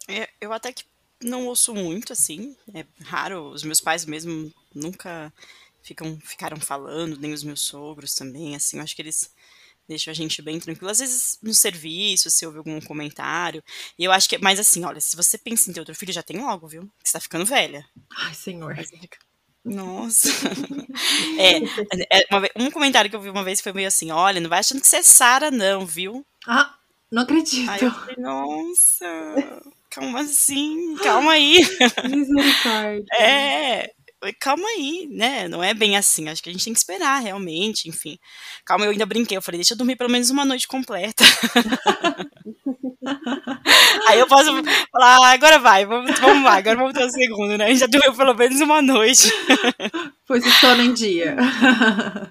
É, 0.06 0.28
eu 0.42 0.52
até 0.52 0.74
que 0.74 0.84
não 1.22 1.46
ouço 1.46 1.74
muito, 1.74 2.12
assim. 2.12 2.54
É 2.74 2.84
raro. 3.02 3.48
Os 3.48 3.62
meus 3.62 3.80
pais 3.80 4.04
mesmo 4.04 4.52
nunca 4.74 5.32
ficam, 5.86 6.18
ficaram 6.20 6.58
falando, 6.58 7.16
nem 7.16 7.32
os 7.32 7.44
meus 7.44 7.60
sogros 7.60 8.14
também, 8.14 8.56
assim. 8.56 8.78
Eu 8.78 8.82
acho 8.82 8.96
que 8.96 9.02
eles 9.02 9.32
deixam 9.88 10.10
a 10.10 10.14
gente 10.14 10.42
bem 10.42 10.58
tranquilo. 10.58 10.90
Às 10.90 10.98
vezes 10.98 11.38
no 11.40 11.54
serviço, 11.54 12.30
se 12.30 12.44
houve 12.44 12.58
algum 12.58 12.80
comentário. 12.80 13.62
E 13.96 14.04
eu 14.04 14.10
acho 14.10 14.28
que. 14.28 14.36
Mas 14.38 14.58
assim, 14.58 14.84
olha, 14.84 15.00
se 15.00 15.16
você 15.16 15.38
pensa 15.38 15.70
em 15.70 15.72
ter 15.72 15.80
outro 15.80 15.94
filho, 15.94 16.12
já 16.12 16.22
tem 16.22 16.40
logo, 16.40 16.66
viu? 16.66 16.90
Você 17.02 17.12
tá 17.12 17.20
ficando 17.20 17.46
velha. 17.46 17.86
Ai, 18.18 18.34
senhor. 18.34 18.76
Nossa. 19.64 20.28
é, 21.38 21.56
é 22.18 22.40
vez, 22.40 22.52
um 22.56 22.70
comentário 22.70 23.08
que 23.08 23.16
eu 23.16 23.20
vi 23.20 23.30
uma 23.30 23.44
vez 23.44 23.60
foi 23.60 23.72
meio 23.72 23.88
assim: 23.88 24.10
olha, 24.10 24.40
não 24.40 24.50
vai 24.50 24.58
achando 24.58 24.80
que 24.80 24.86
você 24.86 24.96
é 24.96 25.02
Sara, 25.02 25.50
não, 25.50 25.86
viu? 25.86 26.26
Ah, 26.46 26.74
não 27.10 27.22
acredito. 27.22 27.70
Aí 27.70 27.82
eu 27.82 27.92
falei, 27.92 28.16
nossa, 28.18 29.06
calma 29.90 30.20
assim, 30.20 30.96
calma 30.96 31.32
aí. 31.32 31.58
Misericórdia. 32.10 33.04
É, 33.18 33.92
calma 34.40 34.66
aí, 34.68 35.08
né? 35.10 35.48
Não 35.48 35.62
é 35.62 35.74
bem 35.74 35.96
assim. 35.96 36.28
Acho 36.28 36.42
que 36.42 36.48
a 36.48 36.52
gente 36.52 36.64
tem 36.64 36.72
que 36.72 36.78
esperar, 36.78 37.20
realmente, 37.20 37.88
enfim. 37.88 38.18
Calma, 38.64 38.84
eu 38.84 38.90
ainda 38.90 39.06
brinquei. 39.06 39.36
Eu 39.36 39.42
falei, 39.42 39.58
deixa 39.58 39.74
eu 39.74 39.78
dormir 39.78 39.96
pelo 39.96 40.10
menos 40.10 40.30
uma 40.30 40.44
noite 40.44 40.66
completa. 40.66 41.24
aí 44.08 44.18
eu 44.18 44.26
posso 44.26 44.50
falar, 44.90 45.18
ah, 45.18 45.32
agora 45.32 45.58
vai, 45.58 45.86
vamos, 45.86 46.18
vamos 46.18 46.44
lá, 46.44 46.56
agora 46.56 46.76
vamos 46.76 46.92
ter 46.92 47.04
o 47.04 47.10
segundo, 47.10 47.56
né? 47.56 47.66
A 47.66 47.68
gente 47.68 47.80
já 47.80 47.86
dormiu 47.86 48.14
pelo 48.14 48.34
menos 48.34 48.60
uma 48.60 48.82
noite. 48.82 49.30
Pois 50.26 50.44
o 50.44 50.50
sono 50.50 50.82
em 50.82 50.92
dia. 50.92 51.36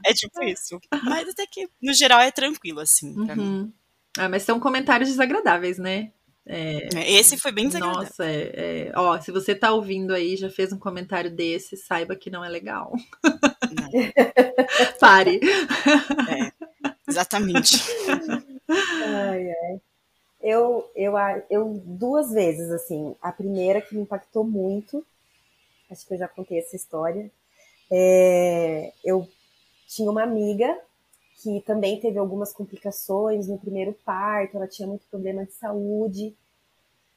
é 0.05 0.13
tipo 0.13 0.43
isso. 0.43 0.79
Mas 1.03 1.29
até 1.29 1.45
que, 1.47 1.67
no 1.81 1.93
geral, 1.93 2.19
é 2.19 2.31
tranquilo, 2.31 2.81
assim, 2.81 3.13
pra 3.25 3.35
uhum. 3.35 3.63
mim. 3.63 3.73
Ah, 4.17 4.29
mas 4.29 4.43
são 4.43 4.59
comentários 4.59 5.09
desagradáveis, 5.09 5.77
né? 5.77 6.11
É, 6.47 7.11
Esse 7.11 7.37
foi 7.37 7.51
bem 7.51 7.67
desagradável. 7.67 8.03
Nossa, 8.03 8.25
é, 8.25 8.89
é, 8.89 8.91
ó, 8.95 9.19
se 9.19 9.31
você 9.31 9.55
tá 9.55 9.73
ouvindo 9.73 10.13
aí, 10.13 10.35
já 10.37 10.49
fez 10.49 10.71
um 10.71 10.77
comentário 10.77 11.31
desse, 11.31 11.75
saiba 11.75 12.15
que 12.15 12.29
não 12.29 12.45
é 12.45 12.49
legal. 12.49 12.93
Não. 13.23 13.89
Pare. 14.99 15.39
É, 16.29 16.51
exatamente. 17.07 17.83
Ai, 18.69 19.49
ai. 19.49 19.81
Eu, 20.39 20.87
eu, 20.95 21.13
eu, 21.49 21.81
duas 21.83 22.31
vezes, 22.31 22.69
assim, 22.69 23.15
a 23.19 23.31
primeira 23.31 23.81
que 23.81 23.95
me 23.95 24.01
impactou 24.01 24.43
muito, 24.43 25.03
acho 25.89 26.05
que 26.05 26.13
eu 26.13 26.19
já 26.19 26.27
contei 26.27 26.59
essa 26.59 26.75
história, 26.75 27.31
é, 27.91 28.93
eu 29.03 29.27
tinha 29.87 30.11
uma 30.11 30.21
amiga 30.21 30.77
que 31.41 31.61
também 31.61 31.99
teve 31.99 32.17
algumas 32.17 32.53
complicações 32.53 33.47
no 33.47 33.57
primeiro 33.57 33.93
parto, 34.05 34.57
ela 34.57 34.67
tinha 34.67 34.87
muito 34.87 35.05
problema 35.09 35.45
de 35.45 35.53
saúde. 35.53 36.35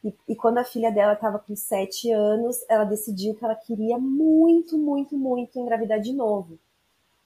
E, 0.05 0.13
e 0.29 0.37
quando 0.37 0.59
a 0.59 0.65
filha 0.65 0.91
dela 0.91 1.13
estava 1.13 1.39
com 1.39 1.55
sete 1.55 2.11
anos, 2.11 2.65
ela 2.69 2.85
decidiu 2.85 3.35
que 3.35 3.45
ela 3.45 3.55
queria 3.55 3.99
muito, 3.99 4.77
muito, 4.77 5.17
muito 5.17 5.59
engravidar 5.59 6.01
de 6.01 6.13
novo. 6.13 6.59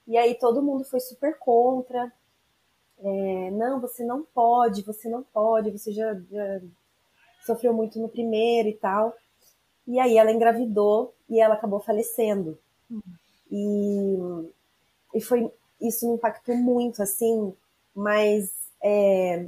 E 0.07 0.17
aí 0.17 0.35
todo 0.35 0.63
mundo 0.63 0.85
foi 0.85 1.01
super 1.01 1.39
contra. 1.39 2.13
É, 2.99 3.51
não, 3.51 3.81
você 3.81 4.05
não 4.05 4.23
pode, 4.23 4.83
você 4.83 5.09
não 5.09 5.23
pode, 5.23 5.71
você 5.71 5.93
já, 5.93 6.15
já 6.31 6.61
sofreu 7.45 7.73
muito 7.73 7.99
no 7.99 8.09
primeiro 8.09 8.69
e 8.69 8.75
tal. 8.75 9.17
E 9.87 9.99
aí 9.99 10.17
ela 10.17 10.31
engravidou 10.31 11.15
e 11.29 11.41
ela 11.41 11.55
acabou 11.55 11.81
falecendo. 11.81 12.59
Uhum. 12.91 13.03
E, 13.51 14.49
e 15.15 15.21
foi 15.21 15.51
isso 15.83 16.09
me 16.09 16.15
impactou 16.15 16.57
muito, 16.57 17.03
assim, 17.03 17.53
mas 17.95 18.51
é, 18.83 19.47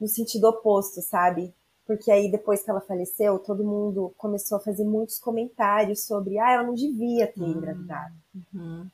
no 0.00 0.06
sentido 0.06 0.44
oposto, 0.48 1.00
sabe? 1.02 1.52
Porque 1.86 2.10
aí, 2.10 2.30
depois 2.30 2.62
que 2.62 2.70
ela 2.70 2.80
faleceu, 2.80 3.38
todo 3.38 3.64
mundo 3.64 4.14
começou 4.16 4.58
a 4.58 4.60
fazer 4.60 4.84
muitos 4.84 5.18
comentários 5.18 6.04
sobre, 6.04 6.38
ah, 6.38 6.52
ela 6.52 6.62
não 6.62 6.74
devia 6.74 7.26
ter 7.26 7.40
uhum. 7.40 7.50
engravidado. 7.50 8.14
Uhum. 8.54 8.86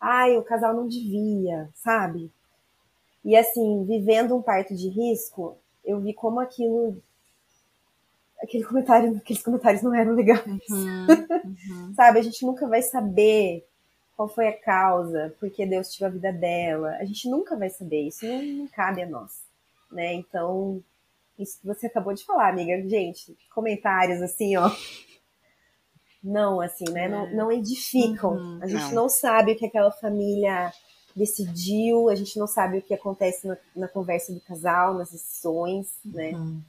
Ai, 0.00 0.36
o 0.36 0.42
casal 0.42 0.74
não 0.74 0.88
devia, 0.88 1.70
sabe? 1.74 2.32
E 3.24 3.36
assim, 3.36 3.84
vivendo 3.84 4.34
um 4.34 4.42
parto 4.42 4.74
de 4.74 4.88
risco, 4.88 5.56
eu 5.84 6.00
vi 6.00 6.12
como 6.12 6.40
aquilo. 6.40 7.00
Aquele 8.42 8.64
comentário, 8.66 9.16
aqueles 9.16 9.42
comentários 9.42 9.82
não 9.82 9.94
eram 9.94 10.14
legais. 10.14 10.44
Uhum, 10.68 11.06
uhum. 11.86 11.94
sabe? 11.94 12.18
A 12.18 12.22
gente 12.22 12.44
nunca 12.44 12.66
vai 12.66 12.82
saber 12.82 13.64
qual 14.16 14.28
foi 14.28 14.48
a 14.48 14.58
causa, 14.58 15.34
porque 15.40 15.66
Deus 15.66 15.92
tirou 15.92 16.08
a 16.08 16.12
vida 16.12 16.32
dela. 16.32 16.96
A 17.00 17.04
gente 17.04 17.28
nunca 17.28 17.56
vai 17.56 17.70
saber, 17.70 18.08
isso 18.08 18.26
não, 18.26 18.42
não 18.42 18.68
cabe 18.68 19.02
a 19.02 19.08
nós, 19.08 19.42
né? 19.90 20.14
Então, 20.14 20.82
isso 21.38 21.60
que 21.60 21.66
você 21.66 21.86
acabou 21.86 22.12
de 22.12 22.24
falar, 22.24 22.50
amiga, 22.50 22.88
gente, 22.88 23.36
comentários 23.54 24.20
assim, 24.22 24.56
ó. 24.56 24.70
Não, 26.22 26.60
assim, 26.60 26.84
né? 26.90 27.08
Não, 27.08 27.28
não 27.34 27.52
edificam. 27.52 28.34
Uhum, 28.34 28.58
a 28.62 28.66
gente 28.66 28.94
não. 28.94 29.02
não. 29.02 29.08
sabe 29.08 29.52
o 29.52 29.56
que 29.56 29.66
aquela 29.66 29.90
família 29.90 30.72
decidiu, 31.16 32.08
a 32.08 32.14
gente 32.14 32.38
não 32.38 32.46
sabe 32.46 32.78
o 32.78 32.82
que 32.82 32.94
acontece 32.94 33.46
na, 33.46 33.56
na 33.74 33.88
conversa 33.88 34.32
do 34.32 34.40
casal, 34.40 34.94
nas 34.94 35.10
decisões, 35.10 35.92
né? 36.04 36.30
Uhum. 36.30 36.62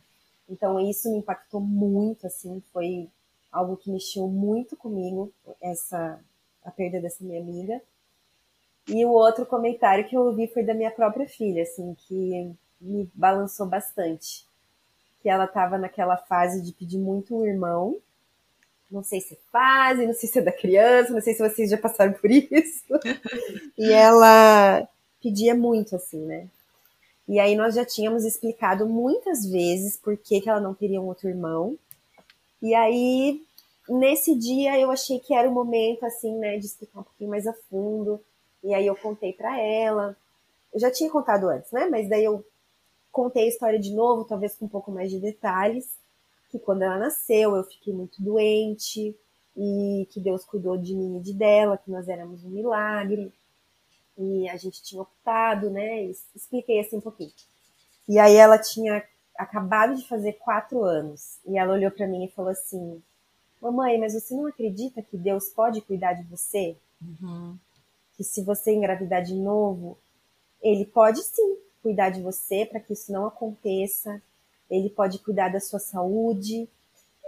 Então, 0.49 0.79
isso 0.79 1.09
me 1.11 1.19
impactou 1.19 1.61
muito, 1.61 2.25
assim, 2.25 2.61
foi 2.73 3.07
algo 3.51 3.77
que 3.77 3.91
mexeu 3.91 4.27
muito 4.27 4.75
comigo, 4.75 5.31
essa 5.61 6.19
a 6.63 6.71
perda 6.71 6.99
dessa 6.99 7.23
minha 7.23 7.41
amiga. 7.41 7.81
E 8.87 9.05
o 9.05 9.11
outro 9.11 9.45
comentário 9.45 10.05
que 10.07 10.15
eu 10.15 10.21
ouvi 10.21 10.47
foi 10.47 10.63
da 10.63 10.73
minha 10.73 10.91
própria 10.91 11.27
filha, 11.27 11.63
assim, 11.63 11.95
que 12.07 12.53
me 12.81 13.09
balançou 13.13 13.65
bastante. 13.65 14.45
Que 15.21 15.29
ela 15.29 15.45
estava 15.45 15.77
naquela 15.77 16.17
fase 16.17 16.61
de 16.61 16.73
pedir 16.73 16.97
muito 16.97 17.35
um 17.35 17.45
irmão. 17.45 17.97
Não 18.91 19.03
sei 19.03 19.21
se 19.21 19.33
é 19.33 19.37
fase, 19.51 20.05
não 20.05 20.13
sei 20.13 20.29
se 20.29 20.39
é 20.39 20.41
da 20.41 20.51
criança, 20.51 21.13
não 21.13 21.21
sei 21.21 21.33
se 21.33 21.47
vocês 21.47 21.69
já 21.69 21.77
passaram 21.77 22.13
por 22.13 22.29
isso. 22.29 22.83
e 23.77 23.91
ela 23.91 24.87
pedia 25.21 25.55
muito, 25.55 25.95
assim, 25.95 26.19
né? 26.25 26.47
E 27.27 27.39
aí 27.39 27.55
nós 27.55 27.75
já 27.75 27.85
tínhamos 27.85 28.25
explicado 28.25 28.85
muitas 28.85 29.45
vezes 29.45 29.95
por 29.95 30.17
que, 30.17 30.41
que 30.41 30.49
ela 30.49 30.59
não 30.59 30.73
queria 30.73 31.01
um 31.01 31.07
outro 31.07 31.29
irmão. 31.29 31.77
E 32.61 32.75
aí 32.75 33.41
nesse 33.89 34.35
dia 34.35 34.79
eu 34.79 34.91
achei 34.91 35.19
que 35.19 35.33
era 35.33 35.49
o 35.49 35.53
momento, 35.53 36.05
assim, 36.05 36.37
né, 36.37 36.57
de 36.57 36.65
explicar 36.65 37.01
um 37.01 37.03
pouquinho 37.03 37.29
mais 37.29 37.47
a 37.47 37.53
fundo. 37.53 38.19
E 38.63 38.73
aí 38.73 38.87
eu 38.87 38.95
contei 38.95 39.33
para 39.33 39.59
ela. 39.59 40.15
Eu 40.73 40.79
já 40.79 40.89
tinha 40.89 41.09
contado 41.09 41.49
antes, 41.49 41.71
né? 41.71 41.87
Mas 41.89 42.09
daí 42.09 42.23
eu 42.23 42.45
contei 43.11 43.45
a 43.45 43.47
história 43.47 43.79
de 43.79 43.93
novo, 43.93 44.25
talvez 44.25 44.55
com 44.55 44.65
um 44.65 44.69
pouco 44.69 44.91
mais 44.91 45.11
de 45.11 45.19
detalhes. 45.19 45.97
Que 46.49 46.59
quando 46.59 46.83
ela 46.83 46.97
nasceu, 46.97 47.55
eu 47.55 47.63
fiquei 47.63 47.93
muito 47.93 48.21
doente 48.23 49.15
e 49.55 50.07
que 50.11 50.19
Deus 50.19 50.45
cuidou 50.45 50.77
de 50.77 50.95
mim 50.95 51.17
e 51.17 51.21
de 51.21 51.33
dela, 51.33 51.77
que 51.77 51.91
nós 51.91 52.07
éramos 52.07 52.43
um 52.43 52.49
milagre. 52.49 53.33
E 54.17 54.47
a 54.49 54.57
gente 54.57 54.81
tinha 54.81 55.01
optado, 55.01 55.69
né? 55.69 56.03
Expliquei 56.35 56.79
assim 56.79 56.97
um 56.97 57.01
pouquinho. 57.01 57.31
E 58.07 58.19
aí 58.19 58.35
ela 58.35 58.57
tinha 58.57 59.03
acabado 59.37 59.95
de 59.95 60.07
fazer 60.07 60.33
quatro 60.33 60.83
anos. 60.83 61.39
E 61.45 61.57
ela 61.57 61.73
olhou 61.73 61.91
para 61.91 62.07
mim 62.07 62.25
e 62.25 62.31
falou 62.31 62.51
assim: 62.51 63.01
Mamãe, 63.63 63.97
mas 63.97 64.13
você 64.13 64.35
não 64.35 64.47
acredita 64.47 65.01
que 65.01 65.15
Deus 65.15 65.47
pode 65.47 65.79
cuidar 65.79 66.11
de 66.13 66.23
você? 66.23 66.75
Uhum. 67.01 67.57
Que 68.17 68.23
se 68.23 68.43
você 68.43 68.73
engravidar 68.73 69.23
de 69.23 69.33
novo, 69.33 69.97
Ele 70.61 70.85
pode 70.85 71.23
sim 71.23 71.57
cuidar 71.81 72.09
de 72.09 72.21
você 72.21 72.65
para 72.65 72.81
que 72.81 72.91
isso 72.91 73.09
não 73.13 73.25
aconteça. 73.25 74.21
Ele 74.69 74.89
pode 74.89 75.17
cuidar 75.19 75.47
da 75.47 75.61
sua 75.61 75.79
saúde. 75.79 76.67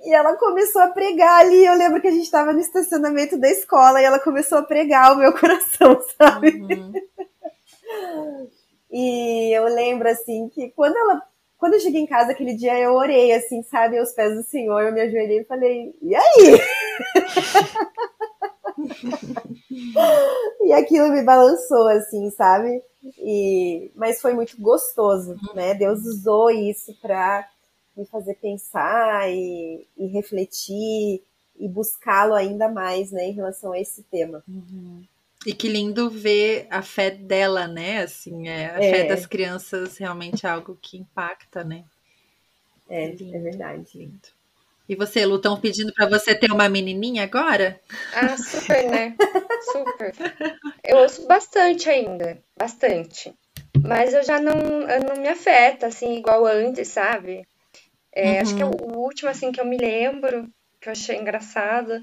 E 0.02 0.14
ela 0.14 0.36
começou 0.36 0.82
a 0.82 0.90
pregar 0.90 1.40
ali. 1.40 1.66
Eu 1.66 1.78
lembro 1.78 2.02
que 2.02 2.08
a 2.10 2.12
gente 2.12 2.26
estava 2.26 2.52
no 2.52 2.60
estacionamento 2.60 3.38
da 3.38 3.50
escola 3.50 4.02
e 4.02 4.04
ela 4.04 4.20
começou 4.20 4.58
a 4.58 4.64
pregar 4.64 5.14
o 5.14 5.18
meu 5.18 5.32
coração, 5.40 6.02
sabe? 6.18 6.50
Uhum. 6.50 6.94
e 8.92 9.56
eu 9.56 9.64
lembro 9.74 10.10
assim 10.10 10.50
que 10.50 10.70
quando 10.72 10.98
ela 10.98 11.26
quando 11.58 11.74
eu 11.74 11.80
cheguei 11.80 12.01
em 12.01 12.08
casa 12.08 12.32
aquele 12.32 12.56
dia, 12.56 12.80
eu 12.80 12.93
orei, 12.93 13.32
assim, 13.34 13.64
sabe, 13.64 13.97
aos 13.97 14.12
pés 14.12 14.36
do 14.36 14.43
Senhor, 14.43 14.82
eu 14.82 14.93
me 14.93 15.01
ajoelhei 15.01 15.39
e 15.39 15.45
falei, 15.45 15.95
e 16.01 16.16
aí? 16.16 16.60
e 20.62 20.74
aquilo 20.74 21.10
me 21.10 21.24
balançou, 21.24 21.88
assim, 21.88 22.30
sabe? 22.32 22.82
E, 23.20 23.91
mas 23.95 24.22
foi 24.22 24.34
muito 24.34 24.60
gostoso, 24.60 25.36
né? 25.53 25.74
Deus 25.74 25.99
usou 26.06 26.49
isso 26.49 26.93
para 27.01 27.47
me 27.95 28.06
fazer 28.06 28.36
pensar 28.36 29.32
e, 29.32 29.88
e 29.97 30.08
refletir 30.08 31.24
e 31.58 31.68
buscá-lo 31.70 32.34
ainda 32.34 32.68
mais, 32.68 33.12
né, 33.12 33.26
em 33.26 33.32
relação 33.32 33.72
a 33.72 33.80
esse 33.80 34.03
tema. 34.03 34.43
Uhum. 34.47 35.03
E 35.46 35.54
que 35.54 35.68
lindo 35.68 36.10
ver 36.10 36.68
a 36.70 36.82
fé 36.82 37.12
dela, 37.12 37.68
né? 37.68 38.00
Assim, 38.02 38.48
é, 38.48 38.72
a 38.72 38.84
é. 38.84 38.91
fé 38.91 39.04
das 39.04 39.26
crianças 39.26 39.98
realmente 39.98 40.46
é 40.46 40.50
algo 40.50 40.78
que 40.82 40.98
impacta, 40.98 41.64
né? 41.64 41.84
É, 42.89 43.08
lindo, 43.08 43.36
é 43.36 43.39
verdade. 43.39 43.86
Lindo. 43.96 44.36
E 44.88 44.96
você, 44.96 45.26
Lu, 45.26 45.38
estão 45.38 45.60
pedindo 45.60 45.91
para 45.93 46.08
você 46.08 46.36
ter 46.36 46.52
uma 46.52 46.70
menininha 46.70 47.24
agora? 47.24 47.80
Ah, 48.14 48.38
super, 48.38 48.89
né? 48.89 49.16
super. 49.72 50.14
Eu 50.84 50.98
ouço 50.98 51.26
bastante 51.28 51.89
ainda, 51.89 52.39
bastante. 52.58 53.34
Mas 53.84 54.14
eu 54.14 54.24
já 54.24 54.39
não, 54.39 54.54
eu 54.54 55.00
não 55.02 55.22
me 55.22 55.28
afeta, 55.28 55.88
assim, 55.88 56.18
igual 56.18 56.46
antes, 56.46 56.88
sabe? 56.88 57.48
É, 58.12 58.34
uhum. 58.34 58.39
Acho 58.41 58.56
que 58.56 58.64
o, 58.64 58.70
o 58.70 58.98
último, 59.00 59.30
assim, 59.30 59.52
que 59.52 59.60
eu 59.60 59.66
me 59.66 59.78
lembro, 59.78 60.48
que 60.80 60.88
eu 60.88 60.91
achei 60.91 61.18
engraçado, 61.18 62.02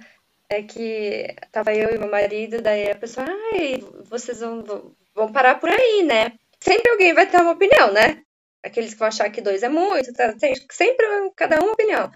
é 0.48 0.62
que 0.62 1.34
tava 1.50 1.74
eu 1.74 1.94
e 1.94 1.98
meu 1.98 2.10
marido, 2.10 2.60
daí 2.60 2.90
a 2.90 2.94
pessoa, 2.96 3.26
ai, 3.26 3.82
vocês 4.04 4.40
vão, 4.40 4.62
vão 5.14 5.32
parar 5.32 5.56
por 5.60 5.70
aí, 5.70 6.02
né? 6.02 6.32
Sempre 6.60 6.90
alguém 6.90 7.14
vai 7.14 7.26
ter 7.26 7.40
uma 7.40 7.52
opinião, 7.52 7.92
né? 7.92 8.22
Aqueles 8.62 8.92
que 8.92 8.98
vão 8.98 9.08
achar 9.08 9.30
que 9.30 9.40
dois 9.40 9.62
é 9.62 9.68
muito, 9.68 10.12
tá? 10.12 10.32
tem 10.34 10.54
sempre 10.70 11.06
cada 11.36 11.58
um 11.58 11.64
uma 11.64 11.72
opinião. 11.72 12.10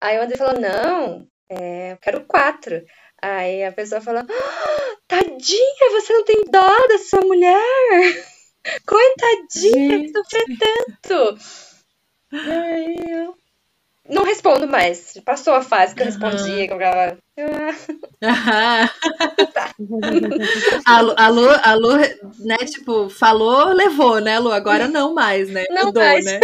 Aí 0.00 0.18
o 0.18 0.22
André 0.22 0.36
falou, 0.36 0.60
não, 0.60 1.28
é, 1.48 1.92
eu 1.92 1.98
quero 1.98 2.24
quatro. 2.24 2.82
Aí 3.20 3.64
a 3.64 3.72
pessoa 3.72 4.00
falou, 4.00 4.22
ah, 4.22 4.96
tadinha, 5.08 5.90
você 5.92 6.12
não 6.12 6.24
tem 6.24 6.44
dó 6.50 6.86
da 6.88 6.98
sua 6.98 7.20
mulher? 7.22 8.24
Coitadinha, 8.86 10.08
sofreu 10.12 10.46
tanto. 10.58 11.38
Aí 12.32 12.96
eu 13.08 13.36
não 14.08 14.24
respondo 14.24 14.66
mais. 14.66 15.20
Passou 15.24 15.54
a 15.54 15.62
fase 15.62 15.94
que 15.94 16.02
eu 16.02 16.06
respondia, 16.06 16.38
uhum. 16.38 16.66
que 16.66 16.72
eu 16.72 16.78
ficava. 16.78 17.18
Ah. 18.22 18.90
tá. 19.52 19.74
a, 20.86 21.00
Lu, 21.00 21.14
a, 21.16 21.28
Lu, 21.28 21.48
a 21.48 21.74
Lu, 21.74 21.96
né, 22.40 22.56
tipo, 22.58 23.08
falou, 23.10 23.72
levou, 23.72 24.20
né, 24.20 24.38
Lu? 24.38 24.50
Agora 24.50 24.88
não 24.88 25.14
mais, 25.14 25.48
né? 25.50 25.64
Não 25.70 25.86
Mudou, 25.86 26.02
mais. 26.02 26.24
né? 26.24 26.40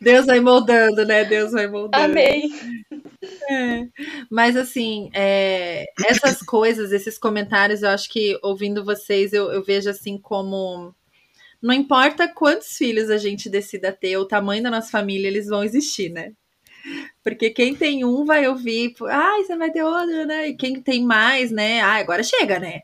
Deus 0.00 0.26
vai 0.26 0.40
moldando, 0.40 1.04
né? 1.06 1.24
Deus 1.24 1.52
vai 1.52 1.66
moldando. 1.66 2.04
Amém. 2.04 2.50
É. 3.50 3.86
Mas 4.30 4.56
assim, 4.56 5.10
é, 5.14 5.84
essas 6.06 6.38
coisas, 6.42 6.92
esses 6.92 7.18
comentários, 7.18 7.82
eu 7.82 7.88
acho 7.88 8.10
que 8.10 8.38
ouvindo 8.42 8.84
vocês, 8.84 9.32
eu, 9.32 9.52
eu 9.52 9.62
vejo 9.62 9.88
assim 9.88 10.18
como 10.18 10.94
não 11.62 11.72
importa 11.72 12.26
quantos 12.26 12.76
filhos 12.76 13.08
a 13.08 13.16
gente 13.16 13.48
decida 13.48 13.92
ter, 13.92 14.16
o 14.16 14.26
tamanho 14.26 14.62
da 14.62 14.70
nossa 14.70 14.90
família, 14.90 15.28
eles 15.28 15.46
vão 15.46 15.62
existir, 15.62 16.10
né? 16.10 16.32
Porque 17.22 17.50
quem 17.50 17.74
tem 17.74 18.04
um 18.04 18.24
vai 18.24 18.48
ouvir, 18.48 18.94
ah, 19.08 19.36
você 19.38 19.56
vai 19.56 19.70
ter 19.70 19.84
outro, 19.84 20.26
né? 20.26 20.48
E 20.48 20.56
quem 20.56 20.82
tem 20.82 21.04
mais, 21.04 21.52
né? 21.52 21.80
Ah, 21.80 21.94
agora 21.94 22.22
chega, 22.22 22.58
né? 22.58 22.80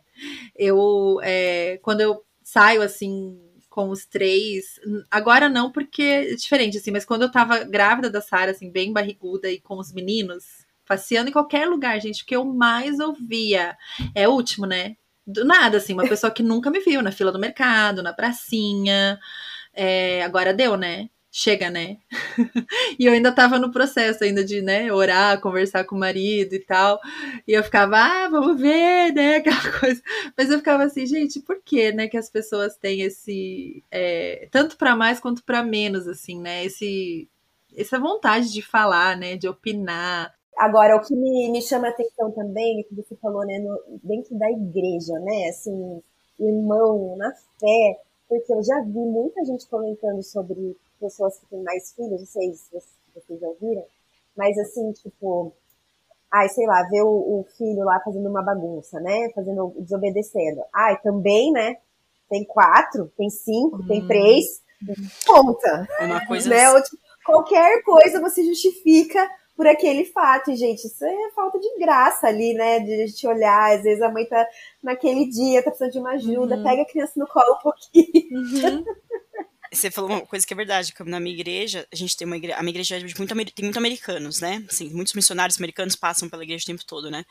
Eu, 0.56 1.18
é, 1.22 1.78
quando 1.82 2.00
eu 2.00 2.22
saio 2.42 2.82
assim 2.82 3.36
com 3.68 3.90
os 3.90 4.06
três, 4.06 4.80
agora 5.10 5.48
não 5.48 5.70
porque 5.70 6.02
é 6.02 6.34
diferente 6.34 6.78
assim, 6.78 6.90
mas 6.90 7.04
quando 7.04 7.22
eu 7.22 7.30
tava 7.30 7.64
grávida 7.64 8.10
da 8.10 8.20
Sara, 8.20 8.52
assim, 8.52 8.70
bem 8.70 8.92
barriguda 8.92 9.50
e 9.50 9.60
com 9.60 9.78
os 9.78 9.92
meninos, 9.92 10.44
passeando 10.86 11.28
em 11.28 11.32
qualquer 11.32 11.66
lugar, 11.66 12.00
gente, 12.00 12.22
o 12.22 12.26
que 12.26 12.34
eu 12.34 12.44
mais 12.44 12.98
ouvia 12.98 13.76
é 14.14 14.28
o 14.28 14.32
último, 14.32 14.66
né? 14.66 14.96
Do 15.28 15.44
nada, 15.44 15.76
assim, 15.76 15.92
uma 15.92 16.08
pessoa 16.08 16.32
que 16.32 16.42
nunca 16.42 16.70
me 16.70 16.80
viu 16.80 17.02
na 17.02 17.12
fila 17.12 17.30
do 17.30 17.38
mercado, 17.38 18.02
na 18.02 18.14
pracinha. 18.14 19.20
É, 19.74 20.22
agora 20.22 20.54
deu, 20.54 20.76
né? 20.76 21.10
Chega, 21.30 21.70
né? 21.70 21.98
e 22.98 23.04
eu 23.04 23.12
ainda 23.12 23.30
tava 23.30 23.58
no 23.58 23.70
processo 23.70 24.24
ainda 24.24 24.42
de, 24.42 24.62
né, 24.62 24.90
orar, 24.90 25.40
conversar 25.40 25.84
com 25.84 25.94
o 25.94 25.98
marido 25.98 26.54
e 26.54 26.58
tal. 26.60 26.98
E 27.46 27.52
eu 27.52 27.62
ficava, 27.62 27.98
ah, 27.98 28.28
vamos 28.30 28.58
ver, 28.60 29.12
né? 29.12 29.36
Aquela 29.38 29.78
coisa. 29.78 30.02
Mas 30.36 30.50
eu 30.50 30.58
ficava 30.58 30.84
assim, 30.84 31.04
gente, 31.06 31.40
por 31.40 31.60
que, 31.62 31.92
né, 31.92 32.08
que 32.08 32.16
as 32.16 32.30
pessoas 32.30 32.76
têm 32.76 33.02
esse. 33.02 33.84
É, 33.90 34.48
tanto 34.50 34.76
para 34.78 34.96
mais 34.96 35.20
quanto 35.20 35.44
para 35.44 35.62
menos, 35.62 36.08
assim, 36.08 36.40
né? 36.40 36.64
Esse, 36.64 37.28
essa 37.76 37.98
vontade 37.98 38.50
de 38.52 38.62
falar, 38.62 39.16
né? 39.16 39.36
De 39.36 39.46
opinar. 39.46 40.34
Agora, 40.58 40.96
o 40.96 41.00
que 41.00 41.14
me, 41.14 41.48
me 41.50 41.62
chama 41.62 41.86
a 41.86 41.90
atenção 41.90 42.32
também, 42.32 42.82
que 42.82 42.94
você 42.94 43.14
falou, 43.16 43.46
né, 43.46 43.60
no, 43.60 43.80
dentro 44.02 44.36
da 44.36 44.50
igreja, 44.50 45.16
né, 45.20 45.48
assim, 45.50 46.02
irmão, 46.36 47.16
na 47.16 47.32
fé, 47.60 48.00
porque 48.28 48.52
eu 48.52 48.60
já 48.64 48.80
vi 48.80 48.98
muita 48.98 49.44
gente 49.44 49.68
comentando 49.68 50.20
sobre 50.20 50.76
pessoas 51.00 51.38
que 51.38 51.46
têm 51.46 51.62
mais 51.62 51.92
filhos, 51.92 52.18
não 52.18 52.26
sei 52.26 52.52
se 52.54 52.70
vocês 53.14 53.40
já 53.40 53.46
ouviram, 53.46 53.84
mas 54.36 54.58
assim, 54.58 54.90
tipo, 54.92 55.52
ai, 56.28 56.48
sei 56.48 56.66
lá, 56.66 56.82
ver 56.90 57.02
o, 57.02 57.08
o, 57.08 57.46
filho 57.56 57.84
lá 57.84 58.00
fazendo 58.04 58.28
uma 58.28 58.42
bagunça, 58.42 58.98
né, 58.98 59.30
fazendo, 59.36 59.72
desobedecendo. 59.78 60.62
Ai, 60.74 61.00
também, 61.02 61.52
né, 61.52 61.76
tem 62.28 62.44
quatro, 62.44 63.12
tem 63.16 63.30
cinco, 63.30 63.76
hum. 63.76 63.86
tem 63.86 64.04
três, 64.08 64.60
conta. 65.24 65.88
Uma 66.00 66.26
coisa... 66.26 66.48
Né, 66.48 66.68
ou, 66.72 66.82
tipo, 66.82 66.96
qualquer 67.24 67.80
coisa 67.84 68.20
você 68.20 68.44
justifica 68.44 69.24
por 69.58 69.66
aquele 69.66 70.04
fato. 70.04 70.52
E, 70.52 70.56
gente, 70.56 70.86
isso 70.86 71.04
é 71.04 71.30
falta 71.34 71.58
de 71.58 71.78
graça 71.80 72.28
ali, 72.28 72.54
né? 72.54 72.78
De 72.78 73.02
a 73.02 73.06
gente 73.08 73.26
olhar. 73.26 73.76
Às 73.76 73.82
vezes 73.82 74.00
a 74.00 74.08
mãe 74.08 74.24
tá 74.24 74.46
naquele 74.80 75.28
dia, 75.28 75.64
tá 75.64 75.70
precisando 75.70 75.90
de 75.90 75.98
uma 75.98 76.12
ajuda, 76.12 76.56
uhum. 76.56 76.62
pega 76.62 76.82
a 76.82 76.86
criança 76.86 77.14
no 77.16 77.26
colo 77.26 77.56
um 77.56 77.58
pouquinho. 77.58 78.38
Uhum. 78.38 78.84
Você 79.70 79.90
falou 79.90 80.08
uma 80.08 80.20
coisa 80.22 80.46
que 80.46 80.54
é 80.54 80.56
verdade, 80.56 80.94
que 80.94 81.04
na 81.04 81.20
minha 81.20 81.34
igreja, 81.34 81.86
a 81.92 81.96
gente 81.96 82.16
tem 82.16 82.26
uma 82.26 82.38
igreja, 82.38 82.56
a 82.56 82.62
minha 82.62 82.70
igreja 82.70 82.96
é 82.96 83.00
muito, 83.00 83.34
tem 83.52 83.64
muito 83.64 83.76
americanos, 83.76 84.40
né? 84.40 84.64
Assim, 84.66 84.88
muitos 84.88 85.12
missionários 85.12 85.58
americanos 85.58 85.94
passam 85.94 86.26
pela 86.26 86.42
igreja 86.42 86.62
o 86.62 86.66
tempo 86.66 86.86
todo, 86.86 87.10
né? 87.10 87.22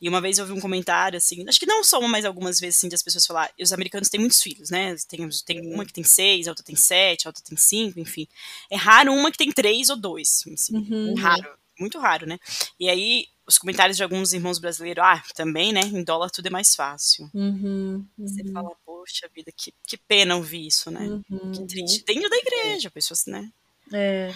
E 0.00 0.08
uma 0.08 0.18
vez 0.18 0.38
eu 0.38 0.46
vi 0.46 0.52
um 0.52 0.60
comentário, 0.60 1.18
assim, 1.18 1.44
acho 1.46 1.60
que 1.60 1.66
não 1.66 1.84
só 1.84 1.98
uma, 1.98 2.08
mas 2.08 2.24
algumas 2.24 2.58
vezes, 2.58 2.78
assim, 2.78 2.88
das 2.88 3.02
pessoas 3.02 3.26
falar, 3.26 3.50
os 3.60 3.74
americanos 3.74 4.08
têm 4.08 4.20
muitos 4.20 4.40
filhos, 4.40 4.70
né? 4.70 4.96
Tem, 5.06 5.28
tem 5.44 5.74
uma 5.74 5.84
que 5.84 5.92
tem 5.92 6.04
seis, 6.04 6.48
a 6.48 6.52
outra 6.52 6.64
tem 6.64 6.76
sete, 6.76 7.26
a 7.26 7.28
outra 7.28 7.42
tem 7.44 7.58
cinco, 7.58 8.00
enfim. 8.00 8.26
É 8.70 8.76
raro 8.76 9.12
uma 9.12 9.30
que 9.30 9.36
tem 9.36 9.52
três 9.52 9.90
ou 9.90 9.96
dois, 9.96 10.44
assim, 10.50 10.74
uhum. 10.74 11.14
raro 11.18 11.61
muito 11.78 11.98
raro, 11.98 12.26
né? 12.26 12.38
E 12.78 12.88
aí, 12.88 13.26
os 13.46 13.58
comentários 13.58 13.96
de 13.96 14.02
alguns 14.02 14.32
irmãos 14.32 14.58
brasileiros, 14.58 15.02
ah, 15.04 15.22
também, 15.34 15.72
né? 15.72 15.80
Em 15.80 16.04
dólar 16.04 16.30
tudo 16.30 16.46
é 16.46 16.50
mais 16.50 16.74
fácil. 16.74 17.28
Uhum, 17.34 18.06
uhum. 18.18 18.26
Você 18.26 18.44
fala, 18.52 18.70
poxa 18.84 19.28
vida, 19.34 19.52
que, 19.56 19.74
que 19.86 19.96
pena 19.96 20.36
ouvir 20.36 20.66
isso, 20.66 20.90
né? 20.90 21.20
Uhum, 21.30 21.52
que 21.52 21.66
triste. 21.66 22.04
Dentro 22.04 22.30
da 22.30 22.36
igreja, 22.36 22.90
pessoas, 22.90 23.26
né? 23.26 23.50
É. 23.92 24.34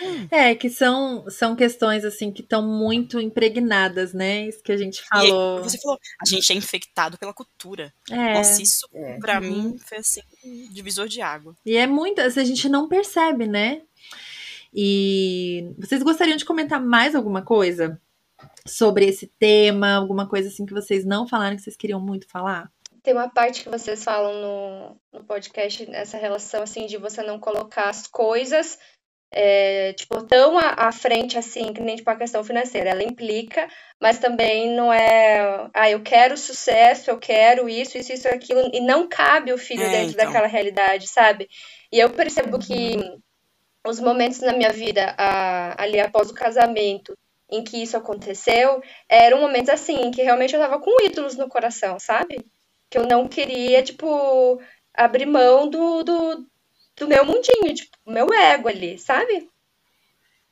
Hum. 0.00 0.28
É, 0.30 0.54
que 0.54 0.70
são, 0.70 1.28
são 1.28 1.56
questões 1.56 2.04
assim 2.04 2.30
que 2.30 2.42
estão 2.42 2.62
muito 2.66 3.20
impregnadas, 3.20 4.12
né? 4.12 4.46
Isso 4.46 4.62
que 4.62 4.72
a 4.72 4.76
gente 4.76 5.02
falou. 5.02 5.60
E 5.60 5.62
você 5.62 5.78
falou, 5.78 5.98
a 6.20 6.28
gente 6.28 6.52
é 6.52 6.56
infectado 6.56 7.18
pela 7.18 7.34
cultura. 7.34 7.92
É. 8.10 8.34
Nossa, 8.34 8.62
isso 8.62 8.88
é. 8.94 9.18
pra 9.18 9.40
uhum. 9.40 9.48
mim 9.72 9.78
foi 9.84 9.98
assim, 9.98 10.22
divisor 10.70 11.08
de 11.08 11.20
água. 11.20 11.56
E 11.66 11.76
é 11.76 11.86
muito, 11.86 12.20
assim, 12.20 12.40
a 12.40 12.44
gente 12.44 12.68
não 12.68 12.88
percebe, 12.88 13.46
né? 13.46 13.82
E 14.72 15.72
vocês 15.78 16.02
gostariam 16.02 16.36
de 16.36 16.44
comentar 16.44 16.80
mais 16.80 17.14
alguma 17.14 17.42
coisa 17.42 18.00
sobre 18.66 19.06
esse 19.06 19.26
tema? 19.38 19.94
Alguma 19.94 20.28
coisa 20.28 20.48
assim 20.48 20.64
que 20.64 20.72
vocês 20.72 21.04
não 21.04 21.26
falaram 21.26 21.56
que 21.56 21.62
vocês 21.62 21.76
queriam 21.76 22.00
muito 22.00 22.28
falar? 22.28 22.70
Tem 23.02 23.14
uma 23.14 23.28
parte 23.28 23.62
que 23.62 23.68
vocês 23.68 24.04
falam 24.04 24.34
no, 25.12 25.18
no 25.18 25.24
podcast, 25.24 25.90
essa 25.92 26.18
relação 26.18 26.62
assim 26.62 26.86
de 26.86 26.98
você 26.98 27.22
não 27.22 27.38
colocar 27.38 27.88
as 27.88 28.06
coisas 28.06 28.78
é, 29.32 29.92
tipo, 29.92 30.22
tão 30.24 30.58
à, 30.58 30.88
à, 30.88 30.92
frente 30.92 31.38
assim, 31.38 31.72
que 31.72 31.80
nem 31.80 31.96
tipo 31.96 32.10
a 32.10 32.16
questão 32.16 32.42
financeira. 32.42 32.90
Ela 32.90 33.04
implica, 33.04 33.68
mas 34.00 34.18
também 34.18 34.74
não 34.74 34.92
é, 34.92 35.70
ah, 35.72 35.88
eu 35.88 36.02
quero 36.02 36.36
sucesso, 36.36 37.10
eu 37.10 37.18
quero 37.18 37.68
isso, 37.68 37.96
isso, 37.96 38.12
isso, 38.12 38.28
aquilo, 38.28 38.68
e 38.72 38.80
não 38.80 39.08
cabe 39.08 39.52
o 39.52 39.58
filho 39.58 39.82
é, 39.82 39.90
dentro 39.90 40.14
então. 40.14 40.26
daquela 40.26 40.48
realidade, 40.48 41.06
sabe? 41.06 41.48
E 41.92 41.98
eu 41.98 42.10
percebo 42.10 42.58
que 42.58 42.96
os 43.86 44.00
momentos 44.00 44.40
na 44.40 44.52
minha 44.52 44.70
vida 44.70 45.14
a, 45.16 45.82
ali 45.82 46.00
após 46.00 46.30
o 46.30 46.34
casamento 46.34 47.16
em 47.50 47.64
que 47.64 47.82
isso 47.82 47.96
aconteceu 47.96 48.82
eram 49.08 49.40
momentos 49.40 49.70
assim 49.70 50.10
que 50.10 50.22
realmente 50.22 50.54
eu 50.54 50.60
tava 50.60 50.78
com 50.78 51.04
ídolos 51.04 51.36
no 51.36 51.48
coração, 51.48 51.98
sabe? 51.98 52.44
Que 52.88 52.98
eu 52.98 53.06
não 53.06 53.26
queria, 53.26 53.82
tipo, 53.82 54.60
abrir 54.94 55.26
mão 55.26 55.68
do, 55.68 56.02
do, 56.02 56.46
do 56.96 57.08
meu 57.08 57.24
mundinho, 57.24 57.74
tipo, 57.74 57.96
meu 58.06 58.32
ego 58.32 58.68
ali, 58.68 58.98
sabe? 58.98 59.48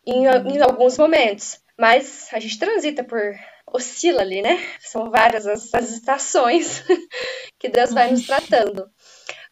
Em, 0.07 0.25
em 0.27 0.61
alguns 0.61 0.99
momentos. 0.99 1.61
Mas 1.77 2.29
a 2.33 2.41
gente 2.41 2.59
transita 2.59 3.05
por. 3.05 3.21
oscila 3.67 4.23
ali, 4.23 4.43
né? 4.43 4.59
São 4.81 5.11
várias 5.11 5.47
as, 5.47 5.73
as 5.73 5.91
estações 5.91 6.83
que 7.59 7.69
Deus 7.69 7.93
vai 7.93 8.11
nos 8.11 8.27
tratando. 8.27 8.91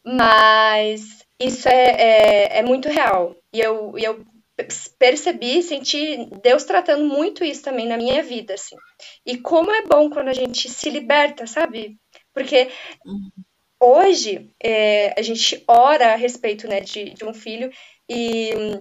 Mas 0.04 1.25
isso 1.40 1.68
é, 1.68 1.90
é, 1.90 2.58
é 2.58 2.62
muito 2.62 2.88
real. 2.88 3.36
E 3.52 3.60
eu, 3.60 3.96
eu 3.98 4.24
percebi, 4.98 5.62
senti 5.62 6.30
Deus 6.42 6.64
tratando 6.64 7.04
muito 7.04 7.44
isso 7.44 7.62
também 7.62 7.86
na 7.86 7.96
minha 7.96 8.22
vida, 8.22 8.54
assim. 8.54 8.76
E 9.24 9.38
como 9.38 9.70
é 9.70 9.82
bom 9.82 10.08
quando 10.08 10.28
a 10.28 10.32
gente 10.32 10.68
se 10.68 10.88
liberta, 10.88 11.46
sabe? 11.46 11.98
Porque 12.32 12.70
uhum. 13.04 13.30
hoje 13.80 14.50
é, 14.62 15.18
a 15.18 15.22
gente 15.22 15.62
ora 15.68 16.12
a 16.12 16.16
respeito 16.16 16.66
né, 16.66 16.80
de, 16.80 17.10
de 17.10 17.24
um 17.24 17.34
filho 17.34 17.70
e 18.08 18.80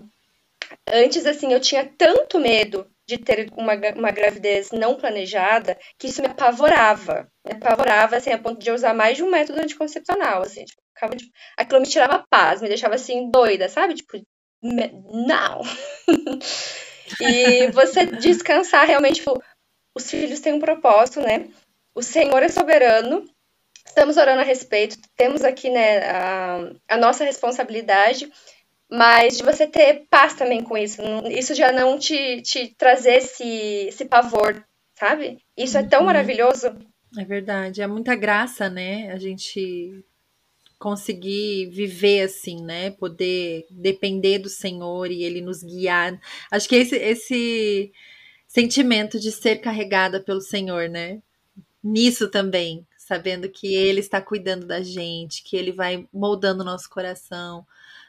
Antes, 0.87 1.25
assim, 1.25 1.51
eu 1.53 1.59
tinha 1.59 1.85
tanto 1.97 2.39
medo 2.39 2.89
de 3.07 3.17
ter 3.17 3.51
uma, 3.55 3.73
uma 3.95 4.11
gravidez 4.11 4.71
não 4.71 4.95
planejada 4.95 5.77
que 5.97 6.07
isso 6.07 6.21
me 6.21 6.27
apavorava. 6.27 7.29
Me 7.45 7.53
apavorava, 7.53 8.15
assim, 8.17 8.31
a 8.31 8.37
ponto 8.37 8.59
de 8.59 8.69
eu 8.69 8.75
usar 8.75 8.93
mais 8.93 9.17
de 9.17 9.23
um 9.23 9.29
método 9.29 9.61
anticoncepcional, 9.61 10.41
assim. 10.41 10.65
Tipo, 10.65 10.81
ficava, 10.95 11.15
tipo, 11.15 11.31
aquilo 11.57 11.81
me 11.81 11.87
tirava 11.87 12.25
paz, 12.29 12.61
me 12.61 12.67
deixava, 12.67 12.95
assim, 12.95 13.29
doida, 13.29 13.69
sabe? 13.69 13.93
Tipo, 13.93 14.19
não! 14.63 15.61
e 17.21 17.67
você 17.71 18.05
descansar 18.05 18.87
realmente, 18.87 19.17
tipo, 19.17 19.41
os 19.93 20.09
filhos 20.09 20.39
têm 20.39 20.53
um 20.53 20.59
propósito, 20.59 21.21
né? 21.21 21.47
O 21.93 22.01
Senhor 22.01 22.41
é 22.41 22.49
soberano, 22.49 23.25
estamos 23.85 24.17
orando 24.17 24.41
a 24.41 24.43
respeito, 24.43 24.97
temos 25.15 25.43
aqui, 25.43 25.69
né, 25.69 25.99
a, 26.09 26.71
a 26.89 26.97
nossa 26.97 27.23
responsabilidade, 27.23 28.29
mas 28.89 29.37
de 29.37 29.43
você 29.43 29.65
ter 29.67 30.05
paz 30.09 30.33
também 30.33 30.63
com 30.63 30.77
isso. 30.77 31.01
Isso 31.29 31.53
já 31.55 31.71
não 31.71 31.97
te, 31.97 32.41
te 32.41 32.75
trazer 32.75 33.15
esse, 33.15 33.87
esse 33.87 34.05
pavor, 34.05 34.63
sabe? 34.97 35.39
Isso 35.57 35.77
é 35.77 35.83
tão 35.83 35.99
uhum. 35.99 36.05
maravilhoso. 36.07 36.75
É 37.17 37.23
verdade, 37.23 37.81
é 37.81 37.87
muita 37.87 38.15
graça, 38.15 38.69
né? 38.69 39.11
A 39.11 39.17
gente 39.17 40.03
conseguir 40.79 41.69
viver 41.69 42.21
assim, 42.21 42.63
né? 42.63 42.91
Poder 42.91 43.65
depender 43.69 44.39
do 44.39 44.49
Senhor 44.49 45.09
e 45.11 45.23
Ele 45.23 45.41
nos 45.41 45.63
guiar. 45.63 46.19
Acho 46.51 46.67
que 46.67 46.75
esse, 46.75 46.95
esse 46.95 47.91
sentimento 48.47 49.19
de 49.19 49.31
ser 49.31 49.57
carregada 49.57 50.19
pelo 50.19 50.41
Senhor, 50.41 50.89
né? 50.89 51.21
Nisso 51.83 52.29
também, 52.29 52.85
sabendo 52.97 53.49
que 53.49 53.73
Ele 53.75 53.99
está 53.99 54.21
cuidando 54.21 54.65
da 54.65 54.81
gente, 54.81 55.43
que 55.43 55.55
Ele 55.55 55.71
vai 55.71 56.07
moldando 56.11 56.61
o 56.61 56.65
nosso 56.65 56.89
coração, 56.89 57.65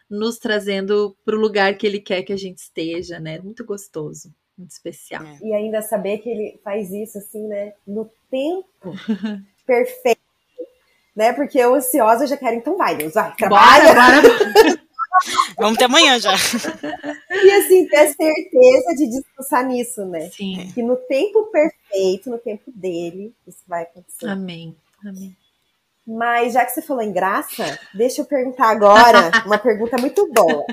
nos 0.08 0.38
trazendo 0.38 1.16
para 1.24 1.36
o 1.36 1.40
lugar 1.40 1.76
que 1.76 1.86
Ele 1.86 2.00
quer 2.00 2.22
que 2.22 2.32
a 2.32 2.36
gente 2.36 2.58
esteja, 2.58 3.20
né? 3.20 3.38
Muito 3.38 3.64
gostoso, 3.64 4.32
muito 4.56 4.70
especial. 4.70 5.24
É. 5.24 5.38
E 5.42 5.52
ainda 5.52 5.82
saber 5.82 6.18
que 6.18 6.28
Ele 6.28 6.60
faz 6.62 6.90
isso 6.92 7.18
assim, 7.18 7.46
né? 7.46 7.74
No 7.86 8.10
tempo 8.30 8.94
perfeito, 9.66 10.25
né? 11.16 11.32
Porque 11.32 11.58
eu 11.58 11.74
ansiosa 11.74 12.26
já 12.26 12.36
quero, 12.36 12.56
então 12.56 12.76
vai, 12.76 12.94
Deus, 12.94 13.14
vai, 13.14 13.34
trabalha. 13.34 13.94
Bora, 13.94 14.22
bora. 14.22 14.86
Vamos 15.56 15.76
até 15.76 15.86
amanhã 15.86 16.20
já. 16.20 16.34
E 17.30 17.50
assim, 17.52 17.86
ter 17.88 18.08
certeza 18.08 18.94
de 18.96 19.08
descansar 19.08 19.66
nisso, 19.66 20.04
né? 20.04 20.28
Sim. 20.30 20.70
Que 20.74 20.82
no 20.82 20.94
tempo 20.94 21.44
perfeito, 21.44 22.28
no 22.28 22.38
tempo 22.38 22.70
dele, 22.70 23.34
isso 23.46 23.62
vai 23.66 23.84
acontecer. 23.84 24.28
Amém. 24.28 24.76
Amém. 25.02 25.34
Mas 26.06 26.52
já 26.52 26.64
que 26.64 26.72
você 26.72 26.82
falou 26.82 27.02
em 27.02 27.12
graça, 27.12 27.78
deixa 27.94 28.20
eu 28.20 28.26
perguntar 28.26 28.68
agora 28.68 29.30
uma 29.46 29.58
pergunta 29.58 29.96
muito 29.96 30.30
boa. 30.32 30.66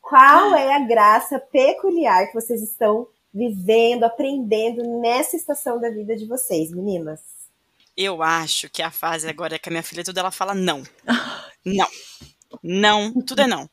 Qual 0.00 0.54
é 0.54 0.74
a 0.74 0.86
graça 0.86 1.38
peculiar 1.38 2.26
que 2.26 2.34
vocês 2.34 2.62
estão 2.62 3.08
vivendo, 3.32 4.04
aprendendo 4.04 5.00
nessa 5.00 5.36
estação 5.36 5.80
da 5.80 5.90
vida 5.90 6.14
de 6.14 6.26
vocês, 6.26 6.70
meninas? 6.70 7.37
Eu 8.00 8.22
acho 8.22 8.70
que 8.70 8.80
a 8.80 8.92
fase 8.92 9.28
agora 9.28 9.56
é 9.56 9.58
que 9.58 9.68
a 9.68 9.72
minha 9.72 9.82
filha 9.82 10.04
tudo 10.04 10.20
ela 10.20 10.30
fala 10.30 10.54
não. 10.54 10.84
Não. 11.66 11.88
Não, 12.62 13.12
tudo 13.12 13.42
é 13.42 13.46
não. 13.46 13.68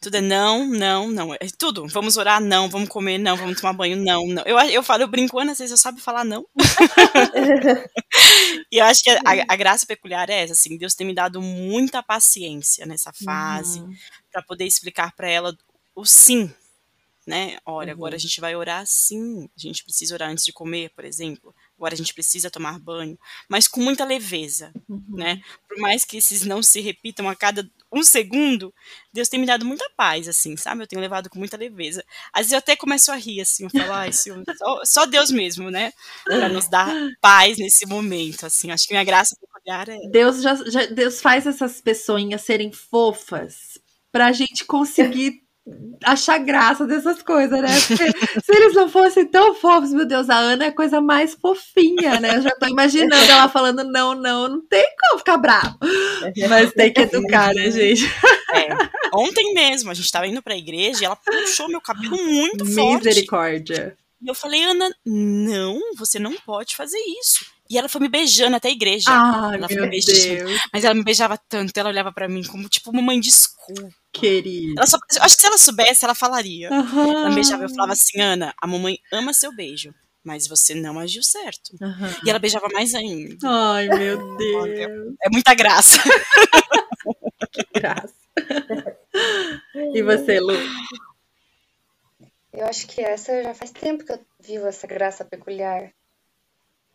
Tudo 0.00 0.18
é 0.18 0.20
não, 0.20 0.64
não, 0.64 1.10
não. 1.10 1.34
É 1.34 1.38
tudo. 1.58 1.88
Vamos 1.88 2.16
orar, 2.16 2.40
não. 2.40 2.68
Vamos 2.68 2.88
comer, 2.88 3.18
não. 3.18 3.36
Vamos 3.36 3.60
tomar 3.60 3.72
banho, 3.72 3.96
não, 3.96 4.24
não. 4.28 4.44
Eu, 4.44 4.56
eu 4.60 4.82
falo, 4.82 5.02
eu 5.02 5.08
brinco, 5.08 5.40
Ana, 5.40 5.56
vocês 5.56 5.72
sabe 5.80 6.00
falar 6.00 6.22
não. 6.22 6.46
e 8.70 8.78
eu 8.78 8.84
acho 8.84 9.02
que 9.02 9.10
a, 9.10 9.20
a, 9.48 9.56
graça 9.56 9.86
peculiar 9.86 10.30
é 10.30 10.44
essa, 10.44 10.52
assim. 10.52 10.78
Deus 10.78 10.94
tem 10.94 11.04
me 11.04 11.14
dado 11.14 11.42
muita 11.42 12.00
paciência 12.00 12.86
nessa 12.86 13.12
fase 13.24 13.80
uhum. 13.80 13.92
para 14.30 14.42
poder 14.42 14.66
explicar 14.66 15.12
para 15.16 15.28
ela 15.28 15.56
o 15.96 16.04
sim, 16.04 16.48
né? 17.26 17.58
Olha, 17.66 17.88
uhum. 17.88 17.98
agora 17.98 18.14
a 18.14 18.20
gente 18.20 18.40
vai 18.40 18.54
orar 18.54 18.86
sim. 18.86 19.48
A 19.56 19.60
gente 19.60 19.82
precisa 19.82 20.14
orar 20.14 20.30
antes 20.30 20.44
de 20.44 20.52
comer, 20.52 20.90
por 20.90 21.04
exemplo 21.04 21.52
agora 21.82 21.94
a 21.94 21.96
gente 21.96 22.14
precisa 22.14 22.48
tomar 22.48 22.78
banho, 22.78 23.18
mas 23.48 23.66
com 23.66 23.80
muita 23.80 24.04
leveza, 24.04 24.72
uhum. 24.88 25.02
né? 25.10 25.42
Por 25.68 25.78
mais 25.78 26.04
que 26.04 26.16
esses 26.16 26.44
não 26.44 26.62
se 26.62 26.80
repitam 26.80 27.28
a 27.28 27.34
cada 27.34 27.68
um 27.92 28.04
segundo, 28.04 28.72
Deus 29.12 29.28
tem 29.28 29.40
me 29.40 29.46
dado 29.46 29.66
muita 29.66 29.90
paz, 29.96 30.28
assim, 30.28 30.56
sabe? 30.56 30.82
Eu 30.82 30.86
tenho 30.86 31.02
levado 31.02 31.28
com 31.28 31.40
muita 31.40 31.56
leveza. 31.56 32.04
Às 32.32 32.42
vezes 32.42 32.52
eu 32.52 32.58
até 32.58 32.76
começo 32.76 33.10
a 33.10 33.16
rir, 33.16 33.40
assim, 33.40 33.64
eu 33.64 33.70
falo, 33.70 33.92
ai, 33.92 34.12
só, 34.12 34.84
só 34.84 35.06
Deus 35.06 35.30
mesmo, 35.32 35.70
né? 35.70 35.92
Para 36.24 36.48
nos 36.48 36.68
dar 36.68 36.94
paz 37.20 37.58
nesse 37.58 37.84
momento, 37.84 38.46
assim. 38.46 38.70
Acho 38.70 38.86
que 38.86 38.94
minha 38.94 39.04
graça 39.04 39.36
peculiar 39.36 39.88
é. 39.88 39.98
Deus, 40.08 40.40
já, 40.40 40.54
já, 40.54 40.86
Deus 40.86 41.20
faz 41.20 41.46
essas 41.46 41.80
pessoinhas 41.80 42.42
serem 42.42 42.70
fofas 42.70 43.78
para 44.12 44.26
a 44.26 44.32
gente 44.32 44.64
conseguir 44.64 45.41
achar 46.04 46.38
graça 46.38 46.86
dessas 46.86 47.22
coisas, 47.22 47.60
né? 47.60 47.68
Porque 47.86 48.40
se 48.42 48.52
eles 48.52 48.74
não 48.74 48.88
fossem 48.88 49.26
tão 49.26 49.54
fofos, 49.54 49.92
meu 49.92 50.04
Deus, 50.04 50.28
a 50.28 50.36
Ana 50.36 50.64
é 50.64 50.68
a 50.68 50.74
coisa 50.74 51.00
mais 51.00 51.34
fofinha, 51.34 52.20
né? 52.20 52.36
Eu 52.36 52.42
já 52.42 52.50
tô 52.50 52.66
imaginando 52.66 53.30
ela 53.30 53.48
falando 53.48 53.84
não, 53.84 54.14
não, 54.14 54.48
não 54.48 54.66
tem 54.66 54.84
como 55.00 55.18
ficar 55.18 55.36
bravo. 55.36 55.78
Mas 56.48 56.72
tem 56.72 56.92
que 56.92 57.02
educar, 57.02 57.54
né, 57.54 57.70
gente? 57.70 58.04
É. 58.52 58.68
Ontem 59.14 59.54
mesmo, 59.54 59.90
a 59.90 59.94
gente 59.94 60.10
tava 60.10 60.26
indo 60.26 60.42
pra 60.42 60.56
igreja 60.56 61.02
e 61.02 61.04
ela 61.04 61.16
puxou 61.16 61.68
meu 61.68 61.80
cabelo 61.80 62.16
muito 62.16 62.66
forte. 62.66 63.06
Misericórdia. 63.06 63.96
E 64.20 64.28
eu 64.28 64.34
falei, 64.34 64.62
Ana, 64.62 64.94
não, 65.04 65.80
você 65.96 66.18
não 66.18 66.34
pode 66.34 66.76
fazer 66.76 66.98
isso. 67.20 67.44
E 67.72 67.78
ela 67.78 67.88
foi 67.88 68.02
me 68.02 68.08
beijando 68.08 68.54
até 68.54 68.68
a 68.68 68.70
igreja. 68.70 69.08
Ai, 69.08 69.56
ela 69.56 69.66
meu 69.66 69.88
Deus. 69.88 70.04
Mas 70.70 70.84
ela 70.84 70.94
me 70.94 71.02
beijava 71.02 71.38
tanto, 71.48 71.74
ela 71.78 71.88
olhava 71.88 72.12
para 72.12 72.28
mim 72.28 72.44
como, 72.44 72.68
tipo, 72.68 72.94
mamãe, 72.94 73.18
desculpa. 73.18 73.88
Querida. 74.12 74.86
Só, 74.86 74.98
acho 75.20 75.36
que 75.36 75.40
se 75.40 75.46
ela 75.46 75.56
soubesse, 75.56 76.04
ela 76.04 76.14
falaria. 76.14 76.70
Uhum. 76.70 77.12
Ela 77.12 77.28
me 77.30 77.36
beijava, 77.36 77.62
eu 77.62 77.70
falava 77.70 77.94
assim, 77.94 78.20
Ana, 78.20 78.52
a 78.60 78.66
mamãe 78.66 78.98
ama 79.10 79.32
seu 79.32 79.56
beijo. 79.56 79.94
Mas 80.22 80.46
você 80.46 80.74
não 80.74 80.98
agiu 80.98 81.22
certo. 81.22 81.70
Uhum. 81.80 82.14
E 82.26 82.28
ela 82.28 82.38
beijava 82.38 82.68
mais 82.74 82.94
ainda. 82.94 83.38
Ai, 83.42 83.88
meu 83.88 84.36
Deus. 84.36 85.14
É 85.24 85.30
muita 85.30 85.54
graça. 85.54 85.96
que 87.50 87.66
graça. 87.74 88.14
E 89.94 90.02
você, 90.02 90.40
Lu? 90.40 90.52
Eu 92.52 92.66
acho 92.66 92.86
que 92.86 93.00
essa 93.00 93.42
já 93.42 93.54
faz 93.54 93.70
tempo 93.70 94.04
que 94.04 94.12
eu 94.12 94.20
vivo 94.38 94.66
essa 94.66 94.86
graça 94.86 95.24
peculiar 95.24 95.90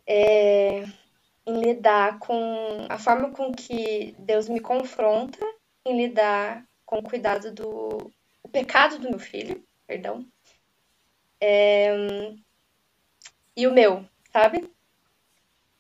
é, 0.07 0.83
em 1.45 1.59
lidar 1.59 2.17
com 2.19 2.87
a 2.89 2.97
forma 2.97 3.31
com 3.31 3.51
que 3.53 4.15
Deus 4.17 4.47
me 4.47 4.59
confronta 4.59 5.39
em 5.85 5.97
lidar 5.97 6.65
com 6.85 6.99
o 6.99 7.03
cuidado 7.03 7.51
do 7.51 8.11
o 8.41 8.49
pecado 8.49 8.97
do 8.97 9.09
meu 9.09 9.19
filho, 9.19 9.61
perdão, 9.85 10.25
é, 11.41 11.93
e 13.55 13.67
o 13.67 13.73
meu, 13.73 14.05
sabe? 14.31 14.69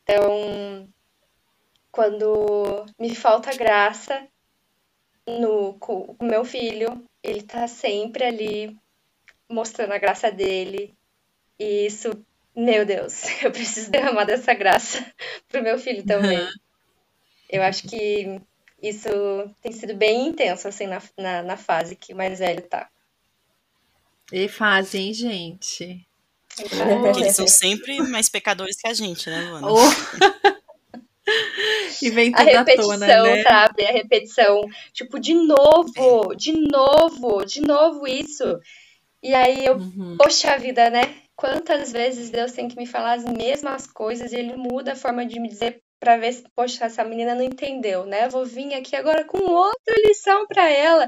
Então, 0.03 0.89
quando 1.91 2.85
me 2.99 3.15
falta 3.15 3.55
graça 3.55 4.27
no 5.25 5.73
com 5.79 6.15
o 6.19 6.25
meu 6.25 6.45
filho, 6.45 7.03
ele 7.23 7.43
tá 7.43 7.67
sempre 7.67 8.23
ali 8.23 8.77
mostrando 9.49 9.93
a 9.93 9.97
graça 9.97 10.31
dele. 10.31 10.95
E 11.59 11.85
isso 11.87 12.11
meu 12.57 12.83
Deus, 12.83 13.21
eu 13.43 13.51
preciso 13.51 13.91
derramar 13.91 14.25
dessa 14.25 14.55
graça 14.55 15.05
pro 15.47 15.61
meu 15.61 15.77
filho 15.77 16.03
também. 16.03 16.39
Uhum. 16.39 16.49
Eu 17.49 17.61
acho 17.61 17.87
que 17.87 18.41
isso 18.81 19.09
tem 19.61 19.71
sido 19.71 19.95
bem 19.95 20.29
intenso, 20.29 20.67
assim, 20.67 20.87
na, 20.87 21.01
na, 21.15 21.43
na, 21.43 21.55
fase 21.55 21.95
que 21.95 22.13
o 22.13 22.17
mais 22.17 22.39
velho 22.39 22.63
tá. 22.63 22.89
E 24.31 24.49
fase, 24.49 24.97
hein, 24.97 25.13
gente? 25.13 26.05
Porque 26.55 27.21
eles 27.21 27.35
são 27.35 27.47
sempre 27.47 28.01
mais 28.01 28.27
pecadores 28.27 28.75
que 28.75 28.87
a 28.87 28.93
gente, 28.93 29.29
né, 29.29 29.39
Luana? 29.41 29.67
Oh. 29.71 29.77
e 32.01 32.09
vem 32.09 32.31
tudo 32.31 32.41
a 32.41 32.59
repetição, 32.59 32.89
tona, 32.89 33.07
né? 33.07 33.43
sabe? 33.43 33.85
A 33.85 33.91
repetição. 33.91 34.61
Tipo, 34.91 35.19
de 35.19 35.33
novo, 35.33 36.35
de 36.35 36.51
novo, 36.51 37.45
de 37.45 37.61
novo 37.61 38.07
isso. 38.07 38.59
E 39.23 39.33
aí 39.33 39.65
eu, 39.65 39.77
uhum. 39.77 40.17
poxa 40.17 40.57
vida, 40.57 40.89
né? 40.89 41.26
Quantas 41.37 41.91
vezes 41.91 42.31
Deus 42.31 42.51
tem 42.51 42.67
que 42.67 42.75
me 42.75 42.87
falar 42.87 43.13
as 43.13 43.23
mesmas 43.23 43.85
coisas 43.85 44.33
e 44.33 44.37
ele 44.37 44.57
muda 44.57 44.93
a 44.93 44.95
forma 44.95 45.25
de 45.25 45.39
me 45.39 45.47
dizer 45.47 45.81
para 45.99 46.17
ver 46.17 46.33
se, 46.33 46.43
poxa, 46.55 46.85
essa 46.85 47.03
menina 47.03 47.35
não 47.35 47.43
entendeu, 47.43 48.05
né? 48.05 48.25
Eu 48.25 48.29
vou 48.29 48.45
vir 48.45 48.73
aqui 48.73 48.95
agora 48.95 49.23
com 49.23 49.37
outra 49.37 49.95
lição 50.05 50.45
para 50.47 50.67
ela. 50.67 51.07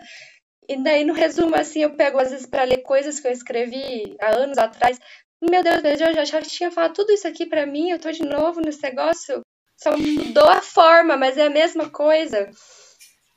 E 0.68 0.82
daí, 0.82 1.04
no 1.04 1.14
resumo, 1.14 1.56
assim, 1.56 1.82
eu 1.82 1.96
pego 1.96 2.20
às 2.20 2.30
vezes 2.30 2.46
para 2.46 2.64
ler 2.64 2.84
coisas 2.84 3.20
que 3.20 3.28
eu 3.28 3.32
escrevi 3.32 4.16
há 4.22 4.30
anos 4.38 4.58
atrás. 4.58 5.00
Meu 5.42 5.64
Deus, 5.64 5.82
Deus 5.82 6.00
eu 6.00 6.26
já, 6.26 6.42
tinha 6.42 6.72
falado 6.72 6.94
tudo 6.94 7.12
isso 7.12 7.28
aqui 7.28 7.46
para 7.46 7.66
mim, 7.66 7.90
eu 7.90 8.00
tô 8.00 8.12
de 8.12 8.24
novo 8.24 8.62
nesse 8.62 8.84
negócio. 8.84 9.42
Só 9.76 9.98
mudou 9.98 10.48
a 10.48 10.62
forma, 10.62 11.18
mas 11.18 11.38
é 11.38 11.48
a 11.48 11.50
mesma 11.50 11.90
coisa. 11.90 12.50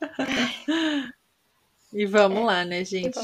E 1.94 2.06
vamos 2.06 2.46
lá, 2.46 2.64
né, 2.64 2.82
gente? 2.86 3.18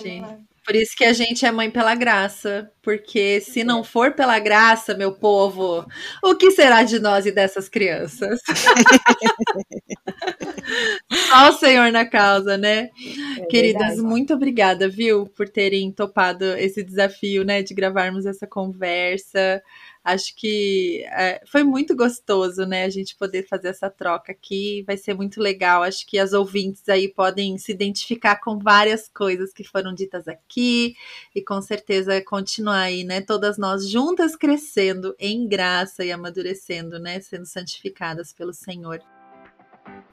Por 0.69 0.77
isso 0.77 0.95
que 0.95 1.05
a 1.05 1.15
gente 1.15 1.47
é 1.47 1.51
mãe 1.51 1.71
pela 1.71 1.95
graça. 1.95 2.71
Porque 2.83 3.41
se 3.41 3.65
não 3.65 3.83
for 3.83 4.13
pela 4.13 4.39
graça, 4.39 4.95
meu 4.95 5.13
povo, 5.13 5.87
o 6.23 6.35
que 6.35 6.51
será 6.51 6.83
de 6.83 6.99
nós 6.99 7.25
e 7.25 7.33
dessas 7.33 7.71
crianças? 7.71 8.39
Só 11.11 11.49
o 11.49 11.53
Senhor 11.55 11.91
na 11.91 12.05
causa, 12.05 12.59
né? 12.59 12.91
É 13.39 13.47
Queridas, 13.47 13.97
verdade. 13.97 14.03
muito 14.03 14.35
obrigada, 14.35 14.91
viu, 14.91 15.27
por 15.27 15.49
terem 15.49 15.91
topado 15.91 16.45
esse 16.59 16.83
desafio, 16.83 17.45
né, 17.45 17.63
de 17.63 17.73
gravarmos 17.73 18.27
essa 18.27 18.47
conversa. 18.47 19.63
Acho 20.09 20.35
que 20.35 21.05
é, 21.09 21.43
foi 21.47 21.63
muito 21.63 21.95
gostoso, 21.95 22.65
né? 22.65 22.85
A 22.85 22.89
gente 22.89 23.15
poder 23.15 23.47
fazer 23.47 23.69
essa 23.69 23.91
troca 23.91 24.33
aqui. 24.33 24.83
Vai 24.87 24.97
ser 24.97 25.13
muito 25.13 25.39
legal. 25.39 25.83
Acho 25.83 26.07
que 26.07 26.19
as 26.19 26.33
ouvintes 26.33 26.89
aí 26.89 27.09
podem 27.09 27.59
se 27.59 27.73
identificar 27.73 28.37
com 28.37 28.59
várias 28.59 29.07
coisas 29.07 29.53
que 29.53 29.63
foram 29.63 29.93
ditas 29.93 30.27
aqui 30.27 30.95
e 31.35 31.43
com 31.43 31.61
certeza 31.61 32.23
continuar 32.25 32.85
aí, 32.85 33.05
né? 33.05 33.21
Todas 33.21 33.59
nós 33.59 33.87
juntas 33.87 34.35
crescendo 34.35 35.15
em 35.19 35.47
graça 35.47 36.03
e 36.03 36.11
amadurecendo, 36.11 36.99
né? 36.99 37.21
Sendo 37.21 37.45
santificadas 37.45 38.33
pelo 38.33 38.55
Senhor. 38.55 39.03